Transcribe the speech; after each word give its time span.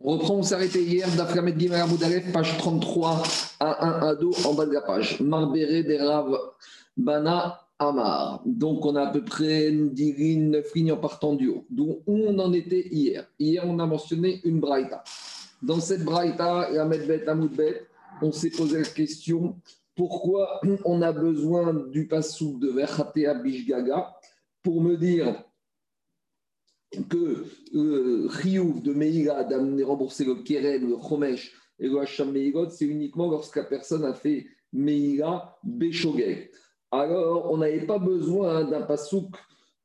On 0.00 0.12
reprend, 0.12 0.36
on 0.36 0.52
arrêté 0.52 0.80
hier, 0.80 1.08
d'Aframed 1.16 1.58
Gimel 1.58 1.80
Amoudalef, 1.80 2.32
page 2.32 2.56
33 2.58 3.20
à 3.58 4.04
1 4.04 4.08
à 4.10 4.14
2 4.14 4.28
en 4.44 4.54
bas 4.54 4.64
de 4.64 4.72
la 4.72 4.80
page. 4.80 5.20
Marbere 5.20 5.82
des 5.82 5.98
Rav 5.98 6.38
Bana 6.96 7.60
Amar. 7.80 8.40
Donc 8.46 8.86
on 8.86 8.94
a 8.94 9.08
à 9.08 9.10
peu 9.10 9.24
près 9.24 9.72
10 9.72 10.12
lignes, 10.12 10.50
9 10.50 10.74
lignes 10.76 10.92
en 10.92 10.98
partant 10.98 11.34
du 11.34 11.48
haut. 11.48 11.64
D'où 11.68 11.98
on 12.06 12.38
en 12.38 12.52
était 12.52 12.86
hier. 12.92 13.26
Hier, 13.40 13.64
on 13.66 13.76
a 13.80 13.86
mentionné 13.86 14.40
une 14.44 14.60
braïta. 14.60 15.02
Dans 15.62 15.80
cette 15.80 16.04
braïta, 16.04 16.70
la 16.70 16.84
Medbet 16.84 17.26
Amoudbet, 17.26 17.88
on 18.22 18.30
s'est 18.30 18.50
posé 18.50 18.78
la 18.78 18.84
question 18.84 19.56
pourquoi 19.96 20.60
on 20.84 21.02
a 21.02 21.10
besoin 21.10 21.74
du 21.74 22.06
passouk 22.06 22.60
de 22.60 22.68
Verhatea 22.68 23.34
Bishgaga 23.34 24.14
pour 24.62 24.80
me 24.80 24.96
dire 24.96 25.42
que 27.08 27.44
le 27.72 28.28
Chiyuv 28.28 28.82
de 28.82 28.92
Meïga 28.92 29.44
d'amener 29.44 29.82
rembourser 29.82 30.24
le 30.24 30.36
Keren, 30.36 30.88
le 30.88 30.96
Chomesh 30.96 31.52
et 31.78 31.88
le 31.88 32.00
Hacham 32.00 32.32
Meïgot, 32.32 32.70
c'est 32.70 32.86
uniquement 32.86 33.30
lorsque 33.30 33.56
la 33.56 33.64
personne 33.64 34.04
a 34.04 34.14
fait 34.14 34.46
Meïga 34.72 35.56
Beshogeg. 35.62 36.50
Alors, 36.90 37.50
on 37.50 37.58
n'avait 37.58 37.86
pas 37.86 37.98
besoin 37.98 38.64
d'un 38.64 38.82
pasouk 38.82 39.34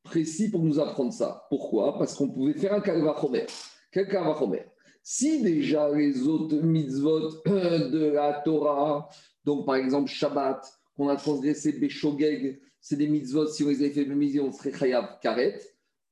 précis 0.02 0.50
pour 0.50 0.62
nous 0.62 0.80
apprendre 0.80 1.12
ça. 1.12 1.46
Pourquoi? 1.50 1.98
Parce 1.98 2.14
qu'on 2.14 2.28
pouvait 2.28 2.54
faire 2.54 2.74
un 2.74 2.80
Kalvachomer. 2.80 3.46
Quel 3.92 4.08
Kalvachomer 4.08 4.64
Si 5.02 5.42
déjà 5.42 5.90
les 5.90 6.26
autres 6.26 6.56
mitzvot 6.56 7.30
de 7.46 8.12
la 8.12 8.40
Torah, 8.44 9.08
donc 9.44 9.66
par 9.66 9.76
exemple 9.76 10.10
Shabbat, 10.10 10.66
qu'on 10.96 11.08
a 11.08 11.16
transgressé 11.16 11.72
Beshogeg, 11.72 12.60
c'est 12.80 12.96
des 12.96 13.08
mitzvot, 13.08 13.48
si 13.48 13.62
on 13.64 13.68
les 13.68 13.82
avait 13.82 13.90
fait 13.90 14.40
on 14.40 14.52
serait 14.52 14.72
Chayav 14.72 15.18
Karet 15.20 15.58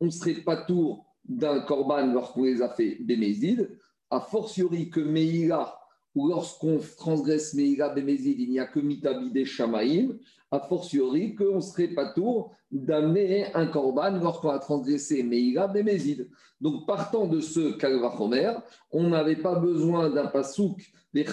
on 0.03 0.07
ne 0.07 0.11
serait 0.11 0.35
pas 0.35 0.57
tour 0.57 1.07
d'un 1.25 1.61
korban 1.61 2.07
lorsqu'on 2.07 2.43
les 2.43 2.61
a 2.61 2.69
fait 2.69 2.99
bémézid, 3.01 3.71
a 4.11 4.21
fortiori 4.21 4.91
que 4.91 4.99
Meïla, 4.99 5.79
ou 6.17 6.27
lorsqu'on 6.27 6.81
transgresse 6.99 7.55
Meïla 7.55 7.91
bémézid, 7.91 8.39
il 8.41 8.51
n'y 8.51 8.59
a 8.59 8.67
que 8.67 8.81
Mitabi 8.81 9.31
des 9.31 9.45
Shamaïm, 9.45 10.19
a 10.51 10.59
fortiori 10.59 11.37
qu'on 11.37 11.57
ne 11.57 11.61
serait 11.61 11.95
pas 11.95 12.13
tour 12.13 12.51
d'amener 12.73 13.47
un 13.55 13.67
korban 13.67 14.19
lorsqu'on 14.19 14.51
a 14.51 14.59
transgressé 14.59 15.23
Meïla 15.23 15.69
bémézid. 15.69 16.29
Donc 16.61 16.85
partant 16.85 17.29
de 17.29 17.41
ce 17.41 17.79
Kalvachomer, 17.79 18.55
on 18.91 19.09
n'avait 19.09 19.37
pas 19.37 19.55
besoin 19.55 20.11
d'un 20.11 20.27
pasouk 20.27 20.83
des 21.15 21.25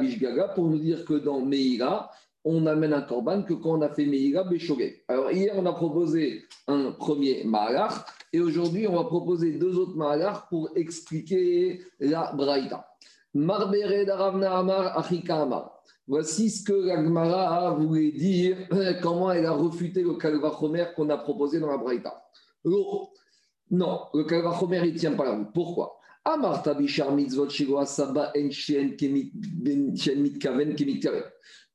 Bishgaga 0.00 0.48
pour 0.48 0.66
nous 0.66 0.78
dire 0.78 1.06
que 1.06 1.14
dans 1.14 1.40
Meïla, 1.40 2.10
on 2.50 2.66
amène 2.66 2.94
un 2.94 3.02
korban 3.02 3.42
que 3.42 3.52
quand 3.52 3.78
on 3.78 3.82
a 3.82 3.90
fait 3.90 4.06
Meïla 4.06 4.44
Beshogé. 4.44 5.04
Alors 5.08 5.30
hier, 5.30 5.52
on 5.56 5.66
a 5.66 5.72
proposé 5.72 6.44
un 6.66 6.92
premier 6.92 7.44
Mahalach 7.44 7.92
et 8.32 8.40
aujourd'hui, 8.40 8.86
on 8.86 8.96
va 8.96 9.04
proposer 9.04 9.52
deux 9.52 9.76
autres 9.76 9.96
Mahalach 9.96 10.48
pour 10.48 10.70
expliquer 10.74 11.82
la 12.00 12.32
Braïda. 12.32 12.86
Marbere 13.34 14.06
d'Aravna 14.06 14.56
Amar 14.56 14.98
Achika 14.98 15.42
Amar. 15.42 15.82
Voici 16.06 16.48
ce 16.48 16.64
que 16.64 16.72
la 16.72 17.70
voulait 17.72 18.12
dire, 18.12 18.56
comment 19.02 19.30
elle 19.30 19.44
a 19.44 19.52
refuté 19.52 20.02
le 20.02 20.14
Kalvachomer 20.14 20.86
qu'on 20.96 21.10
a 21.10 21.18
proposé 21.18 21.60
dans 21.60 21.70
la 21.70 21.76
Braïda. 21.76 22.14
Non, 22.64 23.98
le 24.14 24.24
Kalvachomer, 24.24 24.80
il 24.86 24.94
ne 24.94 24.98
tient 24.98 25.12
pas 25.12 25.24
la 25.24 25.36
route. 25.36 25.52
Pourquoi? 25.52 25.98
Amar 26.24 26.62
Tabishar 26.62 27.12
Mitzvot 27.12 27.50
Shigoa 27.50 27.84
Saba 27.84 28.32
En 28.36 28.50
Shen 28.50 28.96
Kemit 28.96 29.32
Kaven 30.40 30.74
Kemit 30.74 31.00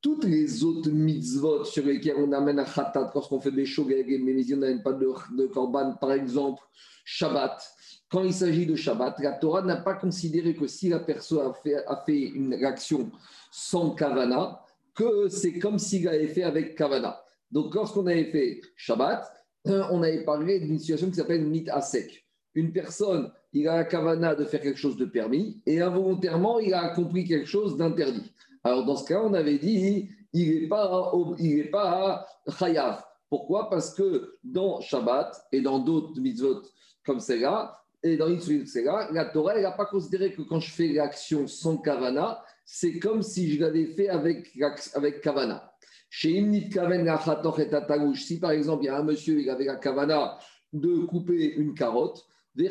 toutes 0.04 0.26
les 0.26 0.64
autres 0.66 0.92
mitzvot 0.92 1.64
sur 1.64 1.86
lesquelles 1.86 2.18
on 2.18 2.34
amène 2.34 2.60
un 2.60 2.66
khatat 2.66 3.10
lorsqu'on 3.16 3.40
fait 3.40 3.52
des 3.52 3.66
shogeg 3.66 4.12
et 4.12 4.54
on 4.54 4.58
n'amène 4.58 4.84
pas 4.84 4.92
de, 4.92 5.08
de 5.38 5.46
korban, 5.48 5.94
par 5.94 6.12
exemple 6.12 6.62
Shabbat, 7.06 7.64
quand 8.10 8.24
il 8.24 8.34
s'agit 8.34 8.66
de 8.66 8.76
Shabbat, 8.76 9.20
la 9.20 9.32
Torah 9.32 9.62
n'a 9.62 9.78
pas 9.78 9.96
considéré 9.96 10.56
que 10.56 10.68
si 10.68 10.90
la 10.90 11.00
personne 11.00 11.48
a 11.48 11.54
fait, 11.54 11.76
a 11.88 12.04
fait 12.06 12.20
une 12.20 12.54
action 12.66 13.12
sans 13.50 13.92
kavana, 13.92 14.62
que 14.94 15.30
c'est 15.30 15.58
comme 15.58 15.80
s'il 15.80 16.08
avait 16.08 16.28
fait 16.28 16.44
avec 16.44 16.76
kavana. 16.76 17.24
Donc 17.50 17.74
lorsqu'on 17.74 18.06
avait 18.06 18.30
fait 18.30 18.60
Shabbat, 18.76 19.26
euh, 19.68 19.84
on 19.90 20.04
avait 20.04 20.26
parlé 20.26 20.60
d'une 20.60 20.80
situation 20.80 21.10
qui 21.10 21.16
s'appelle 21.16 21.46
mit 21.46 21.70
asek. 21.70 22.28
Une 22.56 22.74
personne, 22.74 23.32
il 23.54 23.68
a 23.70 23.78
la 23.78 23.84
kavana 23.86 24.36
de 24.36 24.44
faire 24.44 24.62
quelque 24.62 24.80
chose 24.80 24.98
de 24.98 25.06
permis 25.06 25.62
et 25.66 25.82
involontairement, 25.82 26.60
il 26.60 26.74
a 26.74 26.82
accompli 26.84 27.26
quelque 27.26 27.48
chose 27.48 27.78
d'interdit. 27.78 28.34
Alors, 28.64 28.86
dans 28.86 28.96
ce 28.96 29.06
cas, 29.06 29.22
on 29.22 29.34
avait 29.34 29.58
dit, 29.58 30.10
il 30.32 30.62
n'est 30.62 30.68
pas, 30.68 31.12
il 31.40 31.70
pas 31.70 32.26
chayav. 32.58 33.04
Pourquoi? 33.30 33.70
Parce 33.70 33.94
que 33.94 34.38
dans 34.44 34.80
Shabbat 34.80 35.48
et 35.52 35.62
dans 35.62 35.80
d'autres 35.80 36.20
mitzvot 36.20 36.62
comme 37.06 37.20
celle-là, 37.20 37.78
et 38.04 38.18
dans 38.18 38.28
celle-là, 38.40 39.10
la 39.12 39.26
Torah 39.26 39.60
n'a 39.60 39.72
pas 39.72 39.86
considéré 39.86 40.34
que 40.34 40.42
quand 40.44 40.60
je 40.60 40.72
fais 40.72 40.90
l'action 40.90 41.48
sans 41.48 41.78
kavana, 41.78 42.44
c'est 42.66 43.00
comme 43.00 43.22
si 43.22 43.52
je 43.52 43.62
l'avais 43.62 43.88
fait 43.88 44.10
avec, 44.10 44.52
avec 44.94 45.22
kavana. 45.22 45.74
Chez 46.10 46.32
Imnit 46.32 46.70
Kaven 46.70 47.08
et 47.08 48.16
si 48.16 48.40
par 48.40 48.52
exemple 48.52 48.84
il 48.84 48.86
y 48.86 48.90
a 48.90 48.98
un 48.98 49.04
monsieur, 49.04 49.42
il 49.42 49.50
avait 49.50 49.66
la 49.66 49.78
kavana 49.78 50.38
de 50.72 51.06
couper 51.06 51.56
une 51.56 51.74
carotte, 51.74 52.24
et 52.60 52.70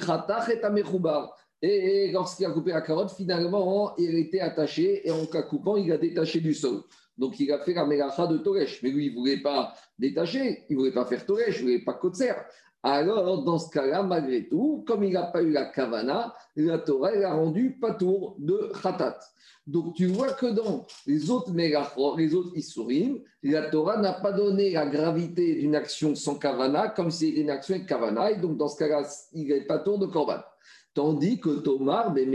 et 1.62 2.10
lorsqu'il 2.10 2.44
a 2.44 2.50
coupé 2.50 2.72
la 2.72 2.80
carotte, 2.80 3.12
finalement, 3.12 3.94
il 3.96 4.16
était 4.16 4.40
attaché 4.40 5.06
et 5.06 5.12
en 5.12 5.26
cas 5.26 5.42
coupant, 5.42 5.76
il 5.76 5.92
a 5.92 5.96
détaché 5.96 6.40
du 6.40 6.54
sol. 6.54 6.82
Donc, 7.16 7.38
il 7.38 7.52
a 7.52 7.60
fait 7.60 7.74
la 7.74 7.86
mélacha 7.86 8.26
de 8.26 8.38
Toresh. 8.38 8.82
Mais 8.82 8.90
lui, 8.90 9.06
il 9.06 9.14
ne 9.14 9.18
voulait 9.18 9.42
pas 9.42 9.72
détacher, 9.96 10.64
il 10.68 10.74
ne 10.74 10.80
voulait 10.80 10.92
pas 10.92 11.04
faire 11.04 11.24
Toresh, 11.24 11.60
il 11.60 11.66
ne 11.66 11.70
voulait 11.70 11.84
pas 11.84 11.94
Kotser. 11.94 12.32
Alors, 12.82 13.44
dans 13.44 13.58
ce 13.58 13.70
cas-là, 13.70 14.02
malgré 14.02 14.48
tout, 14.48 14.82
comme 14.88 15.04
il 15.04 15.12
n'a 15.12 15.22
pas 15.22 15.40
eu 15.40 15.52
la 15.52 15.66
kavana, 15.66 16.34
la 16.56 16.78
Torah 16.78 17.14
l'a 17.14 17.32
rendu 17.32 17.78
patour 17.80 18.34
de 18.40 18.72
khatat. 18.82 19.20
Donc, 19.64 19.94
tu 19.94 20.06
vois 20.06 20.32
que 20.32 20.46
dans 20.46 20.84
les 21.06 21.30
autres 21.30 21.52
mélachot, 21.52 22.16
les 22.16 22.34
autres 22.34 22.50
isurim, 22.56 23.20
la 23.44 23.70
Torah 23.70 23.98
n'a 23.98 24.14
pas 24.14 24.32
donné 24.32 24.72
la 24.72 24.86
gravité 24.86 25.54
d'une 25.54 25.76
action 25.76 26.16
sans 26.16 26.34
kavana 26.34 26.88
comme 26.88 27.12
si 27.12 27.28
c'était 27.28 27.42
une 27.42 27.50
action 27.50 27.76
avec 27.76 27.86
kavana. 27.86 28.32
Et 28.32 28.36
donc, 28.38 28.56
dans 28.56 28.66
ce 28.66 28.76
cas-là, 28.78 29.08
il 29.32 29.46
n'est 29.46 29.64
pas 29.64 29.78
tour 29.78 30.00
de 30.00 30.06
korban. 30.06 30.40
Tandis 30.94 31.40
que 31.40 31.60
Tomar, 31.60 32.12
ben, 32.12 32.30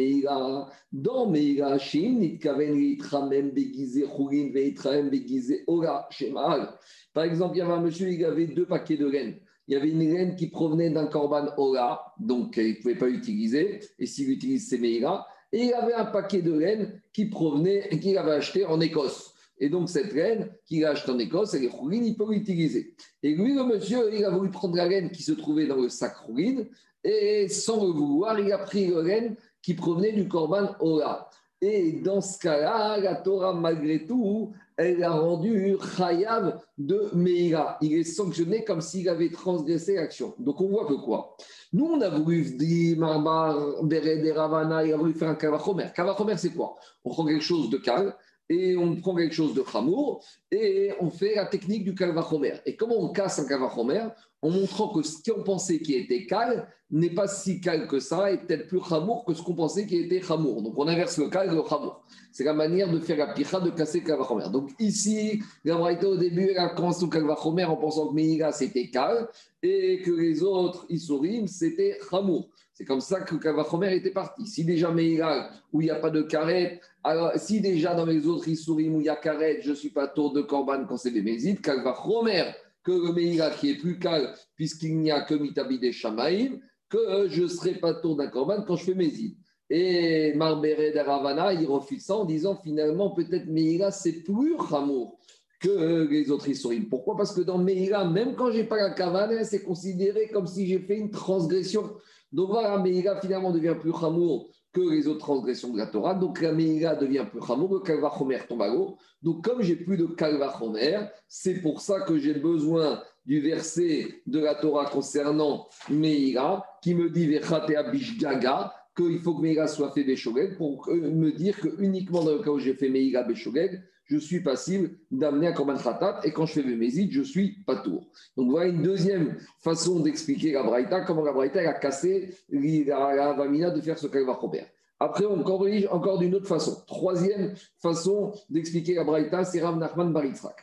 dans 0.92 1.30
Meira 1.30 1.78
Shim, 1.78 2.20
Nitkaven 2.20 2.74
Litramem 2.74 3.52
Begize 3.52 4.04
Chourin 4.08 4.50
Veitramem 4.52 5.10
Begize 5.10 5.64
Ora 5.68 6.08
Shemal. 6.10 6.74
Par 7.14 7.26
exemple, 7.26 7.56
il 7.56 7.60
y 7.60 7.62
avait 7.62 7.74
un 7.74 7.82
monsieur, 7.82 8.10
il 8.10 8.26
avait 8.26 8.48
deux 8.48 8.66
paquets 8.66 8.98
de 8.98 9.06
laine. 9.06 9.40
Il 9.68 9.76
y 9.76 9.78
avait 9.78 9.92
une 9.92 10.00
laine 10.00 10.36
qui 10.36 10.48
provenait 10.48 10.90
d'un 10.90 11.06
korban 11.06 11.50
Ora, 11.58 12.16
donc 12.20 12.58
il 12.58 12.70
ne 12.70 12.82
pouvait 12.82 12.96
pas 12.96 13.08
l'utiliser, 13.08 13.82
et 14.00 14.06
s'il 14.08 14.32
utilise, 14.32 14.68
c'est 14.70 14.80
Meira. 14.80 15.28
Et 15.52 15.66
il 15.66 15.74
avait 15.74 15.94
un 15.94 16.06
paquet 16.06 16.42
de 16.42 16.54
laine 16.54 17.00
qui 17.14 17.26
provenait, 17.26 17.90
qu'il 18.00 18.18
avait 18.18 18.32
acheté 18.32 18.66
en 18.66 18.82
Écosse. 18.82 19.36
Et 19.60 19.70
donc, 19.70 19.90
cette 19.90 20.14
laine 20.14 20.50
qu'il 20.66 20.84
a 20.86 20.92
achetée 20.92 21.12
en 21.12 21.20
Écosse, 21.20 21.54
elle 21.54 21.64
est 21.64 21.70
chourine, 21.70 22.06
il 22.06 22.16
peut 22.16 22.32
l'utiliser. 22.32 22.96
Et 23.22 23.36
lui, 23.36 23.54
le 23.54 23.64
monsieur, 23.64 24.14
il 24.14 24.24
a 24.26 24.30
voulu 24.30 24.50
prendre 24.50 24.76
la 24.76 24.88
laine 24.88 25.12
qui 25.12 25.22
se 25.22 25.32
trouvait 25.32 25.68
dans 25.68 25.82
le 25.82 25.90
sac 25.90 26.16
chourine 26.16 26.68
et 27.08 27.48
sans 27.48 27.86
le 27.86 27.92
vouloir, 27.92 28.38
il 28.38 28.52
a 28.52 28.58
pris 28.58 28.88
le 28.88 29.00
renne 29.00 29.36
qui 29.62 29.74
provenait 29.74 30.12
du 30.12 30.28
Korban 30.28 30.76
Ora. 30.82 31.30
Et 31.62 31.94
dans 32.04 32.22
ce 32.22 32.38
cas-là, 32.40 33.00
la 33.00 33.16
Torah, 33.16 33.54
malgré 33.54 34.06
tout, 34.06 34.52
elle 34.76 35.04
a 35.04 35.12
rendu 35.12 35.76
Chayav 35.98 36.62
de 36.78 37.10
Meira. 37.14 37.78
Il 37.82 37.94
est 37.94 38.04
sanctionné 38.04 38.64
comme 38.64 38.82
s'il 38.82 39.10
avait 39.10 39.32
transgressé 39.32 39.96
l'action. 39.96 40.36
Donc 40.38 40.62
on 40.62 40.68
voit 40.68 40.86
que 40.86 40.94
quoi? 40.94 41.36
Nous, 41.74 41.86
on 41.86 42.00
a 42.02 42.10
voulu 42.10 42.44
dire 42.44 42.98
Bered 42.98 44.34
Ravana, 44.36 44.86
il 44.86 44.94
a 44.94 44.98
voulu 44.98 45.14
faire 45.14 45.30
un 45.30 45.36
Kavachomer. 45.36 45.88
Kavachomer, 45.96 46.38
c'est 46.38 46.52
quoi? 46.52 46.76
On 47.04 47.10
prend 47.10 47.26
quelque 47.26 47.44
chose 47.44 47.70
de 47.70 47.78
calme 47.78 48.14
et 48.50 48.78
on 48.78 48.96
prend 48.96 49.16
quelque 49.16 49.34
chose 49.36 49.54
de 49.54 49.64
Chamour 49.70 50.24
et 50.52 50.92
on 51.00 51.10
fait 51.10 51.36
la 51.36 51.46
technique 51.46 51.84
du 51.84 51.94
Kalvachomer. 51.94 52.54
Et 52.66 52.76
comment 52.76 52.98
on 52.98 53.10
casse 53.10 53.40
un 53.40 53.46
Kalvachomer 53.46 54.08
En 54.42 54.50
montrant 54.50 54.90
que 54.90 55.02
ce 55.02 55.18
qu'on 55.24 55.44
pensait 55.44 55.80
qui 55.80 55.96
était 55.96 56.26
calme 56.26 56.66
n'est 56.90 57.10
pas 57.10 57.28
si 57.28 57.60
calme 57.60 57.88
que 57.88 58.00
ça 58.00 58.32
et 58.32 58.38
peut-être 58.38 58.68
plus 58.68 58.82
Chamour 58.82 59.26
que 59.26 59.34
ce 59.34 59.42
qu'on 59.42 59.56
pensait 59.56 59.86
qui 59.86 59.98
était 59.98 60.22
Chamour. 60.22 60.62
Donc 60.62 60.74
on 60.78 60.88
inverse 60.88 61.18
le 61.18 61.30
calme 61.30 61.52
et 61.52 61.56
le 61.56 61.64
Chamour. 61.68 62.02
C'est 62.32 62.46
la 62.46 62.54
manière 62.54 62.90
de 62.90 63.00
faire 63.00 63.18
la 63.18 63.34
picha, 63.34 63.60
de 63.60 63.72
casser 63.72 64.02
le. 64.02 64.52
Donc 64.52 64.70
ici, 64.80 65.42
la 65.66 65.78
au 65.78 66.18
début, 66.18 66.50
elle 66.52 66.60
a 66.60 66.70
commencé 66.70 67.04
au 67.04 67.10
Kalvachomer 67.10 67.66
en 67.66 67.76
pensant 67.76 68.08
que 68.08 68.14
Meïga 68.14 68.54
c'était 68.54 68.90
calme 68.90 69.28
et 69.62 70.02
que 70.04 70.12
les 70.12 70.42
autres 70.42 70.86
Isurim 70.88 71.48
c'était 71.48 72.00
Chamour. 72.10 72.48
C'est 72.78 72.86
comme 72.86 73.02
ça 73.02 73.22
que 73.22 73.34
Kalvachomer 73.34 73.96
était 73.96 74.12
parti. 74.12 74.46
Si 74.46 74.64
déjà 74.64 74.92
Meïga, 74.92 75.50
où 75.74 75.82
il 75.82 75.86
n'y 75.86 75.90
a 75.90 75.96
pas 75.96 76.12
de 76.12 76.22
carrette, 76.22 76.80
alors, 77.04 77.32
si 77.36 77.60
déjà 77.60 77.96
dans 77.96 78.06
les 78.06 78.28
autres 78.28 78.48
Issourim 78.48 78.94
où 78.94 79.00
il 79.00 79.08
y 79.08 79.10
a 79.10 79.16
Karet, 79.16 79.62
je 79.62 79.72
ne 79.72 79.76
suis 79.76 79.90
pas 79.90 80.08
tour 80.08 80.32
de 80.32 80.44
Corban 80.44 80.86
quand 80.88 80.98
c'est 80.98 81.10
des 81.10 81.24
Mézides, 81.24 81.66
va 81.66 81.92
Romer, 81.92 82.52
que 82.84 82.92
le 82.92 83.14
Meïra 83.14 83.50
qui 83.50 83.72
est 83.72 83.78
plus 83.80 83.98
calme, 83.98 84.32
puisqu'il 84.56 85.00
n'y 85.00 85.10
a 85.10 85.22
que 85.22 85.34
Mitabi 85.34 85.80
des 85.80 85.92
Shamaïm, 85.92 86.60
que 86.88 87.28
je 87.30 87.44
ne 87.44 87.48
serai 87.48 87.74
pas 87.80 87.96
tour 87.96 88.16
d'un 88.16 88.28
Corban 88.28 88.62
quand 88.62 88.76
je 88.76 88.84
fais 88.84 88.94
Mézid. 88.94 89.38
Et 89.72 90.36
Marbere 90.36 90.94
d'Aravana, 90.94 91.54
il 91.54 91.66
refuse 91.66 92.06
ça 92.06 92.16
en 92.16 92.26
disant 92.26 92.60
finalement, 92.64 93.10
peut-être 93.10 93.48
Meïra, 93.48 93.90
c'est 93.90 94.22
plus 94.22 94.54
Hamour 94.72 95.18
que 95.60 96.08
les 96.12 96.30
autres 96.30 96.48
Issourim. 96.48 96.88
Pourquoi? 96.90 97.18
Parce 97.18 97.34
que 97.34 97.42
dans 97.42 97.58
Meïra, 97.58 98.08
même 98.08 98.36
quand 98.36 98.52
je 98.52 98.58
n'ai 98.58 98.66
pas 98.66 98.78
la 98.78 98.92
Kavana, 98.92 99.44
c'est 99.44 99.64
considéré 99.64 100.30
comme 100.32 100.46
si 100.46 100.68
j'ai 100.68 100.78
fait 100.78 100.98
une 100.98 101.10
transgression. 101.10 101.90
Donc 102.32 102.50
voilà, 102.50 102.78
Meïra 102.78 103.20
finalement 103.22 103.52
devient 103.52 103.76
plus 103.80 103.94
Hamour 103.94 104.50
que 104.74 104.82
les 104.82 105.08
autres 105.08 105.20
transgressions 105.20 105.74
de 105.74 105.78
la 105.78 105.88
Torah. 105.88 106.14
Donc 106.14 106.42
la 106.42 106.52
Meïla 106.52 106.96
devient 106.96 107.26
plus 107.30 107.42
chamour, 107.46 107.74
le 107.74 107.80
Kalvachomer 107.80 108.40
tombe 108.48 108.62
à 108.62 108.68
l'eau. 108.68 108.98
Donc 109.22 109.44
comme 109.44 109.62
j'ai 109.62 109.76
plus 109.76 109.98
de 109.98 110.06
Kalvachomer, 110.06 111.00
c'est 111.28 111.62
pour 111.62 111.82
ça 111.82 112.02
que 112.02 112.18
j'ai 112.18 112.36
besoin 112.36 113.02
du 113.26 113.42
verset 113.42 114.22
de 114.26 114.40
la 114.40 114.56
Torah 114.56 114.86
concernant 114.86 115.68
Meïla 115.90 116.64
qui 116.82 116.94
me 116.94 117.10
dit 117.10 117.28
Vechatea 117.28 117.90
Bishgaga 117.92 118.74
qu'il 118.96 119.20
faut 119.20 119.36
que 119.36 119.42
Meïla 119.42 119.68
soit 119.68 119.92
fait 119.92 120.04
Beshogeg 120.04 120.58
pour 120.58 120.88
me 120.90 121.32
dire 121.32 121.60
que 121.60 121.70
uniquement 121.80 122.24
dans 122.24 122.34
le 122.34 122.40
cas 122.40 122.52
où 122.52 122.60
j'ai 122.60 122.74
fait 122.74 122.90
Meïla 122.90 123.24
Beshogeg, 123.24 123.84
je 124.08 124.18
suis 124.18 124.42
passible 124.42 124.92
d'amener 125.12 125.48
un 125.48 125.54
Korban 125.54 125.78
Khatat 125.78 126.22
et 126.24 126.32
quand 126.32 126.46
je 126.46 126.54
fais 126.54 126.64
Mémézid, 126.64 127.12
je 127.12 127.22
suis 127.22 127.64
pas 127.66 127.76
tour. 127.76 128.08
Donc 128.36 128.50
voilà 128.50 128.70
une 128.70 128.82
deuxième 128.82 129.38
façon 129.60 130.00
d'expliquer 130.00 130.54
la 130.54 130.64
Braïta, 130.64 131.02
comment 131.02 131.24
la 131.24 131.34
Braïta 131.34 131.60
a 131.60 131.74
cassé 131.74 132.34
la, 132.50 133.34
Vamina 133.34 133.70
de 133.70 133.82
faire 133.82 133.98
ce 133.98 134.08
qu'elle 134.08 134.26
va 134.26 134.34
Robert. 134.34 134.68
Après, 135.00 135.26
on 135.26 135.44
corrige 135.44 135.88
encore 135.92 136.18
d'une 136.18 136.34
autre 136.34 136.48
façon. 136.48 136.82
Troisième 136.88 137.54
façon 137.78 138.34
d'expliquer 138.50 138.96
la 138.96 139.04
Braïta, 139.04 139.44
c'est 139.44 139.62
Rav 139.62 139.78
Nachman 139.78 140.12
Baritzrak. 140.12 140.56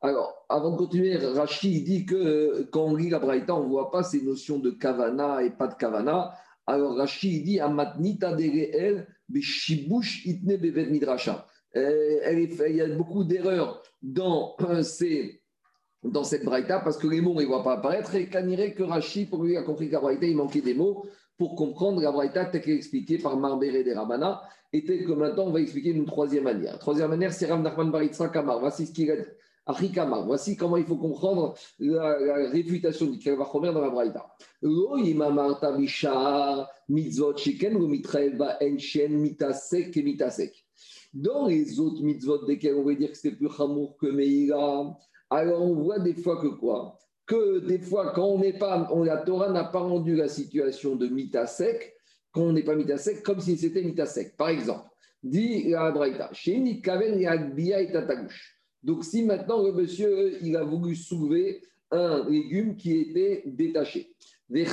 Alors, 0.00 0.44
avant 0.48 0.72
de 0.72 0.76
continuer, 0.76 1.16
Rachid 1.16 1.84
dit 1.84 2.04
que 2.04 2.14
euh, 2.14 2.68
quand 2.70 2.84
on 2.84 2.94
lit 2.94 3.10
la 3.10 3.18
Braïta, 3.18 3.54
on 3.54 3.64
ne 3.64 3.68
voit 3.68 3.90
pas 3.90 4.02
ces 4.02 4.22
notions 4.22 4.58
de 4.58 4.70
Kavana 4.70 5.42
et 5.42 5.50
pas 5.50 5.66
de 5.66 5.74
Kavana. 5.74 6.34
Alors, 6.66 6.96
Rachid 6.96 7.44
dit 7.44 7.58
Amatnita 7.60 8.34
de 8.34 8.42
itne 10.24 10.56
bevet 10.56 10.86
midrasha. 10.86 11.46
Euh, 11.76 12.66
il 12.68 12.76
y 12.76 12.80
a 12.80 12.88
beaucoup 12.88 13.24
d'erreurs 13.24 13.82
dans, 14.02 14.56
euh, 14.60 14.82
dans 16.02 16.24
cette 16.24 16.44
braïta 16.44 16.80
parce 16.80 16.96
que 16.96 17.06
les 17.06 17.20
mots 17.20 17.34
ne 17.34 17.44
voient 17.44 17.62
pas 17.62 17.74
apparaître 17.74 18.14
et 18.14 18.28
irait 18.46 18.74
que 18.74 18.82
Rachid, 18.82 19.28
pour 19.28 19.44
lui, 19.44 19.56
a 19.56 19.62
compris 19.62 19.90
qu'à 19.90 20.00
braïta, 20.00 20.26
il 20.26 20.36
manquait 20.36 20.60
des 20.60 20.74
mots 20.74 21.06
pour 21.36 21.54
comprendre 21.54 22.00
la 22.00 22.10
braïta 22.10 22.46
telle 22.46 22.62
qu'elle 22.62 22.74
est 22.74 22.76
expliquée 22.76 23.18
par 23.18 23.36
Marbéré 23.36 23.84
des 23.84 23.94
Ramana 23.94 24.42
et 24.72 24.84
telle 24.84 25.04
que 25.04 25.12
maintenant 25.12 25.44
on 25.44 25.52
va 25.52 25.60
expliquer 25.60 25.92
d'une 25.92 26.04
troisième 26.04 26.44
manière. 26.44 26.78
troisième 26.78 27.10
manière, 27.10 27.32
c'est 27.32 27.46
Rav 27.46 27.62
Nachman 27.62 27.90
Baritza 27.90 28.28
Kamar. 28.28 28.60
Voici 28.60 28.86
ce 28.86 28.92
qu'il 28.92 29.10
a 29.10 29.16
dit. 29.16 29.22
Voici 30.24 30.56
comment 30.56 30.78
il 30.78 30.86
faut 30.86 30.96
comprendre 30.96 31.54
la, 31.78 32.48
réfutation 32.48 33.04
du 33.06 33.18
Kalvachomer 33.18 33.72
dans 33.72 33.82
la 33.82 33.90
braïta. 33.90 34.26
Dans 41.14 41.46
les 41.46 41.80
autres 41.80 42.02
mitzvot 42.02 42.44
desquels 42.44 42.74
on 42.74 42.84
va 42.84 42.94
dire 42.94 43.10
que 43.10 43.16
c'est 43.16 43.32
plus 43.32 43.50
chamour 43.50 43.96
que 43.96 44.06
Meïra, 44.06 44.96
alors 45.30 45.62
on 45.62 45.74
voit 45.74 45.98
des 45.98 46.14
fois 46.14 46.40
que 46.40 46.48
quoi? 46.48 46.98
Que 47.26 47.60
des 47.66 47.78
fois, 47.78 48.12
quand 48.12 48.26
on 48.26 48.38
n'est 48.38 48.58
pas, 48.58 48.88
la 49.04 49.18
Torah 49.18 49.50
n'a 49.50 49.64
pas 49.64 49.80
rendu 49.80 50.16
la 50.16 50.28
situation 50.28 50.96
de 50.96 51.08
mita 51.08 51.46
sec, 51.46 51.94
quand 52.32 52.42
on 52.42 52.52
n'est 52.52 52.62
pas 52.62 52.74
mita 52.74 52.96
sec, 52.96 53.22
comme 53.22 53.40
si 53.40 53.56
c'était 53.56 53.82
mita 53.82 54.06
sec. 54.06 54.36
Par 54.36 54.48
exemple, 54.48 54.88
dit 55.22 55.70
la 55.70 55.90
Braïta, 55.90 56.30
chez 56.32 56.80
Kaven 56.80 57.20
et 57.20 57.92
Tatagouche. 57.92 58.58
Donc 58.82 59.04
si 59.04 59.24
maintenant 59.24 59.62
le 59.62 59.72
monsieur, 59.72 60.42
il 60.42 60.56
a 60.56 60.64
voulu 60.64 60.94
soulever 60.94 61.62
un 61.90 62.28
légume 62.28 62.76
qui 62.76 62.96
était 62.96 63.42
détaché. 63.46 64.14
Et 64.50 64.64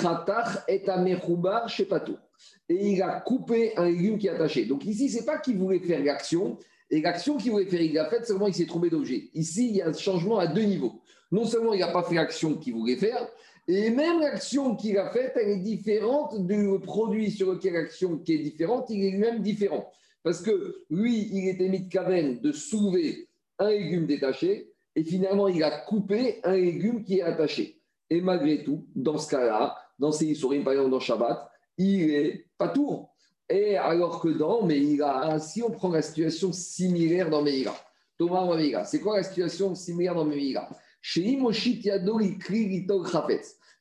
il 2.70 3.02
a 3.02 3.20
coupé 3.20 3.76
un 3.78 3.86
légume 3.86 4.18
qui 4.18 4.28
est 4.28 4.32
attaché. 4.32 4.66
Donc 4.66 4.86
ici, 4.86 5.10
c'est 5.10 5.26
pas 5.26 5.38
qu'il 5.38 5.58
voulait 5.58 5.80
faire 5.80 6.04
l'action, 6.04 6.58
et 6.90 7.02
l'action 7.02 7.38
qu'il 7.38 7.52
voulait 7.52 7.66
faire, 7.66 7.82
il 7.82 7.94
l'a 7.94 8.10
faite, 8.10 8.26
seulement 8.26 8.48
il 8.48 8.54
s'est 8.54 8.66
trompé 8.66 8.90
d'objet. 8.90 9.30
Ici, 9.34 9.70
il 9.70 9.76
y 9.78 9.82
a 9.82 9.88
un 9.88 9.94
changement 9.94 10.38
à 10.38 10.48
deux 10.48 10.64
niveaux. 10.64 11.02
Non 11.32 11.46
seulement 11.46 11.74
il 11.74 11.80
n'a 11.80 11.92
pas 11.92 12.04
fait 12.04 12.16
l'action 12.16 12.56
qu'il 12.56 12.74
voulait 12.74 12.96
faire, 12.96 13.28
et 13.68 13.90
même 13.90 14.20
l'action 14.20 14.76
qu'il 14.76 14.98
a 14.98 15.10
faite, 15.10 15.34
elle 15.36 15.50
est 15.50 15.58
différente 15.58 16.46
du 16.46 16.70
produit 16.84 17.32
sur 17.32 17.52
lequel 17.52 17.74
l'action 17.74 18.20
qui 18.20 18.34
est 18.36 18.40
différente, 18.40 18.90
il 18.90 19.04
est 19.04 19.12
lui-même 19.12 19.42
différent. 19.42 19.92
Parce 20.24 20.42
que 20.42 20.84
lui, 20.90 21.30
il 21.34 21.50
était 21.50 21.68
mis 21.68 21.82
de 21.82 21.90
caverne 21.92 22.40
de 22.40 22.52
soulever 22.52 23.28
un 23.60 23.70
légume 23.72 24.06
détaché, 24.06 24.72
et 24.96 25.04
finalement, 25.04 25.48
il 25.48 25.64
a 25.64 25.72
coupé 25.82 26.40
un 26.44 26.56
légume 26.56 27.04
qui 27.04 27.20
est 27.20 27.24
attaché. 27.24 27.82
Et 28.10 28.22
malgré 28.22 28.64
tout, 28.64 28.88
dans 28.96 29.18
ce 29.18 29.30
cas-là, 29.30 29.76
dans 29.98 30.12
ces 30.12 30.28
histoires, 30.28 30.54
par 30.64 30.74
exemple 30.74 30.92
dans 30.92 31.00
Shabbat, 31.00 31.50
il 31.78 32.10
est 32.12 32.48
pas 32.58 32.70
tour. 32.70 33.16
Et 33.50 33.78
alors 33.78 34.22
que 34.22 34.30
dans 34.30 34.66
Meïra, 34.66 35.40
si 35.40 35.62
on 35.62 35.70
prend 35.70 35.90
la 35.90 36.02
situation 36.02 36.52
similaire 36.52 37.30
dans 37.30 37.44
Meïra, 37.44 37.76
Thomas 38.18 38.46
Meïra, 38.56 38.86
c'est 38.86 39.00
quoi 39.00 39.18
la 39.18 39.24
situation 39.24 39.76
similaire 39.76 40.16
dans 40.16 40.26
Meïra? 40.26 40.70
Chez 41.02 41.38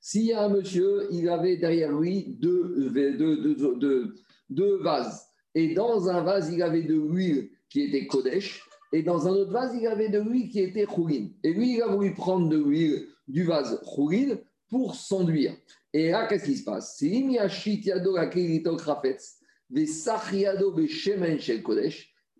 S'il 0.00 0.22
y 0.22 0.32
a 0.34 0.42
un 0.42 0.48
monsieur, 0.50 1.08
il 1.10 1.28
avait 1.30 1.56
derrière 1.56 1.92
lui 1.92 2.36
deux, 2.38 2.90
deux, 2.90 4.14
deux, 4.50 4.82
vases. 4.82 5.26
Et 5.54 5.72
dans 5.72 6.10
un 6.10 6.22
vase, 6.22 6.52
il 6.52 6.62
avait 6.62 6.82
de 6.82 6.94
l'huile 6.94 7.48
qui 7.70 7.80
était 7.82 8.06
Kodesh. 8.06 8.62
Et 8.92 9.02
dans 9.02 9.26
un 9.26 9.30
autre 9.30 9.52
vase, 9.52 9.74
il 9.74 9.86
avait 9.86 10.10
de 10.10 10.20
l'huile 10.20 10.50
qui 10.50 10.60
était 10.60 10.84
Khourin. 10.84 11.28
Et 11.42 11.54
lui, 11.54 11.76
il 11.76 11.82
a 11.82 11.86
voulu 11.86 12.12
prendre 12.12 12.50
de 12.50 12.58
l'huile 12.58 13.08
du 13.26 13.44
vase 13.44 13.80
Khourin 13.84 14.36
pour 14.68 14.94
s'enduire. 14.94 15.56
Et 15.92 16.10
là, 16.10 16.26
qu'est-ce 16.26 16.44
qui 16.44 16.56
se 16.56 16.64
passe? 16.64 17.02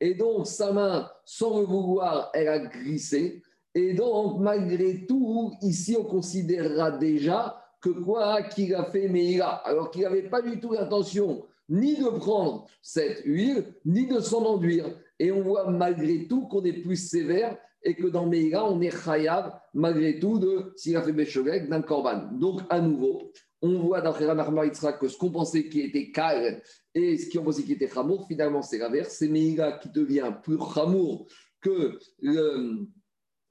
Et 0.01 0.15
donc, 0.15 0.47
sa 0.47 0.73
main, 0.73 1.11
sans 1.25 1.61
le 1.61 1.67
vouloir, 1.67 2.31
elle 2.35 2.49
a 2.49 2.59
glissé. 2.59 3.43
Et 3.75 3.95
donc, 3.95 4.41
malgré 4.41 5.07
tout, 5.07 5.53
ici, 5.63 5.97
on 5.99 6.05
considérera 6.05 6.91
déjà 6.93 7.61
que 7.81 7.91
quoi 7.91 8.43
qu'il 8.43 8.75
a 8.75 8.85
fait 8.85 9.09
Meïra, 9.09 9.57
alors 9.67 9.91
qu'il 9.91 10.03
n'avait 10.03 10.29
pas 10.29 10.43
du 10.43 10.59
tout 10.59 10.73
l'intention 10.73 11.47
ni 11.69 11.97
de 11.97 12.09
prendre 12.09 12.67
cette 12.83 13.23
huile, 13.25 13.75
ni 13.85 14.07
de 14.07 14.21
s'en 14.21 14.45
enduire. 14.45 14.87
Et 15.19 15.33
on 15.33 15.43
voit 15.43 15.71
malgré 15.71 16.27
tout 16.27 16.47
qu'on 16.49 16.65
est 16.65 16.83
plus 16.83 16.97
sévère 16.97 17.57
et 17.85 17.95
que 17.95 18.07
dans 18.07 18.27
Meïra, 18.27 18.69
on 18.71 18.81
est 18.81 18.91
chayav, 18.91 19.53
malgré 19.75 20.19
tout, 20.19 20.39
de 20.39 20.73
s'il 20.75 20.97
a 20.97 21.03
fait 21.03 21.13
d'un 21.13 21.83
korban. 21.83 22.31
Donc, 22.33 22.63
à 22.71 22.81
nouveau, 22.81 23.31
on 23.61 23.79
voit 23.79 24.01
dans 24.01 24.13
Khera 24.13 24.93
que 24.93 25.09
ce 25.09 25.17
qu'on 25.17 25.31
pensait 25.31 25.69
qui 25.69 25.81
était 25.81 26.11
calme 26.11 26.61
et 26.95 27.19
ce 27.19 27.31
qu'on 27.31 27.45
pensait 27.45 27.63
qui 27.63 27.73
était 27.73 27.89
chamour, 27.89 28.27
finalement, 28.27 28.63
c'est 28.63 28.79
l'inverse. 28.79 29.17
C'est 29.19 29.29
Meïra 29.29 29.73
qui 29.73 29.91
devient 29.91 30.33
plus 30.43 30.59
chamour 30.75 31.27
que 31.61 31.99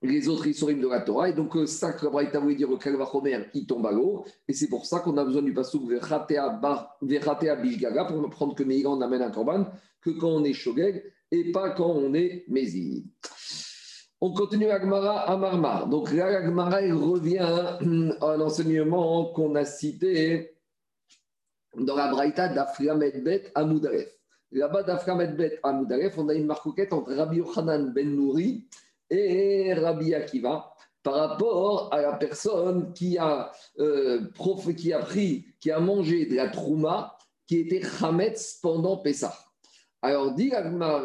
les 0.02 0.28
autres 0.28 0.48
Issorim 0.48 0.82
de 0.82 0.88
la 0.88 1.02
Torah. 1.02 1.30
Et 1.30 1.34
donc, 1.34 1.56
ça 1.68 1.94
que 1.94 2.08
Braïta 2.08 2.40
voulait 2.40 2.56
dire, 2.56 2.70
le 2.70 2.78
Kalvachomer, 2.78 3.46
il 3.54 3.68
tombe 3.68 3.86
à 3.86 3.92
l'eau. 3.92 4.26
Et 4.48 4.54
c'est 4.54 4.68
pour 4.68 4.86
ça 4.86 5.00
qu'on 5.00 5.18
a 5.18 5.24
besoin 5.24 5.44
du 5.44 5.54
pasouk 5.54 5.88
Verhatea 5.90 7.56
Bishgaga 7.56 8.06
pour 8.06 8.30
prendre 8.30 8.56
que 8.56 8.64
Meïra, 8.64 8.90
on 8.92 9.02
amène 9.02 9.22
un 9.22 9.32
korban, 9.32 9.68
que 10.02 10.10
quand 10.10 10.30
on 10.30 10.44
est 10.44 10.54
Shogeg 10.54 11.04
et 11.32 11.52
pas 11.52 11.72
quand 11.72 11.92
on 11.92 12.14
est 12.14 12.46
Mézi. 12.48 13.08
On 14.26 14.32
continue 14.32 14.70
Agmara 14.70 15.30
à 15.30 15.36
Marmar. 15.36 15.90
Donc 15.90 16.10
là, 16.14 16.28
Agmara, 16.28 16.78
revient 16.78 17.40
à 17.40 17.78
un 17.82 18.40
enseignement 18.40 19.26
qu'on 19.34 19.54
a 19.56 19.66
cité 19.66 20.56
dans 21.76 21.98
la 21.98 22.08
Braïta 22.08 22.48
d'Afriam 22.48 23.00
Bet 23.00 23.52
à 23.54 23.66
Moudaref. 23.66 24.08
Là-bas, 24.54 24.84
d'Afriam 24.84 25.18
Bet 25.36 25.60
à 25.62 25.74
on 26.18 26.30
a 26.30 26.34
une 26.36 26.46
marcoquette 26.46 26.94
entre 26.94 27.14
Rabbi 27.14 27.40
Yochanan 27.40 27.92
Ben 27.92 28.16
Nouri 28.16 28.66
et 29.10 29.74
Rabbi 29.74 30.16
Akiva 30.16 30.72
par 31.04 31.16
rapport 31.16 31.94
à 31.94 32.02
la 32.02 32.14
personne 32.14 32.94
qui 32.94 33.18
a, 33.18 33.52
euh, 33.80 34.22
qui 34.78 34.94
a 34.94 35.00
pris, 35.00 35.48
qui 35.60 35.70
a 35.70 35.82
mangé 35.82 36.28
de 36.28 36.36
la 36.38 36.48
trouma 36.48 37.18
qui 37.46 37.58
était 37.58 37.82
Hametz 38.02 38.60
pendant 38.62 38.96
Pessah. 38.96 39.38
Alors, 40.02 40.32
dit 40.32 40.54
Agmara, 40.54 41.04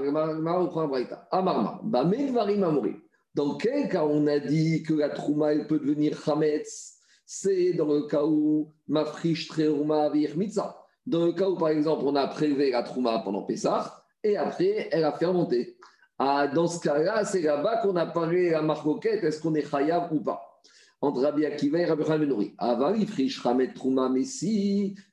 on 0.61 0.69
prend 0.69 0.87
Braïta. 0.87 1.27
Amarma, 1.33 1.81
Bamel 1.83 2.39
Amori. 2.63 2.95
Dans 3.35 3.57
quel 3.57 3.89
cas 3.89 4.05
on 4.05 4.27
a 4.27 4.39
dit 4.39 4.83
que 4.83 4.95
la 4.95 5.11
trouma 5.11 5.53
elle 5.53 5.67
peut 5.67 5.79
devenir 5.79 6.21
chametz? 6.23 6.97
C'est 7.25 7.75
dans 7.75 7.93
le 7.93 8.07
cas 8.07 8.25
où 8.25 8.73
ma 8.87 9.05
friche 9.05 9.51
mitzah. 10.37 10.77
Dans 11.07 11.25
le 11.25 11.33
cas 11.33 11.49
où, 11.49 11.57
par 11.57 11.69
exemple, 11.69 12.05
on 12.05 12.17
a 12.17 12.27
prélevé 12.27 12.71
la 12.71 12.83
trouma 12.83 13.21
pendant 13.21 13.43
Pessah 13.43 14.05
et 14.23 14.37
après, 14.37 14.89
elle 14.93 15.05
a 15.05 15.13
fermenté. 15.13 15.79
Ah, 16.19 16.49
dans 16.49 16.67
ce 16.67 16.81
cas-là, 16.81 17.25
c'est 17.25 17.43
là-bas 17.43 17.79
qu'on 17.79 17.97
a 17.97 18.05
parlé 18.07 18.51
la 18.51 18.61
marcoquette, 18.61 19.25
est-ce 19.25 19.41
qu'on 19.41 19.55
est 19.55 19.71
chayav 19.71 20.13
ou 20.13 20.21
pas? 20.21 20.43
Entre 21.01 21.23
Rabbi 21.23 21.47
Akiva 21.47 21.79
et 21.79 21.85
Rabbi. 21.85 22.55
Avant, 22.59 22.93
il 22.93 23.07
friche 23.07 23.41
chamet 23.41 23.73
trouma, 23.73 24.09
mais 24.09 24.25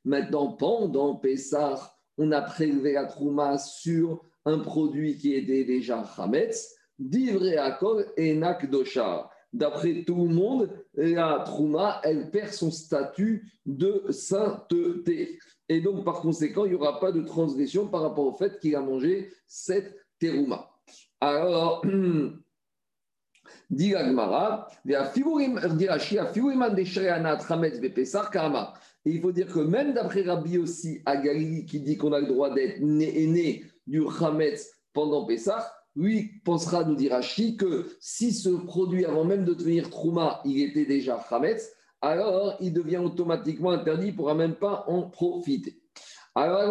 maintenant, 0.03 0.53
pendant 0.53 1.15
Pessah, 1.15 1.95
on 2.17 2.31
a 2.31 2.41
prélevé 2.41 2.93
la 2.93 3.05
trouma 3.05 3.57
sur 3.57 4.25
un 4.45 4.60
produit 4.60 5.17
qui 5.17 5.34
était 5.34 5.63
déjà 5.63 6.03
chametz, 6.15 6.75
Divré 7.00 7.58
Akol 7.58 8.06
et 8.18 8.36
Nakdosha. 8.36 9.30
D'après 9.54 10.04
tout 10.04 10.28
le 10.28 10.34
monde, 10.34 10.70
la 10.96 11.44
Trouma, 11.46 12.02
elle 12.04 12.30
perd 12.30 12.52
son 12.52 12.72
statut 12.72 13.50
de 13.66 14.04
sainteté. 14.10 15.40
Et 15.70 15.82
donc, 15.82 16.04
par 16.04 16.22
conséquent, 16.22 16.66
il 16.66 16.70
n'y 16.70 16.75
aura 16.75 17.00
pas 17.00 17.12
de 17.12 17.22
transgression 17.22 17.88
par 17.88 18.02
rapport 18.02 18.25
au 18.25 18.34
fait 18.34 18.60
qu'il 18.60 18.75
a 18.75 18.82
mangé 18.82 19.32
cette 19.48 19.96
terouma. 20.20 20.70
Alors, 21.22 21.86
dit 23.70 23.96
Agmara, 23.96 24.68
Et 24.86 24.94
il 29.06 29.22
faut 29.22 29.32
dire 29.32 29.48
que 29.48 29.60
même 29.60 29.94
d'après 29.94 30.22
Rabbi 30.24 30.58
aussi, 30.58 31.02
à 31.06 31.18
Galilée, 31.18 31.66
qui 31.66 31.80
dit 31.80 31.98
qu'on 31.98 32.14
a 32.14 32.20
le 32.20 32.28
droit 32.28 32.54
d'être 32.54 32.80
né, 32.82 33.28
né 33.28 33.64
du 33.88 34.04
Hametz 34.20 34.72
pendant 34.94 35.25
Pessah, 35.25 35.75
lui 35.96 36.42
pensera, 36.44 36.84
nous 36.84 36.96
dira 36.96 37.22
Chi, 37.22 37.56
que 37.58 37.88
si 38.00 38.34
ce 38.34 38.50
produit, 38.50 39.06
avant 39.06 39.24
même 39.24 39.46
de 39.46 39.54
devenir 39.54 39.90
Trouma, 39.90 40.42
il 40.46 40.62
était 40.62 40.86
déjà 40.86 41.18
Hametz, 41.30 41.72
alors 42.02 42.56
il 42.60 42.74
devient 42.74 42.98
automatiquement 42.98 43.72
interdit, 43.72 44.08
il 44.08 44.12
ne 44.12 44.18
pourra 44.18 44.34
même 44.34 44.56
pas 44.56 44.86
en 44.88 45.04
profiter. 45.10 45.82
Alors, 46.36 46.62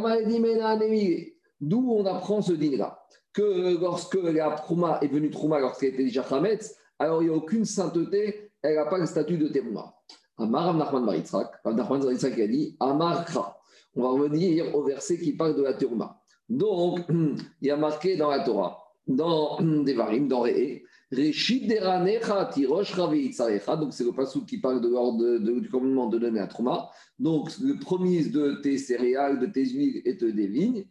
d'où 1.61 1.93
on 1.93 2.07
apprend 2.07 2.43
ce 2.43 2.53
dîner-là? 2.53 3.01
Que 3.33 3.81
lorsque 3.81 4.15
la 4.15 4.51
Trouma 4.51 4.99
est 5.01 5.09
venue 5.09 5.31
Trouma, 5.31 5.59
lorsqu'elle 5.59 5.95
était 5.95 6.05
déjà 6.05 6.23
Hametz, 6.23 6.77
alors 6.99 7.23
il 7.23 7.29
n'y 7.29 7.35
a 7.35 7.37
aucune 7.37 7.65
sainteté, 7.65 8.53
elle 8.63 8.77
n'a 8.77 8.87
pas 8.87 8.99
le 8.99 9.07
statut 9.07 9.39
de 9.39 9.49
Terouma. 9.49 9.95
Amar 10.37 10.75
Nachman 10.75 11.05
Baritzak, 11.05 11.65
Nachman 11.65 12.01
Baritzak 12.01 12.39
a 12.39 12.47
dit 12.47 12.77
Amar. 12.81 13.25
On 13.97 14.03
va 14.03 14.09
revenir 14.09 14.75
au 14.75 14.83
verset 14.83 15.19
qui 15.19 15.33
parle 15.33 15.57
de 15.57 15.63
la 15.63 15.75
Terouma. 15.75 16.21
Donc, 16.49 17.01
il 17.11 17.69
y 17.69 17.71
a 17.71 17.77
marqué 17.77 18.17
dans 18.17 18.31
la 18.31 18.41
Torah, 18.41 18.84
dans 19.07 19.61
Devarim, 19.61 20.29
dans 20.29 20.41
Re'e, 20.41 20.83
Reshit 21.13 21.69
Deranecha 21.69 22.47
Tirosh 22.47 22.93
Ravi 22.95 23.35
Donc, 23.79 23.93
c'est 23.93 24.05
le 24.05 24.13
passage 24.13 24.43
qui 24.47 24.59
parle 24.59 24.81
de 24.81 24.89
l'ordre 24.89 25.39
du 25.39 25.69
commandement 25.69 26.09
de 26.09 26.19
donner 26.19 26.41
à 26.41 26.47
Trouma. 26.47 26.91
Donc, 27.19 27.51
le 27.61 27.79
premier 27.79 28.25
de 28.25 28.61
tes 28.63 28.79
céréales, 28.79 29.39
de 29.39 29.47
tes 29.47 29.65
huiles 29.67 30.03
et 30.05 30.15
de 30.15 30.31
tes 30.31 30.47
vignes. 30.47 30.87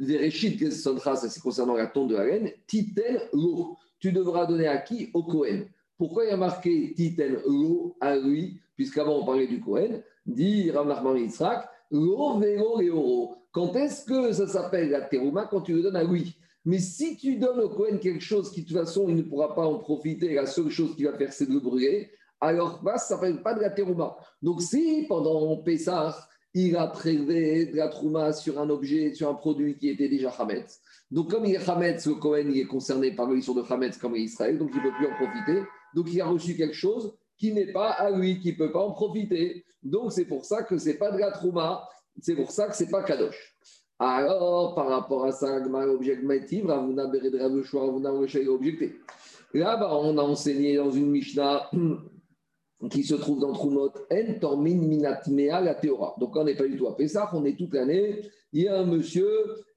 Reshit 0.00 0.70
ça 0.70 1.16
c'est 1.16 1.40
concernant 1.40 1.74
la 1.74 1.86
tonte 1.86 2.08
de 2.08 2.16
la 2.16 2.26
laine. 2.26 2.50
Titel 2.66 3.28
l'eau. 3.32 3.76
Tu 3.98 4.12
devras 4.12 4.46
donner 4.46 4.68
à 4.68 4.78
qui? 4.78 5.10
Au 5.12 5.24
Kohen. 5.24 5.66
Pourquoi 5.96 6.24
il 6.24 6.28
y 6.28 6.32
a 6.32 6.36
marqué 6.36 6.94
Titel 6.94 7.42
l'eau 7.46 7.96
à 8.00 8.16
lui 8.16 8.60
Puisqu'avant 8.76 9.18
on 9.18 9.24
parlait 9.24 9.48
du 9.48 9.60
Kohen? 9.60 10.02
Dit 10.24 10.70
Rav 10.70 10.86
Nachman 10.86 11.18
Yitzhak, 11.18 11.68
l'eau, 11.90 12.38
vélo 12.38 12.80
et 12.80 12.90
oro. 12.90 13.34
Quand 13.50 13.74
est-ce 13.74 14.04
que 14.04 14.32
ça 14.32 14.46
s'appelle 14.46 14.90
la 14.90 15.00
terouma 15.00 15.46
Quand 15.46 15.62
tu 15.62 15.74
le 15.74 15.82
donnes 15.82 15.96
à 15.96 16.04
lui? 16.04 16.36
Mais 16.68 16.80
si 16.80 17.16
tu 17.16 17.36
donnes 17.36 17.60
au 17.60 17.70
Cohen 17.70 17.96
quelque 17.96 18.22
chose 18.22 18.50
qui, 18.50 18.60
de 18.60 18.68
toute 18.68 18.76
façon, 18.76 19.08
il 19.08 19.16
ne 19.16 19.22
pourra 19.22 19.54
pas 19.54 19.66
en 19.66 19.78
profiter, 19.78 20.34
la 20.34 20.44
seule 20.44 20.68
chose 20.68 20.94
qu'il 20.94 21.06
va 21.06 21.16
faire, 21.16 21.32
c'est 21.32 21.46
de 21.46 21.54
le 21.54 21.60
brûler, 21.60 22.10
alors 22.42 22.82
bah, 22.82 22.98
ça 22.98 23.14
ne 23.14 23.20
s'appelle 23.20 23.42
pas 23.42 23.54
de 23.54 23.60
la 23.60 23.70
terouma. 23.70 24.18
Donc, 24.42 24.60
si 24.60 25.06
pendant 25.08 25.56
Pessah, 25.62 26.14
il 26.52 26.76
a 26.76 26.86
prélevé 26.88 27.64
de 27.64 27.76
la 27.78 27.88
trouma 27.88 28.34
sur 28.34 28.60
un 28.60 28.68
objet, 28.68 29.14
sur 29.14 29.30
un 29.30 29.34
produit 29.34 29.78
qui 29.78 29.88
était 29.88 30.10
déjà 30.10 30.28
Hametz, 30.28 30.82
donc 31.10 31.30
comme 31.30 31.46
il 31.46 31.54
est 31.54 31.68
Hametz, 31.70 32.06
le 32.06 32.16
Cohen 32.16 32.52
est 32.52 32.66
concerné 32.66 33.12
par 33.12 33.30
l'histoire 33.30 33.64
de 33.64 33.72
Hametz 33.72 33.96
comme 33.96 34.14
Israël, 34.14 34.58
donc 34.58 34.68
il 34.74 34.76
ne 34.76 34.82
peut 34.82 34.96
plus 34.98 35.06
en 35.06 35.14
profiter. 35.14 35.62
Donc, 35.94 36.12
il 36.12 36.20
a 36.20 36.26
reçu 36.26 36.54
quelque 36.54 36.76
chose 36.76 37.16
qui 37.38 37.54
n'est 37.54 37.72
pas 37.72 37.92
à 37.92 38.10
lui, 38.10 38.40
qui 38.40 38.52
ne 38.52 38.58
peut 38.58 38.72
pas 38.72 38.84
en 38.84 38.92
profiter. 38.92 39.64
Donc, 39.82 40.12
c'est 40.12 40.26
pour 40.26 40.44
ça 40.44 40.64
que 40.64 40.76
ce 40.76 40.90
n'est 40.90 40.98
pas 40.98 41.12
de 41.12 41.18
la 41.18 41.30
trouma, 41.30 41.88
c'est 42.20 42.36
pour 42.36 42.50
ça 42.50 42.66
que 42.66 42.76
ce 42.76 42.84
n'est 42.84 42.90
pas 42.90 43.02
Kadosh. 43.04 43.56
Alors, 43.98 44.76
par 44.76 44.88
rapport 44.88 45.24
à 45.24 45.32
ça, 45.32 45.56
objectif, 45.56 46.64
Ravuna 46.66 47.06
Bered 47.06 47.34
Ravishua, 47.34 47.80
Ravuna 47.80 48.12
objecté. 48.12 48.94
Là-bas, 49.52 49.90
on 49.92 50.16
a 50.18 50.22
enseigné 50.22 50.76
dans 50.76 50.90
une 50.90 51.10
Mishnah 51.10 51.68
qui 52.90 53.02
se 53.02 53.16
trouve 53.16 53.40
dans 53.40 53.52
Trumot, 53.52 53.90
En 54.12 54.38
Tormin 54.40 54.76
Minatmea 54.76 55.60
la 55.60 55.74
Théora. 55.74 56.14
Donc, 56.20 56.36
on 56.36 56.44
n'est 56.44 56.54
pas 56.54 56.68
du 56.68 56.76
tout 56.76 56.86
à 56.86 56.96
Pessah, 56.96 57.28
on 57.32 57.44
est 57.44 57.56
toute 57.56 57.74
l'année. 57.74 58.20
Il 58.52 58.62
y 58.62 58.68
a 58.68 58.78
un 58.78 58.86
monsieur, 58.86 59.28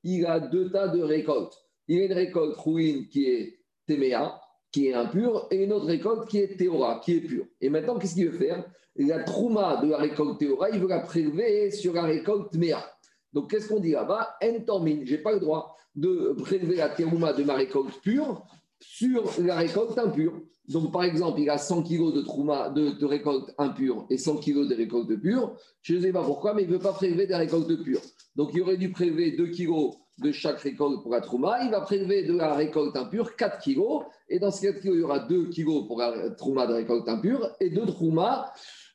il 0.03 0.23
a 0.27 0.39
deux 0.39 0.69
tas 0.69 0.89
de 0.89 1.01
récoltes. 1.01 1.57
Il 1.87 1.97
y 1.97 2.01
a 2.01 2.05
une 2.05 2.13
récolte 2.13 2.57
ruine 2.57 3.07
qui 3.07 3.25
est 3.25 3.59
Téméa, 3.87 4.39
qui 4.71 4.87
est 4.87 4.93
impure, 4.93 5.47
et 5.49 5.63
une 5.63 5.73
autre 5.73 5.87
récolte 5.87 6.27
qui 6.29 6.37
est 6.37 6.57
Théora, 6.57 7.01
qui 7.03 7.17
est 7.17 7.21
pure. 7.21 7.45
Et 7.59 7.69
maintenant, 7.69 7.97
qu'est-ce 7.97 8.13
qu'il 8.13 8.29
veut 8.29 8.37
faire? 8.37 8.63
La 8.97 9.23
Trouma 9.23 9.81
de 9.81 9.89
la 9.89 9.97
récolte 9.97 10.37
Théora, 10.37 10.69
il 10.69 10.79
veut 10.79 10.87
la 10.87 10.99
prélever 10.99 11.71
sur 11.71 11.93
la 11.93 12.03
récolte 12.03 12.53
Méa. 12.55 12.85
Donc, 13.33 13.49
qu'est-ce 13.49 13.69
qu'on 13.69 13.79
dit 13.79 13.91
là-bas? 13.91 14.37
Entormine, 14.43 15.05
je 15.05 15.15
n'ai 15.15 15.21
pas 15.21 15.31
le 15.31 15.39
droit 15.39 15.75
de 15.95 16.35
prélever 16.39 16.77
la 16.77 16.89
terouma 16.89 17.33
de 17.33 17.43
ma 17.43 17.55
récolte 17.55 17.99
pure 18.01 18.45
sur 18.79 19.23
la 19.39 19.55
récolte 19.55 19.97
impure. 19.97 20.33
Donc, 20.67 20.91
par 20.91 21.03
exemple, 21.03 21.39
il 21.39 21.49
a 21.49 21.57
100 21.57 21.83
kg 21.83 22.13
de, 22.13 22.99
de, 22.99 23.05
récolte 23.05 23.53
impure 23.57 24.05
et 24.09 24.17
100 24.17 24.37
kg 24.37 24.67
de 24.67 24.75
récolte 24.75 25.13
pure. 25.19 25.55
Je 25.81 25.95
ne 25.95 26.01
sais 26.01 26.11
pas 26.13 26.23
pourquoi, 26.23 26.53
mais 26.53 26.63
il 26.63 26.69
ne 26.69 26.73
veut 26.73 26.79
pas 26.79 26.93
prélever 26.93 27.27
des 27.27 27.35
récoltes 27.35 27.83
pures. 27.83 28.01
Donc, 28.35 28.51
il 28.53 28.61
aurait 28.61 28.77
dû 28.77 28.91
prélever 28.91 29.31
2 29.31 29.47
kg 29.47 29.91
de 30.19 30.31
chaque 30.31 30.59
récolte 30.59 31.01
pour 31.01 31.11
la 31.11 31.21
trouma. 31.21 31.63
Il 31.63 31.71
va 31.71 31.81
prélever 31.81 32.23
de 32.23 32.37
la 32.37 32.53
récolte 32.53 32.95
impure 32.95 33.35
4 33.35 33.61
kg. 33.63 33.81
Et 34.29 34.39
dans 34.39 34.51
ce 34.51 34.61
4 34.61 34.79
kg, 34.81 34.91
il 34.93 34.99
y 34.99 35.03
aura 35.03 35.19
2 35.19 35.49
kg 35.49 35.87
pour 35.87 35.99
la 35.99 36.29
trouma 36.31 36.67
de 36.67 36.73
récolte 36.73 37.07
impure 37.09 37.49
et 37.59 37.69
2 37.69 37.85
trouma 37.87 38.53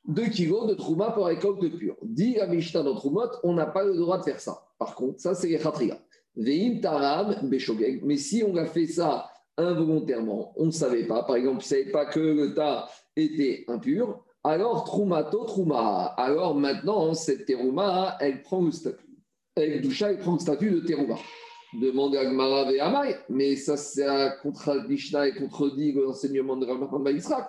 2 0.09 0.27
kilos 0.27 0.67
de 0.69 0.75
trouma 0.75 1.11
pour 1.11 1.27
récolte 1.27 1.77
pure. 1.77 1.97
Dit 2.03 2.35
la 2.35 2.47
Mishnah 2.47 2.83
dans 2.83 2.95
Troumot, 2.95 3.29
on 3.43 3.55
n'a 3.55 3.67
pas 3.67 3.85
le 3.85 3.97
droit 3.97 4.19
de 4.19 4.25
faire 4.25 4.41
ça. 4.41 4.63
Par 4.79 4.95
contre, 4.95 5.21
ça, 5.21 5.35
c'est 5.35 5.49
les 5.49 5.59
khatria. 5.59 5.99
Veim 6.37 6.81
taram 6.81 7.35
beshogeg. 7.49 8.05
Mais 8.05 8.17
si 8.17 8.45
on 8.47 8.57
a 8.57 8.67
fait 8.67 8.87
ça 8.87 9.29
involontairement, 9.57 10.53
on 10.57 10.67
ne 10.67 10.71
savait 10.71 11.07
pas, 11.07 11.23
par 11.25 11.37
exemple, 11.37 11.57
on 11.57 11.59
ne 11.59 11.63
savait 11.63 11.91
pas 11.91 12.07
que 12.07 12.21
le 12.21 12.55
tas 12.55 12.89
était 13.17 13.65
impur, 13.69 14.23
alors 14.45 14.85
troumato 14.85 15.45
trouma. 15.45 16.15
Alors 16.19 16.55
maintenant, 16.55 17.15
cette 17.15 17.47
terouma, 17.47 18.17
elle 18.21 18.43
prend 18.43 18.63
le 18.63 18.71
statut. 18.71 19.05
Elle, 19.57 19.81
doucha, 19.81 20.11
elle 20.11 20.19
prend 20.19 20.35
le 20.35 20.39
statut 20.39 20.71
de 20.71 20.81
terouma. 20.81 21.17
Demande 21.81 22.15
à 22.15 22.25
Gmara 22.25 22.67
mais 23.29 23.57
ça, 23.57 23.77
c'est 23.77 24.07
contre 24.43 24.87
Mishnah 24.89 25.29
et 25.29 25.35
contredit 25.35 25.93
l'enseignement 25.93 26.57
de 26.57 26.65
Rav 26.65 27.13
Israq 27.13 27.49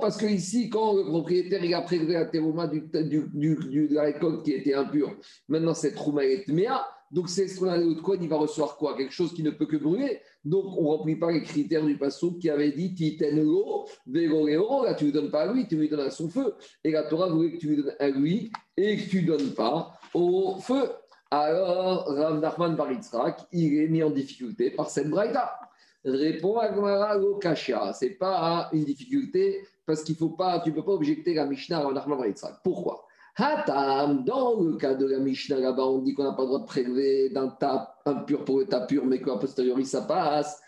parce 0.00 0.16
que 0.16 0.26
ici, 0.26 0.68
quand 0.70 0.94
le 0.94 1.04
propriétaire 1.04 1.64
il 1.64 1.74
a 1.74 1.82
prélevé 1.82 2.14
la 2.14 2.26
terouma 2.26 2.66
du, 2.66 2.80
de 2.82 3.94
la 3.94 4.02
récolte 4.02 4.44
qui 4.44 4.52
était 4.52 4.74
impure, 4.74 5.16
maintenant 5.48 5.74
cette 5.74 5.94
trouma 5.94 6.24
est 6.24 6.46
méa, 6.48 6.86
donc 7.10 7.28
c'est 7.28 7.48
ce 7.48 7.58
qu'on 7.58 7.68
a 7.68 7.78
de 7.78 7.94
quoi 7.94 8.16
il 8.20 8.28
va 8.28 8.36
recevoir 8.36 8.76
quoi? 8.76 8.96
Quelque 8.96 9.12
chose 9.12 9.34
qui 9.34 9.42
ne 9.42 9.50
peut 9.50 9.66
que 9.66 9.76
brûler. 9.76 10.20
Donc 10.44 10.66
on 10.78 10.82
ne 10.82 10.88
remplit 10.88 11.16
pas 11.16 11.32
les 11.32 11.42
critères 11.42 11.84
du 11.84 11.98
passage 11.98 12.38
qui 12.40 12.48
avait 12.48 12.70
dit 12.70 12.94
là 13.18 14.94
tu 14.94 15.04
ne 15.06 15.10
donnes 15.10 15.30
pas 15.30 15.42
à 15.42 15.52
lui, 15.52 15.66
tu 15.66 15.76
lui 15.76 15.88
donnes 15.88 16.00
à 16.00 16.10
son 16.10 16.28
feu. 16.28 16.54
Et 16.84 16.92
la 16.92 17.02
Torah 17.04 17.28
voulait 17.28 17.52
que 17.52 17.58
tu 17.58 17.68
lui 17.68 17.76
donnes 17.82 17.96
à 17.98 18.08
lui 18.08 18.52
et 18.76 18.96
que 18.96 19.10
tu 19.10 19.22
ne 19.22 19.26
donnes 19.26 19.54
pas 19.54 19.92
au 20.14 20.56
feu. 20.60 20.90
Alors 21.32 22.06
Rav 22.06 22.40
Nachman 22.40 22.76
Baritzrak, 22.76 23.40
il 23.52 23.80
est 23.80 23.88
mis 23.88 24.02
en 24.02 24.10
difficulté 24.10 24.70
par 24.70 24.88
cette 24.88 25.10
braïda. 25.10 25.59
Répond 26.04 26.58
à 26.58 26.68
Gmara 26.68 27.16
Kasha. 27.40 27.92
Ce 27.92 28.04
n'est 28.04 28.12
pas 28.12 28.70
une 28.72 28.84
difficulté 28.84 29.62
parce 29.86 30.02
qu'il 30.02 30.16
faut 30.16 30.30
pas, 30.30 30.60
tu 30.60 30.70
ne 30.70 30.74
peux 30.74 30.84
pas 30.84 30.92
objecter 30.92 31.34
la 31.34 31.46
Mishnah 31.46 31.86
à 31.86 31.92
Nachman 31.92 32.32
Pourquoi? 32.64 33.04
Hatam, 33.36 34.24
dans 34.24 34.60
le 34.60 34.76
cas 34.76 34.94
de 34.94 35.06
la 35.06 35.18
Mishnah 35.18 35.58
là-bas, 35.58 35.84
on 35.84 35.98
dit 35.98 36.14
qu'on 36.14 36.24
n'a 36.24 36.32
pas 36.32 36.42
le 36.42 36.48
droit 36.48 36.60
de 36.60 36.66
prélever 36.66 37.30
d'un 37.30 37.48
tas 37.48 37.94
impur 38.04 38.44
pour 38.44 38.58
le 38.58 38.66
tas 38.66 38.82
pur, 38.82 39.04
mais 39.06 39.20
qu'à 39.20 39.36
posteriori 39.36 39.84
ça 39.84 40.02
passe. 40.02 40.60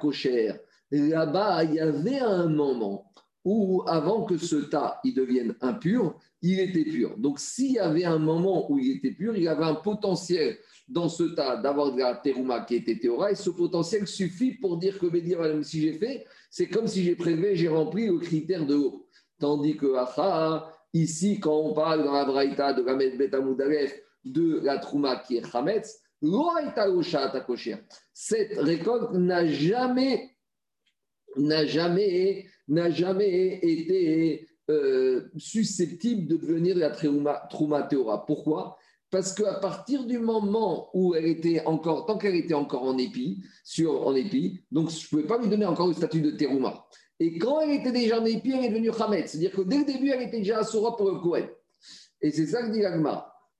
Kosher. 0.00 0.54
Là-bas, 0.90 1.64
il 1.64 1.74
y 1.74 1.80
avait 1.80 2.20
un 2.20 2.48
moment 2.48 3.05
où, 3.46 3.84
avant 3.86 4.24
que 4.24 4.36
ce 4.36 4.56
tas 4.56 5.00
il 5.04 5.14
devienne 5.14 5.54
impur, 5.60 6.18
il 6.42 6.58
était 6.60 6.84
pur. 6.84 7.16
Donc, 7.16 7.38
s'il 7.38 7.72
y 7.72 7.78
avait 7.78 8.04
un 8.04 8.18
moment 8.18 8.70
où 8.70 8.78
il 8.78 8.96
était 8.96 9.12
pur, 9.12 9.36
il 9.36 9.46
avait 9.46 9.64
un 9.64 9.76
potentiel 9.76 10.58
dans 10.88 11.08
ce 11.08 11.22
tas 11.22 11.56
d'avoir 11.56 11.92
de 11.92 12.00
la 12.00 12.16
terouma 12.16 12.60
qui 12.60 12.74
était 12.74 12.98
théora, 12.98 13.30
et 13.30 13.36
ce 13.36 13.50
potentiel 13.50 14.06
suffit 14.06 14.52
pour 14.52 14.78
dire 14.78 14.98
que 14.98 15.06
même 15.06 15.62
si 15.62 15.80
j'ai 15.80 15.92
fait, 15.92 16.26
c'est 16.50 16.68
comme 16.68 16.88
si 16.88 17.04
j'ai 17.04 17.14
prélevé, 17.14 17.56
j'ai 17.56 17.68
rempli 17.68 18.06
le 18.06 18.18
critère 18.18 18.66
de 18.66 18.74
l'eau. 18.74 19.06
Tandis 19.38 19.76
que 19.76 19.86
ici, 20.92 21.38
quand 21.38 21.56
on 21.56 21.72
parle 21.72 22.04
dans 22.04 22.12
la 22.12 22.24
Braïta 22.24 22.72
de 22.72 22.82
la 22.82 22.94
Betamudalef 22.94 23.94
de 24.24 24.60
la 24.62 24.78
Trouma 24.78 25.16
qui 25.16 25.36
est 25.36 25.54
Hametz, 25.54 26.00
cette 28.12 28.58
récolte 28.58 29.12
n'a 29.12 29.46
jamais, 29.46 30.30
n'a 31.36 31.66
jamais, 31.66 32.46
n'a 32.68 32.90
jamais 32.90 33.60
été 33.62 34.48
euh, 34.70 35.28
susceptible 35.36 36.26
de 36.26 36.36
devenir 36.36 36.76
la 36.76 36.90
Trouma 36.90 37.82
Théora. 37.82 38.26
Pourquoi? 38.26 38.78
Parce 39.10 39.32
qu'à 39.32 39.54
partir 39.54 40.04
du 40.04 40.18
moment 40.18 40.90
où 40.92 41.14
elle 41.14 41.26
était 41.26 41.64
encore, 41.64 42.06
tant 42.06 42.18
qu'elle 42.18 42.34
était 42.34 42.54
encore 42.54 42.82
en 42.82 42.98
épi, 42.98 43.42
en 43.88 44.14
épi, 44.14 44.64
donc 44.72 44.90
je 44.90 45.04
ne 45.04 45.08
pouvais 45.08 45.26
pas 45.26 45.38
lui 45.38 45.48
donner 45.48 45.66
encore 45.66 45.86
le 45.86 45.94
statut 45.94 46.20
de 46.20 46.32
terouma. 46.32 46.86
Et 47.20 47.38
quand 47.38 47.60
elle 47.60 47.70
était 47.70 47.92
déjà 47.92 48.20
en 48.20 48.24
épi, 48.24 48.52
elle 48.52 48.64
est 48.64 48.68
devenue 48.68 48.90
Hamet. 48.90 49.26
C'est-à-dire 49.26 49.52
que 49.52 49.62
dès 49.62 49.78
le 49.78 49.84
début, 49.84 50.10
elle 50.10 50.22
était 50.22 50.38
déjà 50.38 50.58
Asura 50.58 50.96
pour 50.96 51.10
le 51.10 51.20
Kohen. 51.20 51.48
Et 52.20 52.30
c'est 52.32 52.46
ça 52.46 52.62
que 52.62 52.72
dit 52.72 52.82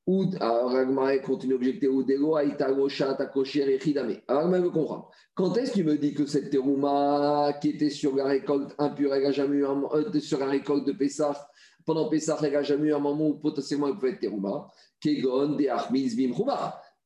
l'Agma. 0.06 0.36
Alors 0.40 0.72
l'Agma 0.72 1.18
continue 1.18 1.54
à 1.54 1.56
objecter 1.56 1.86
Udelo, 1.86 2.36
Aïtago, 2.36 2.88
Shat, 2.88 3.16
Kosher 3.32 3.74
et 3.74 3.88
Hidame. 3.88 4.16
Alors 4.28 4.42
l'Agma 4.42 4.60
veut 4.60 4.70
comprendre. 4.70 5.10
Quand 5.34 5.56
est-ce 5.56 5.72
que 5.72 5.76
tu 5.76 5.84
me 5.84 5.98
dis 5.98 6.14
que 6.14 6.26
cette 6.26 6.50
terouma 6.50 7.52
qui 7.60 7.70
était 7.70 7.90
sur 7.90 8.14
la 8.16 8.24
récolte 8.24 8.74
impure, 8.78 9.14
elle 9.14 9.26
un, 9.26 9.82
euh, 9.92 10.20
sur 10.20 10.38
la 10.38 10.46
récolte 10.46 10.86
de 10.86 10.92
Pessah, 10.92 11.48
pendant 11.84 12.08
Pessah, 12.08 12.38
elle 12.42 12.52
n'a 12.52 12.62
jamais 12.62 12.92
un 12.92 12.98
moment 12.98 13.28
où 13.28 13.34
potentiellement 13.34 13.88
elle 13.88 13.94
pouvait 13.94 14.12
être 14.12 14.20
terouma 14.20 14.68
Kegon, 15.00 15.56
de 15.56 15.68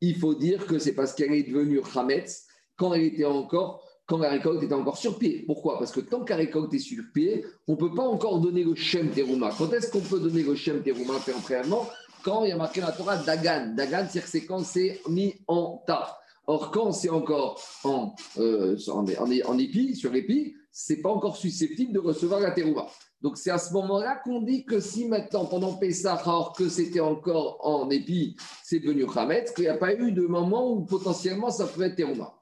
Il 0.01 0.17
faut 0.17 0.35
dire 0.35 0.67
que 0.67 0.79
c'est 0.79 0.95
parce 0.95 1.13
qu'elle 1.13 1.33
est 1.33 1.43
devenue 1.43 1.81
Hametz 1.95 2.47
quand 2.77 2.95
elle 2.95 3.03
était 3.03 3.25
encore, 3.25 3.85
quand 4.07 4.19
la 4.19 4.31
récolte 4.31 4.63
était 4.63 4.75
encore 4.75 4.97
sur 4.97 5.19
pied. 5.19 5.43
Pourquoi? 5.47 5.79
Parce 5.79 5.93
que 5.93 6.01
tant 6.01 6.25
que 6.25 6.31
la 6.31 6.37
récolte 6.37 6.73
est 6.73 6.79
sur 6.79 7.03
pied, 7.13 7.45
on 7.67 7.73
ne 7.73 7.77
peut 7.77 7.93
pas 7.93 8.05
encore 8.05 8.41
donner 8.41 8.65
le 8.65 8.75
Shem 8.75 9.11
Teruma. 9.11 9.51
Quand 9.59 9.73
est-ce 9.73 9.91
qu'on 9.91 10.01
peut 10.01 10.21
donner 10.21 10.43
le 10.43 10.55
Shem 10.55 10.83
Teruma 10.83 11.15
préalablement 11.19 11.87
Quand 12.23 12.45
il 12.45 12.51
y 12.51 12.53
a 12.53 12.57
marqué 12.57 12.81
dans 12.81 12.89
la 12.89 12.93
Torah 12.93 13.17
Dagan. 13.17 13.75
Dagan, 13.75 14.07
c'est 14.11 14.45
quand 14.45 14.65
c'est 14.65 15.01
mis 15.09 15.35
en 15.47 15.83
tas. 15.87 16.17
Or, 16.47 16.71
quand 16.71 16.93
c'est 16.93 17.11
encore 17.11 17.61
en, 17.85 18.15
euh, 18.39 18.77
en, 18.89 19.05
en, 19.07 19.59
épi, 19.59 19.95
sur 19.95 20.15
épi, 20.15 20.55
c'est 20.73 21.01
pas 21.01 21.11
encore 21.11 21.37
susceptible 21.37 21.93
de 21.93 21.99
recevoir 22.01 22.41
la 22.41 22.51
terouma. 22.51 22.87
Donc, 23.23 23.37
c'est 23.37 23.51
à 23.51 23.59
ce 23.59 23.73
moment-là 23.75 24.21
qu'on 24.25 24.41
dit 24.41 24.65
que 24.65 24.81
si 24.81 25.07
maintenant, 25.07 25.45
pendant 25.45 25.75
Pessah, 25.75 26.15
alors 26.15 26.55
que 26.57 26.69
c'était 26.69 27.01
encore 27.01 27.59
en 27.63 27.91
épi, 27.91 28.37
c'est 28.65 28.81
devenu 28.81 29.07
Khametz, 29.07 29.53
qu'il 29.53 29.65
n'y 29.65 29.71
a 29.71 29.77
pas 29.77 29.95
eu 29.95 30.11
de 30.13 30.23
moment 30.23 30.73
où 30.73 30.85
potentiellement 30.85 31.51
ça 31.51 31.67
pouvait 31.67 31.89
être 31.89 31.97
terouma. 31.97 32.35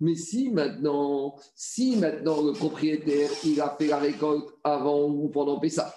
Mais 0.00 0.14
si 0.14 0.50
maintenant, 0.50 1.36
si 1.54 1.96
maintenant 1.96 2.42
le 2.42 2.52
propriétaire, 2.52 3.30
il 3.44 3.60
a 3.60 3.74
fait 3.78 3.86
la 3.86 3.98
récolte 3.98 4.48
avant 4.64 5.08
ou 5.08 5.28
pendant 5.28 5.60
Pessah, 5.60 5.94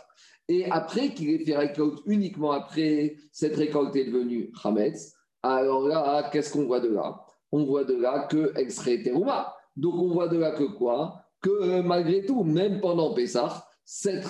et 0.52 0.70
après 0.70 1.14
qu'il 1.14 1.30
ait 1.30 1.46
fait 1.46 1.56
récolte 1.56 2.00
uniquement 2.06 2.52
après, 2.52 3.16
cette 3.32 3.56
récolte 3.56 3.96
est 3.96 4.04
devenue 4.04 4.52
Hametz, 4.62 5.14
alors 5.42 5.88
là, 5.88 6.30
qu'est-ce 6.30 6.52
qu'on 6.52 6.66
voit 6.66 6.82
de 6.82 6.90
là? 6.90 7.22
On 7.54 7.64
voit 7.64 7.86
de 7.86 7.96
là 7.96 8.28
qu'elle 8.30 8.70
serait 8.70 9.02
Terouma. 9.02 9.56
Donc 9.78 9.96
on 9.96 10.10
voit 10.14 10.28
de 10.28 10.38
là 10.38 10.52
que 10.52 10.66
quoi? 10.66 11.22
Que 11.42 11.50
euh, 11.50 11.84
malgré 11.84 12.26
tout, 12.26 12.44
même 12.44 12.82
pendant 12.82 13.14
Pessah, 13.14 13.66
cette 13.86 14.28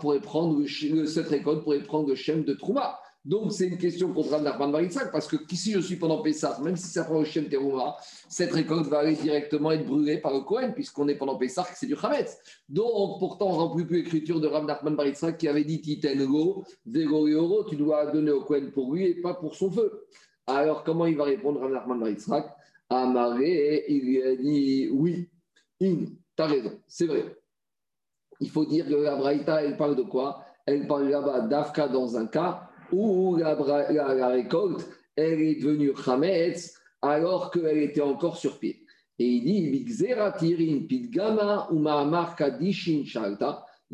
pourrait 0.00 0.20
prendre, 0.20 0.64
cette 1.06 1.28
récolte 1.28 1.64
pourrait 1.64 1.82
prendre 1.82 2.08
le 2.08 2.14
Shem 2.14 2.44
de 2.44 2.54
Trouma. 2.54 3.00
Donc, 3.24 3.52
c'est 3.52 3.68
une 3.68 3.78
question 3.78 4.12
contre 4.12 4.40
Nachman 4.40 4.72
Baritsak, 4.72 5.12
parce 5.12 5.28
que 5.28 5.36
si 5.54 5.72
je 5.72 5.78
suis 5.78 5.94
pendant 5.94 6.22
Pessah, 6.22 6.58
même 6.60 6.76
si 6.76 6.88
ça 6.88 7.04
prend 7.04 7.20
le 7.20 7.24
Shem 7.24 7.48
Terouma, 7.48 7.96
cette 8.28 8.52
récolte 8.52 8.88
va 8.88 9.08
directement 9.12 9.70
être 9.70 9.86
brûlée 9.86 10.18
par 10.18 10.32
le 10.32 10.40
Kohen, 10.40 10.74
puisqu'on 10.74 11.06
est 11.06 11.14
pendant 11.14 11.36
Pessah, 11.36 11.64
c'est 11.74 11.86
du 11.86 11.94
Chametz. 11.94 12.36
Donc, 12.68 13.20
pourtant, 13.20 13.46
on 13.46 13.52
remplit 13.52 13.84
plus 13.84 14.02
l'écriture 14.02 14.40
de 14.40 14.48
Rav 14.48 14.64
Nachman 14.66 14.96
Baritsak 14.96 15.38
qui 15.38 15.46
avait 15.46 15.62
dit 15.62 15.80
Titengo, 15.80 16.64
Vego 16.84 17.28
Euro, 17.28 17.64
tu 17.64 17.76
dois 17.76 18.06
donner 18.10 18.32
au 18.32 18.42
Kohen 18.42 18.72
pour 18.72 18.92
lui 18.92 19.06
et 19.06 19.14
pas 19.20 19.34
pour 19.34 19.54
son 19.54 19.70
feu. 19.70 20.06
Alors, 20.48 20.82
comment 20.82 21.06
il 21.06 21.16
va 21.16 21.24
répondre 21.24 21.60
Rav 21.60 21.70
Nachman 21.70 22.00
Baritsak 22.00 22.56
Amaré, 22.90 23.84
il 23.88 24.22
a 24.22 24.36
dit 24.36 24.88
oui, 24.90 25.30
in, 25.80 26.06
as 26.38 26.46
raison, 26.46 26.72
c'est 26.88 27.06
vrai. 27.06 27.36
Il 28.40 28.50
faut 28.50 28.66
dire 28.66 28.86
que 28.88 28.94
la 28.94 29.14
Braïta, 29.14 29.62
elle 29.62 29.76
parle 29.76 29.94
de 29.94 30.02
quoi? 30.02 30.44
Elle 30.66 30.88
parle 30.88 31.08
là-bas 31.08 31.42
d'Afka 31.42 31.86
dans 31.86 32.16
un 32.16 32.26
cas 32.26 32.68
où 32.92 33.36
la, 33.36 34.28
récolte, 34.28 34.88
elle 35.16 35.40
est 35.40 35.56
devenue 35.56 35.92
Hametz 36.06 36.78
alors 37.00 37.50
qu'elle 37.50 37.78
était 37.78 38.00
encore 38.00 38.36
sur 38.36 38.58
pied. 38.58 38.84
Et 39.18 39.26
il 39.26 39.44
dit, 39.44 39.84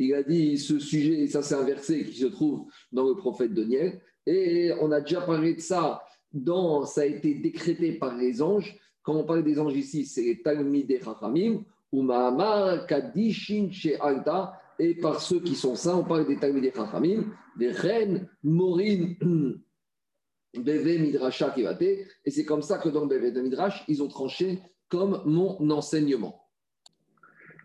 il 0.01 0.15
a 0.15 0.23
dit 0.23 0.59
ce 0.59 0.79
sujet, 0.79 1.27
ça 1.27 1.43
c'est 1.43 1.55
un 1.55 1.65
verset 1.65 2.05
qui 2.05 2.19
se 2.19 2.27
trouve 2.27 2.67
dans 2.93 3.09
le 3.09 3.17
prophète 3.17 3.53
Daniel, 3.53 4.01
et 4.27 4.73
on 4.81 4.93
a 4.93 5.01
déjà 5.01 5.23
parlé 5.23 5.55
de 5.55 5.61
ça, 5.61 6.03
dans, 6.33 6.85
ça 6.85 7.01
a 7.01 7.05
été 7.07 7.35
décrété 7.35 7.93
par 7.93 8.17
les 8.17 8.43
anges. 8.43 8.79
Quand 9.03 9.15
on 9.15 9.25
parle 9.25 9.43
des 9.43 9.59
anges 9.59 9.77
ici, 9.77 10.05
c'est 10.05 10.23
les 10.23 10.43
Talmidei 10.43 11.01
Chachamim, 11.03 11.65
ou 11.91 12.03
Mahamar 12.03 12.87
Kadishin 12.87 13.71
Alta, 14.01 14.58
et 14.79 14.95
par 14.95 15.21
ceux 15.21 15.41
qui 15.41 15.55
sont 15.55 15.75
saints, 15.75 15.97
on 15.97 16.05
parle 16.05 16.27
des 16.27 16.37
Talmidei 16.37 16.73
Chachamim, 16.75 17.33
des 17.57 17.71
reines, 17.71 18.29
Morin, 18.43 19.15
Beve 20.55 21.01
Midrasha 21.01 21.51
Kivate, 21.51 21.83
et 21.83 22.31
c'est 22.31 22.45
comme 22.45 22.63
ça 22.63 22.79
que 22.79 22.89
dans 22.89 23.07
Beve 23.07 23.33
de 23.33 23.41
Midrash, 23.41 23.85
ils 23.89 24.03
ont 24.03 24.09
tranché 24.09 24.61
comme 24.89 25.23
mon 25.27 25.71
enseignement. 25.71 26.45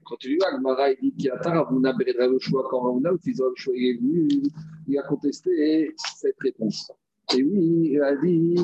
Quand 0.05 0.17
tu 0.17 0.29
lis 0.29 0.39
Agmara, 0.45 0.91
il 0.91 0.97
dit 1.01 1.13
qu'il 1.13 1.25
y 1.25 1.29
a 1.29 1.37
Taravuna 1.37 1.93
Beredra 1.93 2.27
le 2.27 2.37
choix, 2.39 2.67
quand 2.69 2.81
Ravuna, 2.81 3.11
le 3.11 3.17
choix 3.55 3.73
est 3.75 3.97
venu, 3.97 4.27
il 4.87 4.97
a 4.97 5.03
contesté 5.03 5.93
cette 6.17 6.39
réponse. 6.39 6.91
Et 7.35 7.41
oui, 7.41 7.91
il 7.93 8.01
a 8.01 8.15
dit 8.17 8.55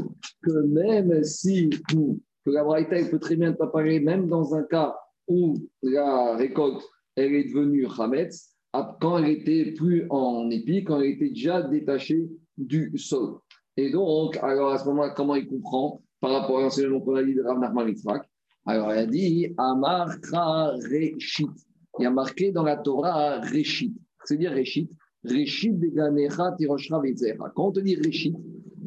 que 0.44 0.52
même 0.52 1.24
si 1.24 1.70
que 1.70 2.52
la 2.52 2.64
Braïta 2.64 2.98
peut 3.06 3.20
très 3.20 3.38
bien 3.38 3.56
apparaître, 3.58 4.04
même 4.04 4.28
dans 4.28 4.54
un 4.54 4.64
cas 4.64 4.98
où 5.28 5.56
la 5.82 6.36
récolte 6.36 6.84
elle 7.20 7.36
est 7.36 7.46
devenue 7.46 7.88
Hametz 7.98 8.56
quand 9.00 9.18
elle 9.18 9.30
était 9.30 9.72
plus 9.72 10.06
en 10.10 10.50
épi, 10.50 10.84
quand 10.84 11.00
elle 11.00 11.12
était 11.12 11.30
déjà 11.30 11.62
détachée 11.62 12.30
du 12.58 12.92
sol. 12.98 13.38
Et 13.78 13.92
donc, 13.92 14.38
alors 14.42 14.72
à 14.72 14.78
ce 14.78 14.86
moment-là, 14.86 15.14
comment 15.16 15.36
il 15.36 15.48
comprend 15.48 16.02
par 16.20 16.32
rapport 16.32 16.60
à 16.60 16.62
l'enseignement 16.64 17.00
qu'on 17.00 17.16
a 17.16 17.24
dit 17.24 17.34
de 17.34 17.42
Rav 17.42 17.60
Nachman 17.60 17.94
Alors, 18.66 18.92
il 18.92 18.98
a 18.98 19.06
dit 19.06 19.54
Amar 19.58 20.10
Reshit. 20.32 21.50
Il 22.00 22.06
a 22.06 22.12
marqué 22.12 22.52
dans 22.52 22.64
la 22.64 22.78
Torah 22.78 23.40
Reshit. 23.40 23.94
C'est-à-dire 24.26 24.52
Reshit. 24.52 24.90
Reshit 25.24 25.78
Beganecha 25.78 26.54
Tiroshra 26.58 27.02
Quand 27.56 27.68
on 27.68 27.72
te 27.72 27.80
dit 27.80 27.96
Reshit, 27.96 28.36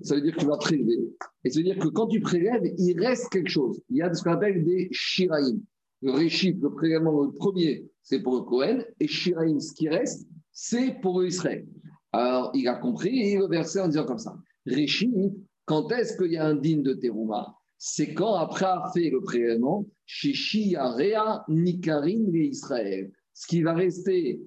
ça 0.02 0.14
veut 0.14 0.20
dire 0.20 0.34
que 0.34 0.40
tu 0.40 0.46
vas 0.46 0.56
prélever. 0.58 0.98
Et 1.44 1.50
ça 1.50 1.60
veut 1.60 1.64
dire 1.64 1.78
que 1.78 1.88
quand 1.88 2.08
tu 2.08 2.20
prélèves, 2.20 2.62
il 2.78 3.00
reste 3.00 3.30
quelque 3.30 3.50
chose. 3.50 3.80
Il 3.88 3.96
y 3.96 4.02
a 4.02 4.12
ce 4.12 4.22
qu'on 4.22 4.32
appelle 4.32 4.64
des 4.64 4.88
Shiraim. 4.92 5.58
Le 6.02 6.12
Réchit, 6.12 6.52
le 6.52 6.70
prélèvement, 6.70 7.22
le 7.22 7.32
premier, 7.32 7.88
c'est 8.02 8.20
pour 8.20 8.34
le 8.36 8.42
Cohen, 8.42 8.84
et 8.98 9.06
Shiraim, 9.06 9.60
ce 9.60 9.72
qui 9.72 9.88
reste, 9.88 10.26
c'est 10.50 11.00
pour 11.00 11.24
Israël. 11.24 11.66
Alors, 12.12 12.50
il 12.54 12.66
a 12.68 12.74
compris 12.74 13.36
le 13.36 13.46
verset 13.46 13.80
en 13.80 13.88
disant 13.88 14.04
comme 14.04 14.18
ça 14.18 14.36
Réchit, 14.66 15.32
quand 15.64 15.90
est-ce 15.92 16.16
qu'il 16.16 16.32
y 16.32 16.36
a 16.36 16.44
un 16.44 16.56
digne 16.56 16.82
de 16.82 16.92
Terouma? 16.92 17.56
C'est 17.78 18.14
quand, 18.14 18.34
après 18.34 18.66
avoir 18.66 18.92
fait 18.92 19.10
le 19.10 19.20
prélèvement, 19.22 19.86
chez 20.04 20.76
Rea 20.76 21.44
Nikarin 21.48 22.32
et 22.34 22.46
Israël. 22.46 23.10
Ce 23.32 23.46
qui 23.46 23.62
va 23.62 23.72
rester 23.72 24.40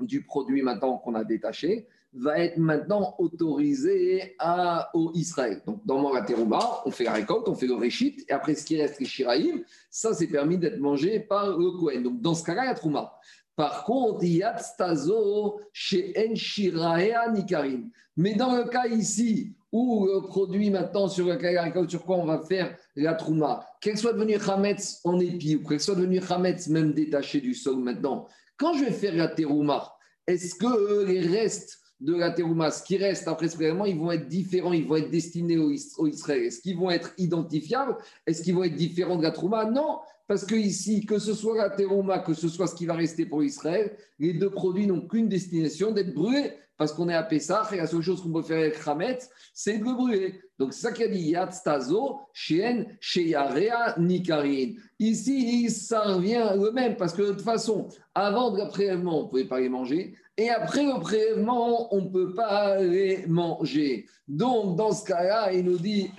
du 0.00 0.24
produit 0.24 0.62
maintenant 0.62 0.98
qu'on 0.98 1.14
a 1.14 1.24
détaché, 1.24 1.86
va 2.20 2.38
être 2.38 2.58
maintenant 2.58 3.14
autorisé 3.18 4.34
à, 4.38 4.90
au 4.94 5.10
Israël. 5.14 5.62
Donc, 5.66 5.84
dans 5.84 6.12
la 6.12 6.22
Terouma, 6.22 6.82
on 6.84 6.90
fait 6.90 7.04
la 7.04 7.12
récolte, 7.12 7.48
on 7.48 7.54
fait 7.54 7.66
le 7.66 7.74
réchit, 7.74 8.24
et 8.28 8.32
après, 8.32 8.54
ce 8.54 8.64
qui 8.64 8.80
reste, 8.80 9.00
les 9.00 9.06
shiraïm, 9.06 9.62
ça, 9.90 10.14
c'est 10.14 10.26
permis 10.26 10.58
d'être 10.58 10.78
mangé 10.78 11.20
par 11.20 11.56
le 11.56 11.78
Kohen. 11.78 12.02
Donc, 12.02 12.20
dans 12.20 12.34
ce 12.34 12.44
cas-là, 12.44 12.64
il 12.64 12.68
y 12.68 12.70
a 12.70 12.74
Trouma. 12.74 13.12
Par 13.56 13.84
contre, 13.84 14.22
il 14.22 14.36
y 14.36 14.42
a 14.42 14.56
Stazo 14.56 15.60
chez 15.72 16.14
En 16.16 17.32
Nikarim. 17.32 17.90
Mais 18.16 18.34
dans 18.34 18.56
le 18.56 18.64
cas 18.64 18.86
ici, 18.86 19.52
où 19.72 20.06
le 20.06 20.26
produit 20.26 20.70
maintenant 20.70 21.08
sur 21.08 21.26
lequel 21.26 21.54
la 21.54 21.64
récolte, 21.64 21.90
sur 21.90 22.04
quoi 22.04 22.16
on 22.16 22.24
va 22.24 22.40
faire 22.40 22.76
la 22.96 23.14
trouma, 23.14 23.66
qu'elle 23.80 23.98
soit 23.98 24.12
devenue 24.12 24.38
chametz 24.38 25.00
en 25.04 25.18
épi 25.20 25.56
ou 25.56 25.66
qu'elle 25.66 25.80
soit 25.80 25.94
devenue 25.94 26.22
chametz 26.22 26.68
même 26.68 26.92
détachée 26.92 27.40
du 27.40 27.54
sol 27.54 27.76
maintenant, 27.76 28.26
quand 28.56 28.74
je 28.74 28.84
vais 28.84 28.92
faire 28.92 29.14
la 29.14 29.28
terouma, 29.28 29.92
est-ce 30.26 30.54
que 30.54 31.04
les 31.04 31.20
restes 31.20 31.78
de 32.00 32.14
la 32.14 32.30
terouma, 32.30 32.70
ce 32.70 32.82
qui 32.82 32.96
reste 32.96 33.26
après 33.26 33.48
ce 33.48 33.56
prélèvement, 33.56 33.84
ils 33.84 33.98
vont 33.98 34.12
être 34.12 34.28
différents, 34.28 34.72
ils 34.72 34.86
vont 34.86 34.96
être 34.96 35.10
destinés 35.10 35.58
au, 35.58 35.70
Israël. 36.06 36.44
Est-ce 36.44 36.60
qu'ils 36.60 36.76
vont 36.76 36.90
être 36.90 37.12
identifiables? 37.18 37.96
Est-ce 38.26 38.42
qu'ils 38.42 38.54
vont 38.54 38.64
être 38.64 38.76
différents 38.76 39.16
de 39.16 39.22
la 39.22 39.32
trouma 39.32 39.64
Non, 39.64 39.98
parce 40.28 40.44
que 40.44 40.54
ici, 40.54 41.04
que 41.04 41.18
ce 41.18 41.34
soit 41.34 41.56
la 41.56 41.70
terouma, 41.70 42.20
que 42.20 42.34
ce 42.34 42.48
soit 42.48 42.68
ce 42.68 42.76
qui 42.76 42.86
va 42.86 42.94
rester 42.94 43.26
pour 43.26 43.42
Israël, 43.42 43.96
les 44.18 44.34
deux 44.34 44.50
produits 44.50 44.86
n'ont 44.86 45.06
qu'une 45.06 45.28
destination 45.28 45.90
d'être 45.90 46.14
brûlés 46.14 46.52
parce 46.78 46.92
qu'on 46.92 47.08
est 47.08 47.14
à 47.14 47.24
Pessah 47.24 47.68
et 47.72 47.76
la 47.76 47.86
seule 47.86 48.02
chose 48.02 48.22
qu'on 48.22 48.32
peut 48.32 48.42
faire 48.42 48.60
avec 48.60 48.78
Hametz, 48.86 49.28
c'est 49.52 49.78
de 49.78 49.84
le 49.84 49.92
brûler. 49.92 50.40
Donc 50.58 50.72
c'est 50.72 50.82
ça 50.82 50.92
qu'il 50.92 51.04
a 51.04 51.08
dit 51.08 51.30
Yat 51.30 51.50
Stazo, 51.50 52.20
Shien, 52.32 52.86
Sheyarea, 53.00 53.96
Nikarin. 53.98 54.74
Ici, 54.98 55.68
ça 55.70 56.02
revient 56.02 56.52
le 56.56 56.70
même 56.70 56.96
parce 56.96 57.12
que 57.12 57.22
de 57.22 57.32
toute 57.32 57.42
façon, 57.42 57.88
avant 58.14 58.56
le 58.56 58.68
prélèvement, 58.68 59.20
on 59.20 59.24
ne 59.24 59.28
pouvait 59.28 59.44
pas 59.44 59.60
les 59.60 59.68
manger. 59.68 60.14
Et 60.36 60.50
après 60.50 60.84
le 60.84 61.00
prélèvement, 61.00 61.92
on 61.92 62.02
ne 62.02 62.08
peut 62.10 62.32
pas 62.32 62.80
les 62.80 63.26
manger. 63.26 64.06
Donc, 64.28 64.76
dans 64.76 64.92
ce 64.92 65.04
cas-là, 65.04 65.52
il 65.52 65.64
nous 65.64 65.78
dit, 65.78 66.12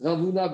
Ravuna 0.00 0.52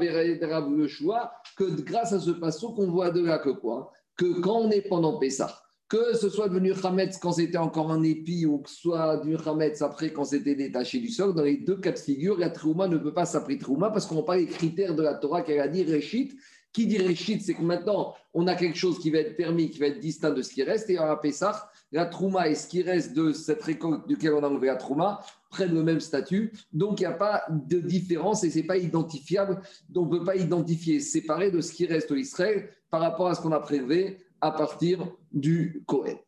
que 1.56 1.64
grâce 1.80 2.12
à 2.12 2.20
ce 2.20 2.32
passage, 2.32 2.68
qu'on 2.76 2.90
voit 2.90 3.10
de 3.10 3.24
là 3.24 3.38
que 3.38 3.48
quoi? 3.48 3.92
Que 4.14 4.40
quand 4.40 4.58
on 4.58 4.70
est 4.70 4.86
pendant 4.86 5.18
Pessah, 5.18 5.58
que 5.88 6.14
ce 6.14 6.28
soit 6.28 6.48
devenu 6.48 6.72
Hametz 6.84 7.16
quand 7.16 7.32
c'était 7.32 7.58
encore 7.58 7.90
un 7.90 8.02
épi 8.02 8.44
ou 8.44 8.58
que 8.58 8.68
ce 8.68 8.76
soit 8.76 9.16
devenu 9.18 9.36
Hametz 9.44 9.80
après 9.80 10.12
quand 10.12 10.24
c'était 10.24 10.54
détaché 10.54 10.98
du 10.98 11.08
sol, 11.08 11.34
dans 11.34 11.42
les 11.42 11.56
deux 11.56 11.78
cas 11.78 11.92
de 11.92 11.98
figure, 11.98 12.38
la 12.38 12.50
Trouma 12.50 12.88
ne 12.88 12.98
peut 12.98 13.14
pas 13.14 13.24
s'appeler 13.24 13.58
Trouma 13.58 13.90
parce 13.90 14.06
qu'on 14.06 14.16
n'a 14.16 14.22
pas 14.22 14.36
les 14.36 14.46
critères 14.46 14.94
de 14.94 15.02
la 15.02 15.14
Torah 15.14 15.42
qu'elle 15.42 15.60
a 15.60 15.68
dit 15.68 15.84
Réchit. 15.84 16.36
Qui 16.70 16.86
dit 16.86 16.98
Réchit, 16.98 17.40
c'est 17.40 17.54
que 17.54 17.62
maintenant 17.62 18.14
on 18.34 18.46
a 18.46 18.54
quelque 18.54 18.76
chose 18.76 18.98
qui 18.98 19.10
va 19.10 19.18
être 19.18 19.36
permis, 19.36 19.70
qui 19.70 19.78
va 19.78 19.86
être 19.86 20.00
distinct 20.00 20.32
de 20.32 20.42
ce 20.42 20.52
qui 20.52 20.62
reste. 20.62 20.90
Et 20.90 20.98
à 20.98 21.16
Pessah, 21.16 21.70
la 21.90 22.04
Trouma 22.04 22.48
et 22.48 22.54
ce 22.54 22.68
qui 22.68 22.82
reste 22.82 23.14
de 23.14 23.32
cette 23.32 23.62
récolte 23.62 24.06
duquel 24.06 24.34
on 24.34 24.42
a 24.42 24.48
enlevé 24.48 24.66
la 24.66 24.76
Trouma 24.76 25.20
prennent 25.48 25.72
le 25.72 25.82
même 25.82 26.00
statut. 26.00 26.52
Donc 26.70 27.00
il 27.00 27.04
n'y 27.04 27.06
a 27.06 27.12
pas 27.12 27.44
de 27.48 27.78
différence 27.78 28.44
et 28.44 28.50
ce 28.50 28.58
n'est 28.58 28.64
pas 28.64 28.76
identifiable. 28.76 29.62
Donc 29.88 30.08
on 30.10 30.14
ne 30.14 30.18
peut 30.18 30.24
pas 30.26 30.36
identifier, 30.36 31.00
séparer 31.00 31.50
de 31.50 31.62
ce 31.62 31.72
qui 31.72 31.86
reste 31.86 32.10
au 32.10 32.16
Israël 32.16 32.68
par 32.90 33.00
rapport 33.00 33.28
à 33.28 33.34
ce 33.34 33.40
qu'on 33.40 33.52
a 33.52 33.60
prélevé 33.60 34.18
à 34.40 34.50
partir 34.50 35.06
du 35.32 35.82
Kohen. 35.86 36.18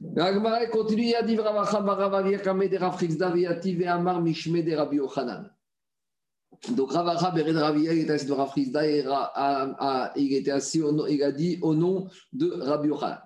L'Agmara 0.00 0.66
continue 0.66 1.14
à 1.14 1.22
dire. 1.22 1.42
Donc 6.68 6.92
Ravacha 6.92 7.30
Bered 7.30 7.56
Ravia, 7.56 7.92
il 7.94 8.00
était 8.00 8.12
assis 8.12 8.26
de 8.26 8.32
Rafrizda 8.32 8.86
et 8.86 9.04
il 10.16 10.32
était 10.34 10.50
assis, 10.50 10.82
il 11.08 11.22
a 11.22 11.32
dit 11.32 11.58
au 11.62 11.74
nom 11.74 12.08
de 12.32 12.50
Rabbi 12.50 12.88
Yochanan. 12.88 13.20